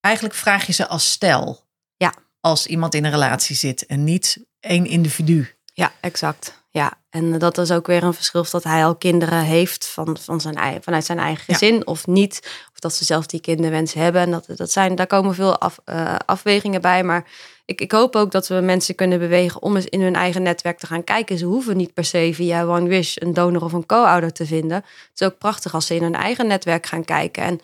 eigenlijk 0.00 0.34
vraag 0.34 0.66
je 0.66 0.72
ze 0.72 0.86
als 0.86 1.10
stel. 1.10 1.62
Ja. 1.96 2.14
Als 2.40 2.66
iemand 2.66 2.94
in 2.94 3.04
een 3.04 3.10
relatie 3.10 3.56
zit 3.56 3.86
en 3.86 4.04
niet 4.04 4.44
één 4.60 4.86
individu. 4.86 5.54
Ja, 5.72 5.92
exact. 6.00 6.62
Ja, 6.70 6.92
en 7.10 7.38
dat 7.38 7.58
is 7.58 7.70
ook 7.70 7.86
weer 7.86 8.02
een 8.02 8.14
verschil 8.14 8.40
of 8.40 8.50
dat 8.50 8.64
hij 8.64 8.84
al 8.84 8.96
kinderen 8.96 9.42
heeft 9.42 9.86
van, 9.86 10.16
van 10.20 10.40
zijn, 10.40 10.82
vanuit 10.82 11.04
zijn 11.04 11.18
eigen 11.18 11.44
Ja. 11.46 11.54
gezin 11.54 11.86
of 11.86 12.06
niet. 12.06 12.38
Of 12.72 12.78
dat 12.78 12.94
ze 12.94 13.04
zelf 13.04 13.26
die 13.26 13.40
kinderwens 13.40 13.92
hebben. 13.92 14.20
En 14.22 14.30
dat, 14.30 14.46
dat 14.56 14.70
zijn, 14.70 14.94
daar 14.94 15.06
komen 15.06 15.34
veel 15.34 15.58
af, 15.58 15.78
eh, 15.84 16.14
afwegingen 16.26 16.80
bij. 16.80 17.04
Maar 17.04 17.24
ik, 17.64 17.80
ik 17.80 17.92
hoop 17.92 18.16
ook 18.16 18.30
dat 18.30 18.48
we 18.48 18.54
mensen 18.54 18.94
kunnen 18.94 19.18
bewegen 19.18 19.62
om 19.62 19.76
eens 19.76 19.86
in 19.86 20.00
hun 20.00 20.14
eigen 20.14 20.42
netwerk 20.42 20.78
te 20.78 20.86
gaan 20.86 21.04
kijken. 21.04 21.38
Ze 21.38 21.44
hoeven 21.44 21.76
niet 21.76 21.94
per 21.94 22.04
se 22.04 22.30
via 22.34 22.64
One 22.64 22.88
Wish 22.88 23.16
een 23.18 23.34
donor 23.34 23.62
of 23.64 23.72
een 23.72 23.86
co-ouder 23.86 24.32
te 24.32 24.46
vinden. 24.46 24.76
Het 24.76 25.20
is 25.20 25.26
ook 25.26 25.38
prachtig 25.38 25.74
als 25.74 25.86
ze 25.86 25.94
in 25.94 26.02
hun 26.02 26.14
eigen 26.14 26.46
netwerk 26.46 26.86
gaan 26.86 27.04
kijken. 27.04 27.42
En 27.42 27.60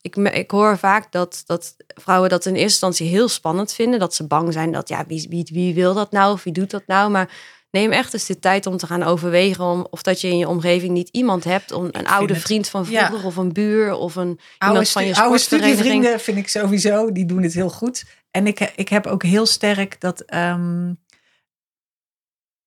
ik, 0.00 0.16
ik 0.16 0.50
hoor 0.50 0.78
vaak 0.78 1.12
dat, 1.12 1.42
dat 1.46 1.76
vrouwen 1.86 2.30
dat 2.30 2.44
in 2.46 2.52
eerste 2.52 2.66
instantie 2.68 3.08
heel 3.08 3.28
spannend 3.28 3.72
vinden. 3.72 3.98
Dat 3.98 4.14
ze 4.14 4.26
bang 4.26 4.52
zijn 4.52 4.72
dat, 4.72 4.88
ja, 4.88 5.04
wie, 5.06 5.26
wie, 5.30 5.48
wie 5.52 5.74
wil 5.74 5.94
dat 5.94 6.12
nou 6.12 6.32
of 6.32 6.42
wie 6.44 6.52
doet 6.52 6.70
dat 6.70 6.82
nou? 6.86 7.10
Maar 7.10 7.30
neem 7.70 7.92
echt 7.92 8.12
eens 8.14 8.26
de 8.26 8.38
tijd 8.38 8.66
om 8.66 8.76
te 8.76 8.86
gaan 8.86 9.02
overwegen 9.02 9.64
om, 9.64 9.86
of 9.90 10.02
dat 10.02 10.20
je 10.20 10.28
in 10.28 10.38
je 10.38 10.48
omgeving 10.48 10.90
niet 10.92 11.08
iemand 11.08 11.44
hebt, 11.44 11.72
om 11.72 11.88
een 11.92 12.06
oude 12.06 12.32
het- 12.32 12.42
vriend 12.42 12.68
van 12.68 12.86
vroeger 12.86 13.24
of 13.24 13.36
een 13.36 13.52
buur 13.52 13.92
of 13.94 14.14
een 14.16 14.22
Oude, 14.58 14.66
iemand 14.66 14.88
van 14.88 15.06
je 15.06 15.12
stu- 15.12 15.20
oude 15.22 15.38
sportvereniging. 15.38 15.78
studievrienden 15.78 16.20
vind 16.20 16.36
ik 16.38 16.48
sowieso, 16.48 17.12
die 17.12 17.26
doen 17.26 17.42
het 17.42 17.52
heel 17.54 17.70
goed. 17.70 18.04
En 18.30 18.46
ik, 18.46 18.60
ik 18.60 18.88
heb 18.88 19.06
ook 19.06 19.22
heel 19.22 19.46
sterk 19.46 20.00
dat, 20.00 20.20
ehm, 20.20 20.92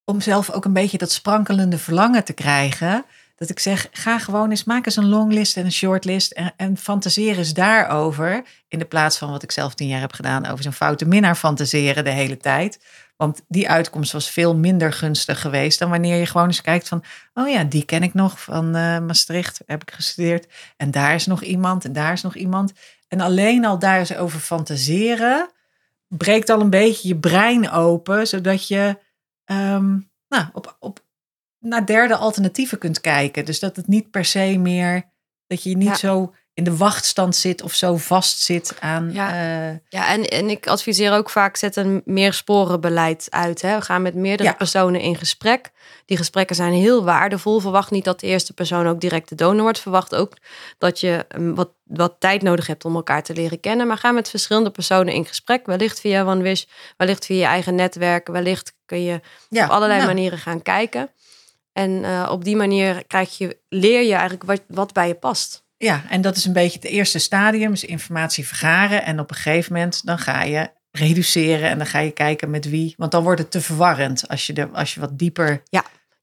om 0.05 0.21
zelf 0.21 0.51
ook 0.51 0.65
een 0.65 0.73
beetje 0.73 0.97
dat 0.97 1.11
sprankelende 1.11 1.77
verlangen 1.77 2.23
te 2.23 2.33
krijgen, 2.33 3.05
dat 3.35 3.49
ik 3.49 3.59
zeg, 3.59 3.87
ga 3.91 4.19
gewoon 4.19 4.49
eens, 4.49 4.63
maak 4.63 4.85
eens 4.85 4.95
een 4.95 5.09
longlist 5.09 5.57
en 5.57 5.65
een 5.65 5.71
shortlist 5.71 6.31
en, 6.31 6.53
en 6.57 6.77
fantaseer 6.77 7.37
eens 7.37 7.53
daarover, 7.53 8.43
in 8.67 8.79
de 8.79 8.85
plaats 8.85 9.17
van 9.17 9.31
wat 9.31 9.43
ik 9.43 9.51
zelf 9.51 9.73
tien 9.73 9.87
jaar 9.87 9.99
heb 9.99 10.13
gedaan, 10.13 10.45
over 10.45 10.63
zo'n 10.63 10.73
foute 10.73 11.05
minnaar 11.05 11.35
fantaseren 11.35 12.03
de 12.03 12.09
hele 12.09 12.37
tijd. 12.37 12.79
Want 13.15 13.41
die 13.47 13.69
uitkomst 13.69 14.11
was 14.11 14.29
veel 14.29 14.55
minder 14.55 14.93
gunstig 14.93 15.41
geweest 15.41 15.79
dan 15.79 15.89
wanneer 15.89 16.15
je 16.15 16.25
gewoon 16.25 16.47
eens 16.47 16.61
kijkt 16.61 16.87
van, 16.87 17.03
oh 17.33 17.49
ja, 17.49 17.63
die 17.63 17.85
ken 17.85 18.03
ik 18.03 18.13
nog 18.13 18.41
van 18.41 18.75
eh, 18.75 18.99
Maastricht, 18.99 19.61
heb 19.65 19.81
ik 19.81 19.91
gestudeerd. 19.91 20.47
En 20.77 20.91
daar 20.91 21.13
is 21.13 21.25
nog 21.25 21.43
iemand 21.43 21.85
en 21.85 21.93
daar 21.93 22.13
is 22.13 22.21
nog 22.21 22.35
iemand. 22.35 22.73
En 23.07 23.21
alleen 23.21 23.65
al 23.65 23.79
daar 23.79 23.99
eens 23.99 24.15
over 24.15 24.39
fantaseren, 24.39 25.49
breekt 26.17 26.49
al 26.49 26.61
een 26.61 26.69
beetje 26.69 27.07
je 27.07 27.17
brein 27.17 27.69
open, 27.69 28.27
zodat 28.27 28.67
je 28.67 28.99
ehm, 29.43 29.99
nou, 30.27 30.45
op, 30.53 30.75
op, 30.79 31.05
naar 31.59 31.85
derde 31.85 32.15
alternatieven 32.15 32.77
kunt 32.77 33.01
kijken. 33.01 33.45
Dus 33.45 33.59
dat 33.59 33.75
het 33.75 33.87
niet 33.87 34.11
per 34.11 34.25
se 34.25 34.57
meer, 34.57 35.11
dat 35.47 35.63
je 35.63 35.77
niet 35.77 35.87
Ja. 35.87 35.95
zo 35.95 36.33
in 36.53 36.63
de 36.63 36.77
wachtstand 36.77 37.35
zit 37.35 37.61
of 37.61 37.73
zo 37.73 37.97
vast 37.97 38.39
zit 38.39 38.75
aan. 38.79 39.11
Ja. 39.13 39.29
eh, 39.31 39.77
Ja, 39.89 40.07
en, 40.07 40.23
en 40.27 40.49
ik 40.49 40.67
adviseer 40.67 41.13
ook 41.13 41.29
vaak, 41.29 41.55
zet 41.55 41.75
een 41.75 42.01
meer 42.05 42.33
sporenbeleid 42.33 43.27
uit. 43.29 43.61
Hè. 43.61 43.75
We 43.75 43.81
gaan 43.81 44.01
met 44.01 44.15
meerdere 44.15 44.49
Ja. 44.49 44.55
personen 44.55 45.01
in 45.01 45.15
gesprek. 45.15 45.71
Die 46.05 46.17
gesprekken 46.17 46.55
zijn 46.55 46.73
heel 46.73 47.03
waardevol. 47.03 47.59
Verwacht 47.59 47.91
niet 47.91 48.03
dat 48.03 48.19
de 48.19 48.27
eerste 48.27 48.53
persoon 48.53 48.87
ook 48.87 48.99
direct 49.01 49.29
de 49.29 49.35
donor 49.35 49.61
wordt. 49.61 49.79
Verwacht 49.79 50.15
ook 50.15 50.33
dat 50.77 50.99
je 50.99 51.25
um, 51.35 51.55
wat, 51.55 51.69
wat 51.83 52.15
tijd 52.19 52.41
nodig 52.41 52.67
hebt 52.67 52.85
om 52.85 52.95
elkaar 52.95 53.23
te 53.23 53.33
leren 53.33 53.59
kennen. 53.59 53.87
Maar 53.87 53.97
ga 53.97 54.11
met 54.11 54.29
verschillende 54.29 54.69
personen 54.71 55.13
in 55.13 55.25
gesprek. 55.25 55.65
Wellicht 55.65 55.99
via 55.99 56.25
OneWish, 56.25 56.63
wellicht 56.97 57.25
via 57.25 57.35
je 57.37 57.45
eigen 57.45 57.75
netwerk. 57.75 58.27
Wellicht 58.27 58.73
kun 58.85 59.03
je 59.03 59.21
ja, 59.49 59.65
op 59.65 59.71
allerlei 59.71 59.99
nou, 59.99 60.13
manieren 60.13 60.37
gaan 60.39 60.61
kijken. 60.61 61.09
En 61.73 62.03
eh, 62.03 62.27
op 62.31 62.43
die 62.43 62.55
manier 62.55 63.03
krijg 63.07 63.37
je, 63.37 63.57
leer 63.69 64.01
je 64.01 64.11
eigenlijk 64.13 64.43
wat, 64.43 64.61
wat 64.67 64.93
bij 64.93 65.07
je 65.07 65.15
past. 65.15 65.62
Ja, 65.83 66.03
en 66.09 66.21
dat 66.21 66.35
is 66.35 66.45
een 66.45 66.53
beetje 66.53 66.79
het 66.81 66.87
eerste 66.89 67.19
stadium, 67.19 67.71
is 67.71 67.85
informatie 67.85 68.47
vergaren. 68.47 69.03
En 69.05 69.19
op 69.19 69.29
een 69.29 69.35
gegeven 69.35 69.73
moment 69.73 70.05
dan 70.05 70.17
ga 70.19 70.43
je 70.43 70.69
reduceren 70.91 71.69
en 71.69 71.77
dan 71.77 71.87
ga 71.87 71.99
je 71.99 72.11
kijken 72.11 72.49
met 72.49 72.69
wie. 72.69 72.93
Want 72.97 73.11
dan 73.11 73.23
wordt 73.23 73.39
het 73.39 73.51
te 73.51 73.61
verwarrend 73.61 74.27
als 74.27 74.47
je, 74.47 74.53
de, 74.53 74.67
als 74.73 74.93
je 74.93 74.99
wat 74.99 75.17
dieper... 75.19 75.63
Je 75.69 75.81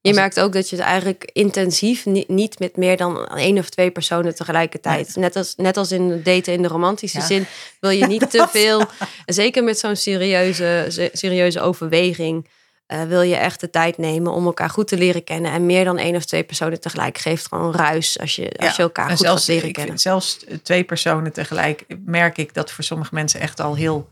Als- 0.09 0.17
merkt 0.17 0.39
ook 0.39 0.53
dat 0.53 0.69
je 0.69 0.75
het 0.75 0.85
eigenlijk 0.85 1.29
intensief 1.33 2.05
ni- 2.05 2.23
niet 2.27 2.59
met 2.59 2.77
meer 2.77 2.97
dan 2.97 3.27
één 3.27 3.57
of 3.57 3.69
twee 3.69 3.91
personen 3.91 4.35
tegelijkertijd. 4.35 5.15
Net, 5.15 5.35
als, 5.35 5.53
net 5.55 5.77
als 5.77 5.91
in 5.91 6.21
daten 6.23 6.53
in 6.53 6.61
de 6.61 6.67
romantische 6.67 7.17
Ja. 7.19 7.25
zin 7.25 7.45
wil 7.79 7.89
je 7.89 8.07
niet 8.07 8.31
te 8.31 8.47
veel. 8.49 8.85
Zeker 9.25 9.63
met 9.63 9.79
zo'n 9.79 9.95
serieuze, 9.95 10.85
se- 10.89 11.09
serieuze 11.13 11.59
overweging. 11.61 12.47
Eh, 12.91 13.03
wil 13.03 13.21
je 13.21 13.35
echt 13.35 13.59
de 13.59 13.69
tijd 13.69 13.97
nemen 13.97 14.31
om 14.31 14.45
elkaar 14.45 14.69
goed 14.69 14.87
te 14.87 14.97
leren 14.97 15.23
kennen. 15.23 15.51
En 15.51 15.65
meer 15.65 15.83
dan 15.83 15.97
één 15.97 16.15
of 16.15 16.25
twee 16.25 16.43
personen 16.43 16.79
tegelijk 16.79 17.17
geeft 17.17 17.47
gewoon 17.47 17.73
ruis 17.73 18.19
als 18.19 18.35
je, 18.35 18.51
als 18.57 18.75
je 18.75 18.81
elkaar 18.81 19.09
en 19.09 19.17
goed 19.17 19.25
zelfs, 19.25 19.45
gaat 19.45 19.55
leren 19.55 19.71
kennen. 19.71 19.87
vind 19.87 20.01
zelfs 20.01 20.45
twee 20.63 20.83
personen 20.83 21.33
tegelijk 21.33 21.85
merk 22.05 22.37
ik 22.37 22.53
dat 22.53 22.71
voor 22.71 22.83
sommige 22.83 23.13
mensen 23.13 23.39
echt 23.39 23.59
al 23.59 23.75
heel 23.75 24.09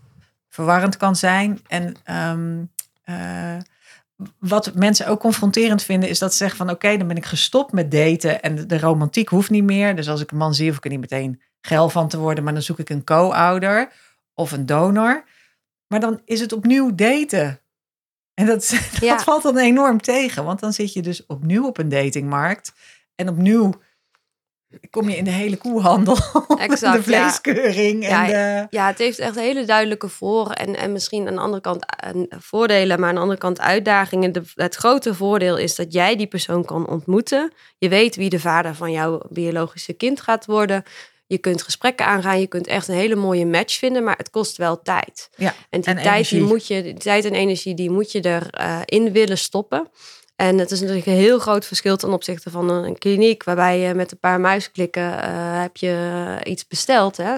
verwarrend 0.49 0.97
kan 0.97 1.15
zijn. 1.15 1.59
En 1.67 1.95
ehm, 2.03 2.63
eh, 3.03 3.57
wat 4.39 4.73
mensen 4.73 5.07
ook 5.07 5.19
confronterend 5.19 5.83
vinden, 5.83 6.09
is 6.09 6.19
dat 6.19 6.31
ze 6.31 6.37
zeggen 6.37 6.57
van 6.57 6.69
oké, 6.69 6.97
dan 6.97 7.07
ben 7.07 7.17
ik 7.17 7.25
gestopt 7.25 7.71
met 7.71 7.91
daten 7.91 8.41
en 8.41 8.55
de, 8.55 8.65
de 8.65 8.79
romantiek 8.79 9.29
hoeft 9.29 9.49
niet 9.49 9.63
meer. 9.63 9.95
Dus 9.95 10.09
als 10.09 10.21
ik 10.21 10.31
een 10.31 10.37
man 10.37 10.53
zie, 10.53 10.67
hoef 10.67 10.77
ik 10.77 10.83
er 10.83 10.89
niet 10.89 10.99
meteen 10.99 11.41
geil 11.61 11.89
van 11.89 12.07
te 12.07 12.17
worden, 12.17 12.43
maar 12.43 12.53
dan 12.53 12.61
zoek 12.61 12.79
ik 12.79 12.89
een 12.89 13.03
co-ouder 13.03 13.91
of 14.33 14.51
een 14.51 14.65
donor. 14.65 15.23
Maar 15.87 15.99
dan 15.99 16.21
is 16.25 16.39
het 16.39 16.53
opnieuw 16.53 16.95
daten. 16.95 17.59
En 18.39 18.45
dat, 18.45 18.69
dat 18.91 18.99
Ja. 19.01 19.19
valt 19.19 19.43
dan 19.43 19.57
enorm 19.57 20.01
tegen, 20.01 20.43
want 20.43 20.59
dan 20.59 20.73
zit 20.73 20.93
je 20.93 21.01
dus 21.01 21.25
opnieuw 21.25 21.65
op 21.67 21.77
een 21.77 21.89
datingmarkt 21.89 22.73
en 23.15 23.29
opnieuw 23.29 23.73
kom 24.89 25.09
je 25.09 25.17
in 25.17 25.23
de 25.23 25.29
hele 25.31 25.57
koehandel, 25.57 26.17
Exact, 26.57 26.95
de 26.95 27.03
vleeskeuring 27.03 28.03
en 28.03 28.09
Ja, 28.09 28.25
de... 28.25 28.67
Ja, 28.69 28.87
het 28.87 28.97
heeft 28.97 29.19
echt 29.19 29.35
hele 29.35 29.65
duidelijke 29.65 30.07
voor- 30.09 30.51
en, 30.51 30.75
en 30.75 30.91
misschien 30.91 31.27
aan 31.27 31.33
de 31.35 31.39
andere 31.41 31.61
kant 31.61 31.85
eh, 31.85 32.09
voordelen, 32.29 32.99
maar 32.99 33.09
aan 33.09 33.15
de 33.15 33.21
andere 33.21 33.39
kant 33.39 33.59
uitdagingen. 33.59 34.31
De, 34.31 34.41
het 34.53 34.75
grote 34.75 35.13
voordeel 35.15 35.57
is 35.57 35.75
dat 35.75 35.93
jij 35.93 36.15
die 36.15 36.27
persoon 36.27 36.65
kan 36.65 36.87
ontmoeten. 36.87 37.51
Je 37.77 37.89
weet 37.89 38.15
wie 38.15 38.29
de 38.29 38.39
vader 38.39 38.75
van 38.75 38.91
jouw 38.91 39.21
biologische 39.29 39.93
kind 39.93 40.21
gaat 40.21 40.45
worden. 40.45 40.83
Je 41.29 41.37
kunt 41.37 41.61
gesprekken 41.61 42.05
aangaan, 42.05 42.39
je 42.39 42.47
kunt 42.47 42.67
echt 42.67 42.87
een 42.87 42.95
hele 42.95 43.15
mooie 43.15 43.45
match 43.45 43.77
vinden, 43.77 44.03
maar 44.03 44.17
het 44.17 44.29
kost 44.29 44.57
wel 44.57 44.81
tijd. 44.81 45.29
Ja, 45.35 45.53
En 45.69 45.81
die 45.81 45.93
en 45.93 46.01
tijd, 46.03 46.29
die 46.29 46.41
moet 46.41 46.67
je, 46.67 46.83
die 46.83 46.93
tijd 46.93 47.25
en 47.25 47.33
energie, 47.33 47.75
die 47.75 47.89
moet 47.89 48.11
je 48.11 48.25
erin 48.25 48.85
in 49.05 49.11
willen 49.11 49.37
stoppen. 49.37 49.89
En 50.35 50.57
het 50.57 50.71
is 50.71 50.79
natuurlijk 50.79 51.07
een 51.07 51.13
heel 51.13 51.39
groot 51.39 51.65
verschil 51.65 51.97
ten 51.97 52.13
opzichte 52.13 52.49
van 52.49 52.69
een, 52.69 52.97
kliniek, 52.97 53.43
waarbij 53.43 53.79
je 53.79 53.93
met 53.93 54.11
een 54.11 54.19
paar 54.19 54.39
muisklikken 54.39 55.21
eh, 55.23 55.61
heb 55.61 55.77
je 55.77 56.37
iets 56.43 56.67
besteld. 56.67 57.17
Hè? 57.17 57.35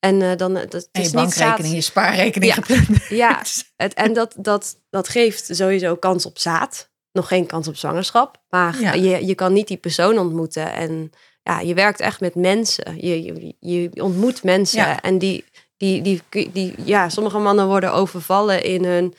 En 0.00 0.22
eh, 0.22 0.36
dan 0.36 0.54
het, 0.54 0.72
het 0.72 0.88
En 0.92 1.02
is 1.02 1.10
je 1.10 1.16
niet 1.16 1.24
bankrekening, 1.36 1.74
je 1.74 1.80
spaarrekening 1.80 2.54
Ja. 2.54 2.62
gepland. 2.62 3.06
Ja, 3.08 3.42
het, 3.76 3.94
en 3.94 4.12
dat, 4.12 4.34
dat, 4.38 4.76
dat 4.90 5.08
geeft 5.08 5.48
sowieso 5.50 5.96
kans 5.96 6.26
op 6.26 6.38
zaad. 6.38 6.90
Nog 7.12 7.28
geen 7.28 7.46
kans 7.46 7.68
op 7.68 7.76
zwangerschap. 7.76 8.36
Maar 8.48 8.80
Ja. 8.80 8.92
je, 8.92 9.26
je 9.26 9.34
kan 9.34 9.52
niet 9.52 9.68
die 9.68 9.76
persoon 9.76 10.18
ontmoeten. 10.18 10.72
En 10.72 11.10
ja, 11.42 11.60
je 11.60 11.74
werkt 11.74 12.00
echt 12.00 12.20
met 12.20 12.34
mensen. 12.34 13.06
Je, 13.06 13.22
je, 13.22 13.54
je 13.60 14.02
ontmoet 14.02 14.42
mensen. 14.42 14.80
Ja. 14.80 15.00
En 15.00 15.18
die, 15.18 15.44
die, 15.76 16.02
die, 16.02 16.22
die, 16.52 16.74
ja, 16.84 17.08
sommige 17.08 17.38
mannen 17.38 17.66
worden 17.66 17.92
overvallen 17.92 18.62
in 18.62 18.84
een, 18.84 19.14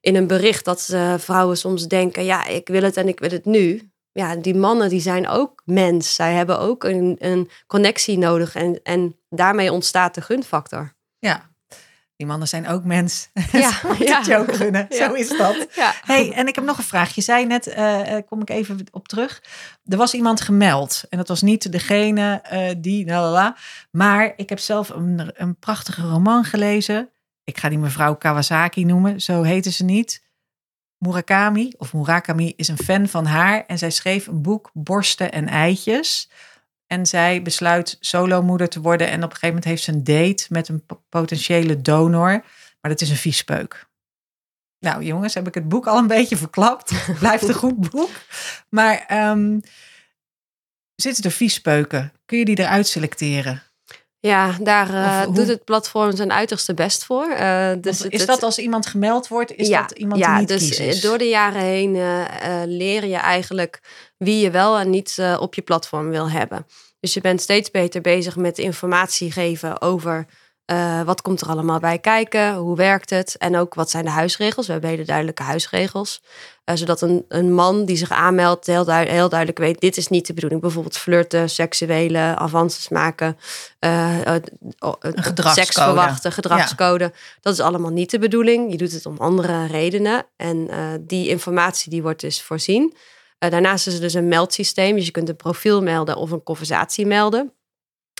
in 0.00 0.16
een 0.16 0.26
bericht 0.26 0.64
dat 0.64 0.88
eh, 0.92 1.14
vrouwen 1.18 1.56
soms 1.56 1.86
denken: 1.86 2.24
ja, 2.24 2.46
ik 2.46 2.68
wil 2.68 2.82
het 2.82 2.96
en 2.96 3.08
ik 3.08 3.20
wil 3.20 3.30
het 3.30 3.44
nu. 3.44 3.90
Ja, 4.12 4.36
die 4.36 4.54
mannen 4.54 4.88
die 4.88 5.00
zijn 5.00 5.28
ook 5.28 5.62
mens. 5.64 6.14
Zij 6.14 6.32
hebben 6.32 6.58
ook 6.58 6.84
een, 6.84 7.16
een 7.18 7.50
connectie 7.66 8.18
nodig. 8.18 8.54
En, 8.54 8.80
en 8.82 9.16
daarmee 9.28 9.72
ontstaat 9.72 10.14
de 10.14 10.20
gunfactor. 10.20 10.94
Ja, 11.18 11.50
die 12.16 12.26
mannen 12.26 12.48
zijn 12.48 12.68
ook 12.68 12.84
mens. 12.84 13.28
Ja, 13.52 13.80
ja. 13.98 14.38
ook 14.38 14.54
gunnen. 14.54 14.86
Ja. 14.88 14.96
Zo 14.96 15.12
is 15.12 15.28
dat. 15.28 15.66
Ja. 15.74 15.94
Hey, 16.04 16.32
en 16.32 16.48
ik 16.48 16.54
heb 16.54 16.64
nog 16.64 16.78
een 16.78 16.84
vraag. 16.84 17.14
Je 17.14 17.20
zei 17.20 17.46
net, 17.46 17.66
eh, 17.66 18.16
kom 18.26 18.40
ik 18.40 18.50
even 18.50 18.86
op 18.90 19.08
terug. 19.08 19.42
Er 19.84 19.96
was 19.96 20.14
iemand 20.14 20.40
gemeld. 20.40 21.04
En 21.08 21.18
dat 21.18 21.28
was 21.28 21.42
niet 21.42 21.72
degene 21.72 22.40
eh, 22.42 22.74
die. 22.78 23.12
Maar 23.90 24.32
ik 24.36 24.48
heb 24.48 24.58
zelf 24.58 24.88
een, 24.88 25.32
een 25.34 25.58
prachtige 25.58 26.02
roman 26.02 26.44
gelezen. 26.44 27.08
Ik 27.44 27.58
ga 27.58 27.68
die 27.68 27.78
mevrouw 27.78 28.14
Kawasaki 28.14 28.84
noemen. 28.84 29.20
Zo 29.20 29.42
heette 29.42 29.70
ze 29.70 29.84
niet. 29.84 30.24
Murakami, 30.98 31.72
of 31.76 31.92
Murakami, 31.92 32.52
is 32.56 32.68
een 32.68 32.78
fan 32.78 33.08
van 33.08 33.26
haar. 33.26 33.64
En 33.66 33.78
zij 33.78 33.90
schreef 33.90 34.26
een 34.26 34.42
boek, 34.42 34.70
Borsten 34.72 35.32
en 35.32 35.48
Eitjes. 35.48 36.30
En 36.86 37.06
zij 37.06 37.42
besluit 37.42 37.96
solomoeder 38.00 38.68
te 38.68 38.80
worden. 38.80 39.08
En 39.08 39.16
op 39.16 39.22
een 39.22 39.36
gegeven 39.36 39.48
moment 39.48 39.64
heeft 39.64 39.82
ze 39.82 39.92
een 39.92 40.04
date 40.04 40.46
met 40.48 40.68
een 40.68 40.86
po- 40.86 41.02
potentiële 41.08 41.82
donor. 41.82 42.44
Maar 42.80 42.90
dat 42.90 43.00
is 43.00 43.10
een 43.10 43.16
viespeuk. 43.16 43.86
Nou 44.78 45.02
jongens, 45.02 45.34
heb 45.34 45.46
ik 45.46 45.54
het 45.54 45.68
boek 45.68 45.86
al 45.86 45.98
een 45.98 46.06
beetje 46.06 46.36
verklapt. 46.36 46.92
Blijft 47.18 47.48
een 47.48 47.54
goed 47.54 47.90
boek. 47.90 48.10
Maar 48.68 49.04
ehm, 49.06 49.60
zitten 50.94 51.24
er 51.24 51.30
viespeuken? 51.30 52.12
Kun 52.24 52.38
je 52.38 52.44
die 52.44 52.58
eruit 52.58 52.86
selecteren? 52.86 53.62
Ja, 54.26 54.56
daar 54.60 54.94
eh, 54.94 55.34
doet 55.34 55.48
het 55.48 55.64
platform 55.64 56.16
zijn 56.16 56.32
uiterste 56.32 56.74
best 56.74 57.04
voor. 57.04 57.26
Eh, 57.28 57.70
dus 57.80 58.02
is 58.02 58.18
het- 58.20 58.28
dat 58.28 58.42
als 58.42 58.58
iemand 58.58 58.86
gemeld 58.86 59.28
wordt, 59.28 59.52
is 59.52 59.68
ja, 59.68 59.80
dat 59.80 59.98
iemand 59.98 60.20
ja, 60.20 60.30
die 60.30 60.38
niet 60.38 60.48
dus 60.48 60.68
kies 60.68 60.78
is? 60.78 61.00
door 61.00 61.18
de 61.18 61.28
jaren 61.28 61.60
heen 61.62 61.94
eh, 61.96 62.60
eh, 62.62 62.68
leer 62.68 63.04
je 63.06 63.16
eigenlijk 63.16 63.80
wie 64.16 64.40
je 64.40 64.50
wel 64.50 64.78
en 64.78 64.90
niet 64.90 65.14
eh, 65.18 65.36
op 65.40 65.54
je 65.54 65.62
platform 65.62 66.10
wil 66.10 66.30
hebben. 66.30 66.66
Dus 67.00 67.14
je 67.14 67.20
bent 67.20 67.40
steeds 67.40 67.70
beter 67.70 68.00
bezig 68.00 68.36
met 68.36 68.58
informatie 68.58 69.32
geven 69.32 69.80
over 69.82 70.26
eh, 70.66 71.02
wat 71.02 71.22
komt 71.22 71.40
er 71.40 71.48
allemaal 71.48 71.78
bij 71.80 71.98
kijken, 71.98 72.54
hoe 72.54 72.76
werkt 72.76 73.10
het 73.10 73.36
en 73.36 73.56
ook 73.56 73.74
wat 73.74 73.90
zijn 73.90 74.04
de 74.04 74.10
huisregels. 74.10 74.66
We 74.66 74.72
hebben 74.72 74.90
hele 74.90 75.04
duidelijke 75.04 75.42
huisregels, 75.42 76.22
Eh, 76.64 76.76
zodat 76.76 77.00
een, 77.00 77.24
een 77.28 77.52
man 77.54 77.84
die 77.84 77.96
zich 77.96 78.10
aanmeldt 78.10 78.66
heel, 78.66 78.84
duid- 78.84 79.08
heel 79.08 79.28
duidelijk 79.28 79.58
weet 79.58 79.80
dit 79.80 79.96
is 79.96 80.08
niet 80.08 80.26
de 80.26 80.34
bedoeling. 80.34 80.60
Bijvoorbeeld 80.60 80.96
flirten, 80.98 81.50
seksuele 81.50 82.18
avances 82.18 82.88
maken, 82.88 83.38
eh, 83.78 84.18
gedragscode. 85.00 85.52
seks 85.52 85.74
verwachten, 85.74 86.32
gedragscode. 86.32 87.12
Dat 87.40 87.52
is 87.52 87.60
allemaal 87.60 87.90
niet 87.90 88.10
de 88.10 88.18
bedoeling. 88.18 88.70
Je 88.70 88.76
doet 88.76 88.92
het 88.92 89.06
om 89.06 89.16
andere 89.18 89.66
redenen. 89.66 90.26
En 90.36 90.68
die 91.00 91.28
informatie 91.28 91.90
die 91.90 92.02
wordt 92.02 92.20
dus 92.20 92.42
voorzien. 92.42 92.94
Daarnaast 93.38 93.86
is 93.86 93.94
er 93.94 94.00
dus 94.00 94.14
een 94.14 94.28
meldsysteem. 94.28 94.96
Dus 94.96 95.04
je 95.06 95.10
kunt 95.10 95.28
een 95.28 95.36
profiel 95.36 95.82
melden 95.82 96.16
of 96.16 96.30
een 96.30 96.42
conversatie 96.42 97.06
melden. 97.06 97.52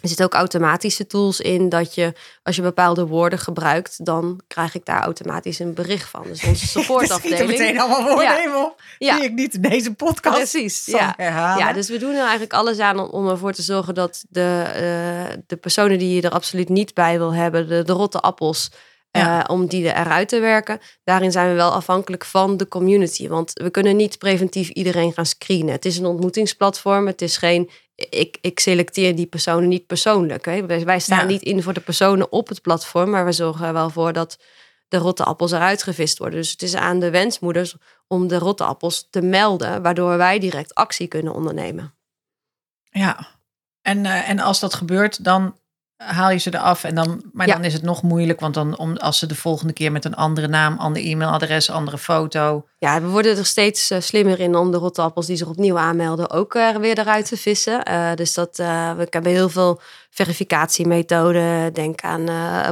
Er 0.02 0.08
zitten 0.08 0.26
ook 0.26 0.34
automatische 0.34 1.06
tools 1.06 1.40
in 1.40 1.68
dat 1.68 1.94
je, 1.94 2.12
als 2.42 2.56
je 2.56 2.62
bepaalde 2.62 3.06
woorden 3.06 3.38
gebruikt, 3.38 4.04
dan 4.04 4.40
krijg 4.48 4.74
ik 4.74 4.84
daar 4.84 5.02
automatisch 5.02 5.58
een 5.58 5.74
bericht 5.74 6.08
van. 6.08 6.22
Dus 6.26 6.44
onze 6.44 6.66
supportafdeling. 6.78 7.40
er 7.40 7.46
meteen 7.46 7.80
allemaal 7.80 8.02
woorden 8.02 8.22
Ja. 8.42 8.64
op, 8.64 8.80
Ja. 8.98 9.14
die 9.16 9.24
ik 9.24 9.32
niet 9.32 9.54
in 9.54 9.60
deze 9.62 9.94
podcast 9.94 10.36
Precies, 10.36 10.86
ja. 10.86 11.14
herhalen. 11.16 11.66
Ja, 11.66 11.72
dus 11.72 11.88
we 11.88 11.98
doen 11.98 12.10
er 12.14 12.20
eigenlijk 12.20 12.52
alles 12.52 12.78
aan 12.78 12.98
om, 12.98 13.08
om 13.08 13.28
ervoor 13.28 13.52
te 13.52 13.62
zorgen 13.62 13.94
dat 13.94 14.24
de, 14.28 14.62
eh, 14.74 15.36
de 15.46 15.56
personen 15.56 15.98
die 15.98 16.14
je 16.14 16.22
er 16.22 16.30
absoluut 16.30 16.68
niet 16.68 16.94
bij 16.94 17.18
wil 17.18 17.34
hebben, 17.34 17.68
de, 17.68 17.82
de 17.82 17.92
rotte 17.92 18.20
appels, 18.20 18.70
eh, 19.10 19.44
om 19.46 19.66
die 19.66 19.94
eruit 19.94 20.28
te 20.28 20.38
werken. 20.40 20.80
Daarin 21.04 21.32
zijn 21.32 21.48
we 21.48 21.54
wel 21.54 21.72
afhankelijk 21.72 22.24
van 22.24 22.56
de 22.56 22.68
community. 22.68 23.28
Want 23.28 23.50
we 23.52 23.70
kunnen 23.70 23.96
niet 23.96 24.18
preventief 24.18 24.68
iedereen 24.68 25.12
gaan 25.12 25.26
screenen. 25.26 25.72
Het 25.72 25.84
is 25.84 25.98
een 25.98 26.06
ontmoetingsplatform. 26.06 27.06
Het 27.06 27.22
is 27.22 27.36
geen. 27.36 27.70
Ik, 27.96 28.38
ik 28.40 28.60
selecteer 28.60 29.16
die 29.16 29.26
personen 29.26 29.68
niet 29.68 29.86
persoonlijk. 29.86 30.44
Hè. 30.44 30.66
Wij, 30.66 30.84
wij 30.84 30.98
staan 31.00 31.18
Ja. 31.18 31.24
niet 31.24 31.42
in 31.42 31.62
voor 31.62 31.72
de 31.72 31.80
personen 31.80 32.32
op 32.32 32.48
het 32.48 32.62
platform, 32.62 33.10
maar 33.10 33.24
we 33.24 33.32
zorgen 33.32 33.66
er 33.66 33.72
wel 33.72 33.90
voor 33.90 34.12
dat 34.12 34.38
de 34.88 34.96
rotte 34.96 35.24
appels 35.24 35.52
eruit 35.52 35.82
gevist 35.82 36.18
worden. 36.18 36.38
Dus 36.38 36.50
het 36.50 36.62
is 36.62 36.74
aan 36.74 36.98
de 37.00 37.10
wensmoeders 37.10 37.76
om 38.06 38.28
de 38.28 38.38
rotte 38.38 38.64
appels 38.64 39.06
te 39.10 39.20
melden, 39.22 39.82
waardoor 39.82 40.16
wij 40.16 40.38
direct 40.38 40.74
actie 40.74 41.06
kunnen 41.06 41.34
ondernemen. 41.34 41.94
Ja, 42.90 43.26
en, 43.82 44.06
eh, 44.06 44.28
en 44.28 44.38
als 44.38 44.60
dat 44.60 44.74
gebeurt, 44.74 45.24
dan 45.24 45.58
haal 45.96 46.30
je 46.30 46.38
ze 46.38 46.54
eraf. 46.54 46.84
En 46.84 46.94
dan, 46.94 47.22
maar 47.32 47.46
Ja. 47.46 47.54
dan 47.54 47.64
is 47.64 47.72
het 47.72 47.82
nog 47.82 48.02
moeilijk, 48.02 48.40
want 48.40 48.54
dan 48.54 48.78
om, 48.78 48.96
als 48.96 49.18
ze 49.18 49.26
de 49.26 49.34
volgende 49.34 49.72
keer 49.72 49.92
met 49.92 50.04
een 50.04 50.14
andere 50.14 50.48
naam, 50.48 50.78
ander 50.78 51.02
e-mailadres, 51.02 51.70
andere 51.70 51.98
foto. 51.98 52.66
Ja, 52.78 53.00
we 53.00 53.06
worden 53.08 53.36
er 53.36 53.46
steeds 53.46 53.90
eh, 53.90 54.00
slimmer 54.00 54.40
in 54.40 54.56
om 54.56 54.70
de 54.70 54.76
rotte 54.76 55.02
appels 55.02 55.26
die 55.26 55.36
zich 55.36 55.48
opnieuw 55.48 55.78
aanmelden 55.78 56.30
ook 56.30 56.54
eh, 56.54 56.76
weer 56.76 56.98
eruit 56.98 57.26
te 57.28 57.36
vissen. 57.36 57.84
Eh, 57.84 58.14
dus 58.14 58.34
dat, 58.34 58.56
we 58.56 59.06
hebben 59.10 59.32
heel 59.32 59.48
veel 59.48 59.80
verificatiemethoden. 60.10 61.72
Denk 61.72 62.00
aan 62.00 62.26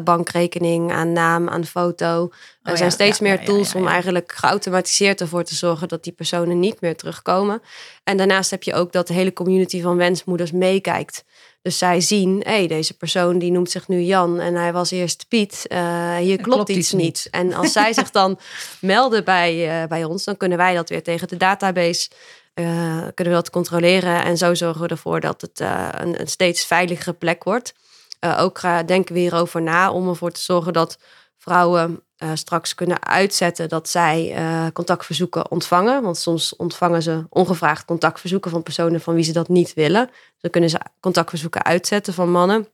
bankrekening, 0.04 0.92
aan 0.92 1.12
naam, 1.12 1.48
aan 1.48 1.64
foto. 1.64 2.30
Er 2.64 2.70
ja, 2.70 2.76
zijn 2.76 2.92
steeds 2.92 3.18
ja, 3.18 3.24
meer 3.24 3.44
tools 3.44 3.72
ja, 3.72 3.78
om 3.80 3.86
eigenlijk 3.88 4.32
geautomatiseerd 4.32 5.20
ervoor 5.20 5.44
te 5.44 5.54
zorgen 5.54 5.88
dat 5.88 6.04
die 6.04 6.12
personen 6.12 6.60
niet 6.60 6.80
meer 6.80 6.96
terugkomen. 6.96 7.62
En 8.04 8.16
daarnaast 8.16 8.50
heb 8.50 8.62
je 8.62 8.74
ook 8.74 8.92
dat 8.92 9.06
de 9.06 9.14
hele 9.14 9.32
community 9.32 9.82
van 9.82 9.96
wensmoeders 9.96 10.52
meekijkt. 10.52 11.24
Dus 11.62 11.78
zij 11.78 12.00
zien, 12.00 12.42
hé, 12.44 12.50
hey, 12.50 12.66
deze 12.66 12.96
persoon 12.96 13.38
die 13.38 13.50
noemt 13.50 13.70
zich 13.70 13.88
nu 13.88 14.00
Jan 14.00 14.40
en 14.40 14.54
hij 14.54 14.72
was 14.72 14.90
eerst 14.90 15.28
Piet. 15.28 15.66
Eh, 15.68 16.16
hier 16.16 16.36
klopt, 16.42 16.54
klopt 16.54 16.68
iets 16.68 16.78
iets 16.78 16.92
niet. 16.92 17.02
niet. 17.02 17.28
En 17.30 17.54
als 17.54 17.72
zij 17.72 17.92
zich 17.92 18.10
dan 18.10 18.38
melden 18.80 19.24
bij, 19.24 19.82
eh, 19.82 19.88
bij 19.88 20.04
ons, 20.04 20.24
dan 20.24 20.36
kunnen 20.36 20.58
wij 20.58 20.74
dat 20.74 20.88
weer 20.88 21.02
tegen 21.02 21.28
de 21.28 21.36
database. 21.36 22.10
eh, 22.54 22.64
kunnen 23.14 23.34
we 23.34 23.40
dat 23.40 23.50
controleren 23.50 24.24
en 24.24 24.36
zo 24.36 24.54
zorgen 24.54 24.82
we 24.82 24.88
ervoor 24.88 25.20
dat 25.20 25.40
het 25.40 25.60
een, 26.00 26.20
een 26.20 26.28
steeds 26.28 26.64
veiligere 26.64 27.12
plek 27.12 27.44
wordt. 27.44 27.74
Ook 28.38 28.60
denken 28.86 29.14
we 29.14 29.20
hierover 29.20 29.62
na 29.62 29.92
om 29.92 30.08
ervoor 30.08 30.30
te 30.30 30.40
zorgen 30.40 30.72
dat 30.72 30.98
vrouwen 31.38 32.02
eh, 32.16 32.30
straks 32.34 32.74
kunnen 32.74 33.06
uitzetten 33.06 33.68
dat 33.68 33.88
zij 33.88 34.34
eh, 34.34 34.66
contactverzoeken 34.72 35.50
ontvangen. 35.50 36.02
Want 36.02 36.16
soms 36.16 36.56
ontvangen 36.56 37.02
ze 37.02 37.24
ongevraagd 37.28 37.84
contactverzoeken 37.84 38.50
van 38.50 38.62
personen 38.62 39.00
van 39.00 39.14
wie 39.14 39.24
ze 39.24 39.32
dat 39.32 39.48
niet 39.48 39.74
willen. 39.74 40.10
Dan 40.38 40.50
kunnen 40.50 40.70
ze 40.70 40.80
contactverzoeken 41.00 41.64
uitzetten 41.64 42.14
van 42.14 42.30
mannen. 42.30 42.68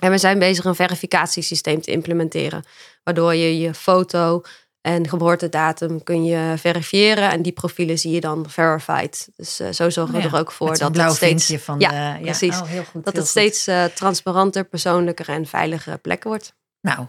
En 0.00 0.10
we 0.10 0.18
zijn 0.18 0.38
bezig 0.38 0.64
een 0.64 0.74
verificatiesysteem 0.74 1.80
te 1.80 1.90
implementeren. 1.90 2.64
Waardoor 3.04 3.34
je 3.34 3.58
je 3.58 3.74
foto 3.74 4.42
en 4.80 5.08
geboortedatum 5.08 6.02
kun 6.02 6.24
je 6.24 6.54
verifiëren. 6.56 7.30
En 7.30 7.42
die 7.42 7.52
profielen 7.52 7.98
zie 7.98 8.12
je 8.12 8.20
dan 8.20 8.44
verified. 8.48 9.28
Dus 9.36 9.60
eh, 9.60 9.70
zo 9.72 9.90
zorgen 9.90 10.14
we 10.14 10.20
Oh 10.20 10.24
ja, 10.24 10.30
er 10.30 10.40
ook 10.40 10.52
voor 10.52 10.78
dat 10.78 10.96
het 10.96 11.14
steeds, 11.14 11.52
van 11.58 11.80
Ja, 11.80 11.88
de, 11.88 11.94
ja, 11.94 12.18
precies. 12.20 12.60
Oh, 12.60 12.66
heel 12.66 12.84
goed, 12.84 13.04
dat 13.04 13.12
heel 13.12 13.22
het 13.22 13.32
goed. 13.32 13.54
steeds 13.56 13.94
transparanter, 13.94 14.64
persoonlijker 14.64 15.28
en 15.28 15.46
veiligere 15.46 15.96
plekken 15.96 16.30
wordt. 16.30 16.54
Nou, 16.80 17.06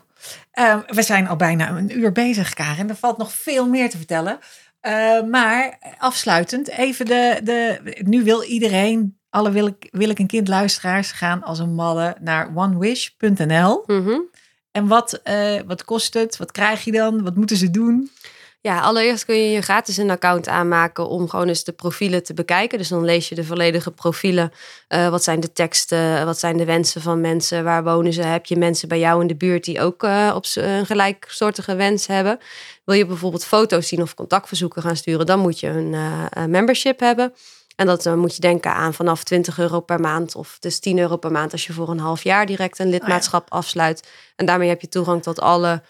eh, 0.52 0.78
we 0.88 1.02
zijn 1.02 1.28
al 1.28 1.36
bijna 1.36 1.70
een 1.70 1.98
uur 1.98 2.12
bezig, 2.12 2.54
Karen. 2.54 2.90
Er 2.90 2.96
valt 2.96 3.18
nog 3.18 3.34
veel 3.34 3.68
meer 3.68 3.90
te 3.90 3.98
vertellen. 3.98 4.40
Eh, 4.82 5.24
maar 5.24 5.78
afsluitend, 5.98 6.70
even 6.70 7.06
de, 7.06 7.40
de. 7.44 7.80
Nu 8.06 8.24
wil 8.24 8.44
iedereen, 8.44 9.18
alle 9.30 9.52
wil 9.52 9.68
ik, 9.68 9.88
wil 9.92 10.10
ik 10.10 10.20
een 10.20 10.28
kind 10.28 10.48
luisteraars, 10.48 11.12
gaan 11.12 11.44
als 11.44 11.60
een 11.60 11.74
malle 11.74 12.16
naar 12.20 12.52
onewish.nl. 12.56 13.84
Mhm. 13.86 14.20
En 14.72 14.88
wat, 14.88 15.14
eh, 15.14 15.60
wat 15.66 15.84
kost 15.84 16.14
het? 16.14 16.38
Wat 16.38 16.52
krijg 16.52 16.84
je 16.84 16.92
dan? 16.92 17.24
Wat 17.24 17.36
moeten 17.36 17.58
ze 17.58 17.72
doen? 17.72 18.12
Ja, 18.62 18.82
allereerst 18.82 19.26
kun 19.26 19.36
je 19.36 19.51
je 19.51 19.62
gratis 19.62 19.97
een 19.97 20.09
account 20.09 20.47
aanmaken 20.47 21.07
om 21.07 21.30
gewoon 21.30 21.47
eens 21.47 21.64
de 21.64 21.72
profielen 21.72 22.24
te 22.24 22.34
bekijken. 22.34 22.78
Dus 22.78 22.88
dan 22.88 23.05
lees 23.05 23.30
je 23.30 23.36
de 23.36 23.43
volledige 23.43 23.91
profielen. 23.91 24.51
Eh, 24.88 25.09
wat 25.09 25.24
zijn 25.24 25.39
de 25.39 25.53
teksten? 25.53 26.26
Wat 26.26 26.39
zijn 26.39 26.57
de 26.57 26.66
wensen 26.66 27.01
van 27.01 27.22
mensen? 27.22 27.64
Waar 27.64 27.84
wonen 27.84 28.14
ze? 28.14 28.22
Heb 28.22 28.45
je 28.45 28.57
mensen 28.57 28.88
bij 28.88 28.99
jou 28.99 29.22
in 29.22 29.28
de 29.28 29.36
buurt 29.36 29.64
die 29.64 29.82
ook 29.82 30.03
eh, 30.03 30.32
op 30.36 30.45
een 30.53 30.86
gelijksoortige 30.86 31.76
wens 31.76 32.07
hebben? 32.07 32.39
Wil 32.84 32.95
je 32.95 33.05
bijvoorbeeld 33.05 33.45
foto's 33.45 33.88
zien 33.88 34.01
of 34.01 34.14
contactverzoeken 34.14 34.82
gaan 34.82 34.95
sturen? 34.95 35.26
Dan 35.26 35.39
moet 35.39 35.59
je 35.59 35.68
een, 35.68 35.93
eh, 35.93 36.45
membership 36.45 36.99
hebben. 36.99 37.34
En 37.76 37.88
dat 37.88 38.05
eh, 38.05 38.14
moet 38.14 38.36
je 38.36 38.41
denken 38.41 38.74
aan 38.74 38.93
vanaf 38.93 39.24
20 39.24 39.59
euro 39.59 39.80
per 39.80 39.99
maand 39.99 40.36
of 40.36 40.57
dus 40.59 40.80
10 40.80 40.97
euro 40.97 41.18
per 41.18 41.32
maand 41.32 41.51
als 41.51 41.68
je 41.68 41.74
voor 41.74 41.89
een 41.89 41.99
half 41.99 42.24
jaar 42.24 42.45
direct 42.45 42.80
een 42.80 42.89
lidmaatschap 42.89 43.45
afsluit. 43.49 44.07
En 44.36 44.45
daarmee 44.45 44.70
heb 44.70 44.82
je 44.82 44.89
toegang 44.89 45.24
tot 45.24 45.39
alle, 45.39 45.82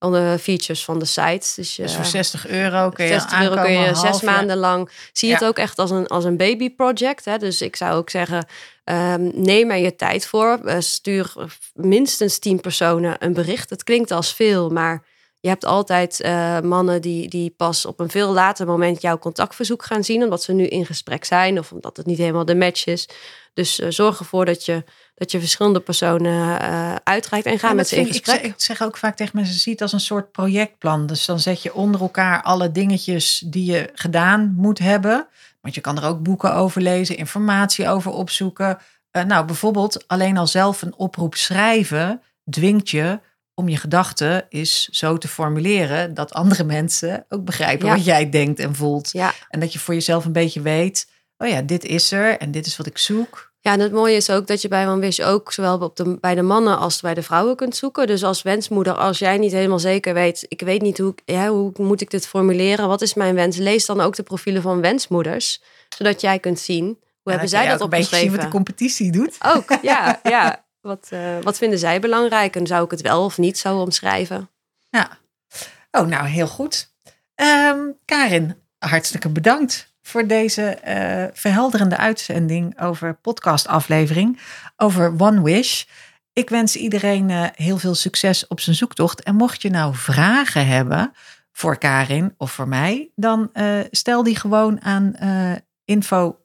alle 0.00 0.36
features 0.40 0.84
van 0.84 0.98
de 0.98 1.04
site. 1.04 1.52
Dus, 1.56 1.76
je, 1.76 1.82
Dus 1.82 1.94
voor 1.94 2.04
60 2.04 2.48
euro 2.48 2.88
kun 2.88 3.04
je 3.04 3.12
60 3.12 3.40
euro 3.40 3.62
kun 3.62 3.72
je 3.72 3.94
zes 3.94 4.20
jaar. 4.20 4.34
maanden 4.34 4.56
lang. 4.56 4.90
Zie 5.12 5.28
je 5.28 5.34
het 5.34 5.44
ook 5.44 5.58
echt 5.58 5.78
als 5.78 5.90
een, 5.90 6.06
als 6.06 6.24
een 6.24 6.36
baby 6.36 6.74
project. 6.74 7.24
Hè? 7.24 7.38
Dus 7.38 7.62
ik 7.62 7.76
zou 7.76 7.94
ook 7.94 8.10
zeggen, 8.10 8.46
ehm, 8.84 9.30
neem 9.34 9.70
er 9.70 9.76
je 9.76 9.96
tijd 9.96 10.26
voor. 10.26 10.60
Eh, 10.64 10.76
stuur 10.78 11.32
minstens 11.74 12.38
10 12.38 12.60
personen 12.60 13.16
een 13.18 13.32
bericht. 13.32 13.70
Het 13.70 13.84
klinkt 13.84 14.10
als 14.10 14.34
veel, 14.34 14.70
maar 14.70 15.04
je 15.40 15.48
hebt 15.48 15.64
altijd 15.64 16.20
eh, 16.20 16.60
mannen 16.60 17.00
die, 17.02 17.28
die 17.28 17.54
pas 17.56 17.86
op 17.86 18.00
een 18.00 18.10
veel 18.10 18.32
later 18.32 18.66
moment 18.66 19.00
jouw 19.02 19.18
contactverzoek 19.18 19.84
gaan 19.84 20.04
zien. 20.04 20.22
Omdat 20.22 20.42
ze 20.42 20.52
nu 20.52 20.66
in 20.66 20.86
gesprek 20.86 21.24
zijn 21.24 21.58
of 21.58 21.72
omdat 21.72 21.96
het 21.96 22.06
niet 22.06 22.18
helemaal 22.18 22.44
de 22.44 22.54
match 22.54 22.86
is. 22.86 23.08
Dus 23.54 23.78
eh, 23.80 23.88
zorg 23.90 24.18
ervoor 24.18 24.44
dat 24.44 24.64
je, 24.64 24.84
dat 25.14 25.30
je 25.30 25.40
verschillende 25.40 25.80
personen 25.80 26.60
eh 26.60 26.94
uitreikt 27.04 27.46
en 27.46 27.58
ga 27.58 27.68
Ja, 27.68 27.74
met 27.74 27.88
ze 27.88 27.96
in 27.96 28.02
vind 28.04 28.16
ik- 28.16 28.24
gesprek. 28.24 28.44
Ik, 28.52 28.60
zeg 28.60 28.82
ook 28.82 28.96
vaak 28.96 29.16
tegen 29.16 29.36
mensen, 29.36 29.60
zie 29.60 29.72
het 29.72 29.82
als 29.82 29.92
een 29.92 30.00
soort 30.00 30.32
projectplan. 30.32 31.06
Dus 31.06 31.24
dan 31.24 31.40
zet 31.40 31.62
je 31.62 31.74
onder 31.74 32.00
elkaar 32.00 32.42
alle 32.42 32.70
dingetjes 32.72 33.42
die 33.46 33.72
je 33.72 33.90
gedaan 33.94 34.54
moet 34.56 34.78
hebben. 34.78 35.26
Want 35.60 35.74
je 35.74 35.80
kan 35.80 35.98
er 35.98 36.04
ook 36.08 36.22
boeken 36.22 36.54
over 36.54 36.82
lezen, 36.82 37.16
informatie 37.16 37.88
over 37.88 38.10
opzoeken. 38.12 38.78
Nou, 39.26 39.44
bijvoorbeeld 39.46 40.04
alleen 40.08 40.38
al 40.38 40.46
zelf 40.46 40.82
een 40.82 40.94
oproep 40.96 41.34
schrijven 41.34 42.22
dwingt 42.50 42.90
je 42.90 43.20
om 43.60 43.68
je 43.68 43.76
gedachten 43.76 44.46
is 44.48 44.88
zo 44.90 45.18
te 45.18 45.28
formuleren 45.28 46.14
dat 46.14 46.32
andere 46.32 46.64
mensen 46.78 47.24
ook 47.28 47.44
begrijpen 47.44 47.86
Ja. 47.86 47.94
wat 47.94 48.04
jij 48.04 48.30
denkt 48.30 48.58
en 48.58 48.74
voelt. 48.74 49.10
Ja. 49.12 49.32
En 49.48 49.60
dat 49.60 49.72
je 49.72 49.78
voor 49.78 49.94
jezelf 49.94 50.24
een 50.24 50.32
beetje 50.32 50.60
weet, 50.60 51.08
oh 51.38 51.48
ja, 51.48 51.62
dit 51.62 51.84
is 51.84 52.12
er 52.12 52.38
en 52.38 52.50
dit 52.50 52.66
is 52.66 52.76
wat 52.76 52.86
ik 52.86 52.98
zoek. 52.98 53.48
Ja, 53.62 53.72
en 53.72 53.80
het 53.80 53.92
mooie 53.92 54.16
is 54.16 54.30
ook 54.30 54.46
dat 54.46 54.62
je 54.62 54.68
bij 54.68 54.88
One 54.88 55.00
Wish 55.00 55.20
ook 55.20 55.52
zowel 55.52 55.78
op 55.78 55.96
de, 55.96 56.18
bij 56.20 56.34
de 56.34 56.42
mannen 56.42 56.78
als 56.78 57.00
bij 57.00 57.14
de 57.14 57.22
vrouwen 57.22 57.56
kunt 57.56 57.76
zoeken. 57.76 58.06
Dus 58.06 58.24
als 58.24 58.42
wensmoeder, 58.42 58.92
als 58.94 59.18
jij 59.18 59.38
niet 59.38 59.52
helemaal 59.52 59.78
zeker 59.78 60.14
weet, 60.14 60.44
ik 60.48 60.60
weet 60.60 60.82
niet 60.82 60.98
hoe, 60.98 61.14
ja, 61.24 61.48
hoe 61.48 61.72
moet 61.76 62.00
ik 62.00 62.10
dit 62.10 62.26
formuleren, 62.26 62.88
wat 62.88 63.02
is 63.02 63.14
mijn 63.14 63.34
wens, 63.34 63.56
lees 63.56 63.86
dan 63.86 64.00
ook 64.00 64.16
de 64.16 64.22
profielen 64.22 64.62
van 64.62 64.80
wensmoeders, 64.80 65.62
zodat 65.88 66.20
jij 66.20 66.38
kunt 66.38 66.58
zien 66.60 66.84
hoe 66.84 66.96
En 67.24 67.30
hebben 67.30 67.48
zij 67.48 67.62
je 67.64 67.68
dat 67.70 67.82
ook 67.82 67.92
een 67.92 67.98
beetje 67.98 68.16
zien 68.16 68.30
wat 68.30 68.40
de 68.40 68.46
opgeschreven. 68.46 68.64
competitie 68.64 69.12
doet. 69.12 69.36
Ook, 69.56 69.78
ja, 69.82 70.20
ja. 70.22 70.64
Wat, 70.80 71.08
eh, 71.10 71.38
wat 71.42 71.58
vinden 71.58 71.78
zij 71.78 72.00
belangrijk 72.00 72.56
en 72.56 72.66
zou 72.66 72.84
ik 72.84 72.90
het 72.90 73.00
wel 73.00 73.24
of 73.24 73.38
niet 73.38 73.58
zo 73.58 73.78
omschrijven? 73.78 74.50
Ja. 74.90 75.18
Oh, 75.90 76.06
nou 76.06 76.26
heel 76.26 76.46
goed. 76.46 76.92
Ehm, 77.34 77.78
Karin, 78.04 78.56
hartstikke 78.78 79.28
bedankt 79.28 79.94
voor 80.02 80.26
deze 80.26 80.62
eh, 80.62 81.24
verhelderende 81.32 81.96
uitzending 81.96 82.80
over 82.80 83.14
podcastaflevering 83.14 84.40
over 84.76 85.14
One 85.18 85.42
Wish. 85.42 85.84
Ik 86.32 86.48
wens 86.48 86.76
iedereen 86.76 87.30
eh, 87.30 87.44
heel 87.54 87.78
veel 87.78 87.94
succes 87.94 88.46
op 88.46 88.60
zijn 88.60 88.76
zoektocht. 88.76 89.22
En 89.22 89.34
mocht 89.34 89.62
je 89.62 89.70
nou 89.70 89.94
vragen 89.94 90.66
hebben 90.66 91.12
voor 91.52 91.78
Karin 91.78 92.34
of 92.36 92.52
voor 92.52 92.68
mij, 92.68 93.10
dan 93.14 93.50
stel 93.90 94.22
die 94.22 94.36
gewoon 94.36 94.82
aan 94.82 95.14
info 95.84 96.39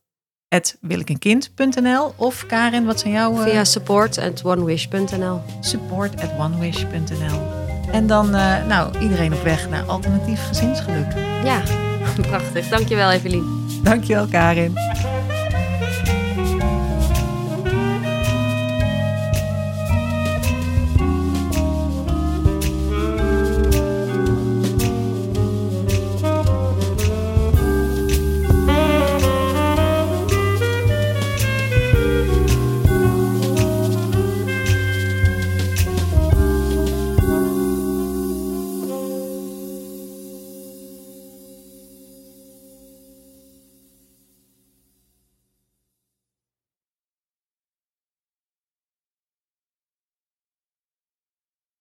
wilikenkind.nl 0.81 2.13
of 2.15 2.45
Karin, 2.45 2.85
wat 2.85 2.99
zijn 2.99 3.13
jouw... 3.13 3.35
Via 3.35 3.63
support 3.63 4.17
at 4.17 4.43
onewish.nl 4.43 5.41
Support 5.59 6.21
at 6.21 6.31
onewish.nl 6.39 7.41
En 7.91 8.07
dan, 8.07 8.35
uh, 8.35 8.65
nou, 8.65 8.99
iedereen 8.99 9.33
op 9.33 9.43
weg 9.43 9.69
naar 9.69 9.83
alternatief 9.83 10.47
gezinsgeluk. 10.47 11.13
Ja, 11.43 11.61
prachtig. 12.21 12.67
Dankjewel 12.67 13.11
Evelien. 13.11 13.67
Dankjewel 13.83 14.27
Karin. 14.27 14.73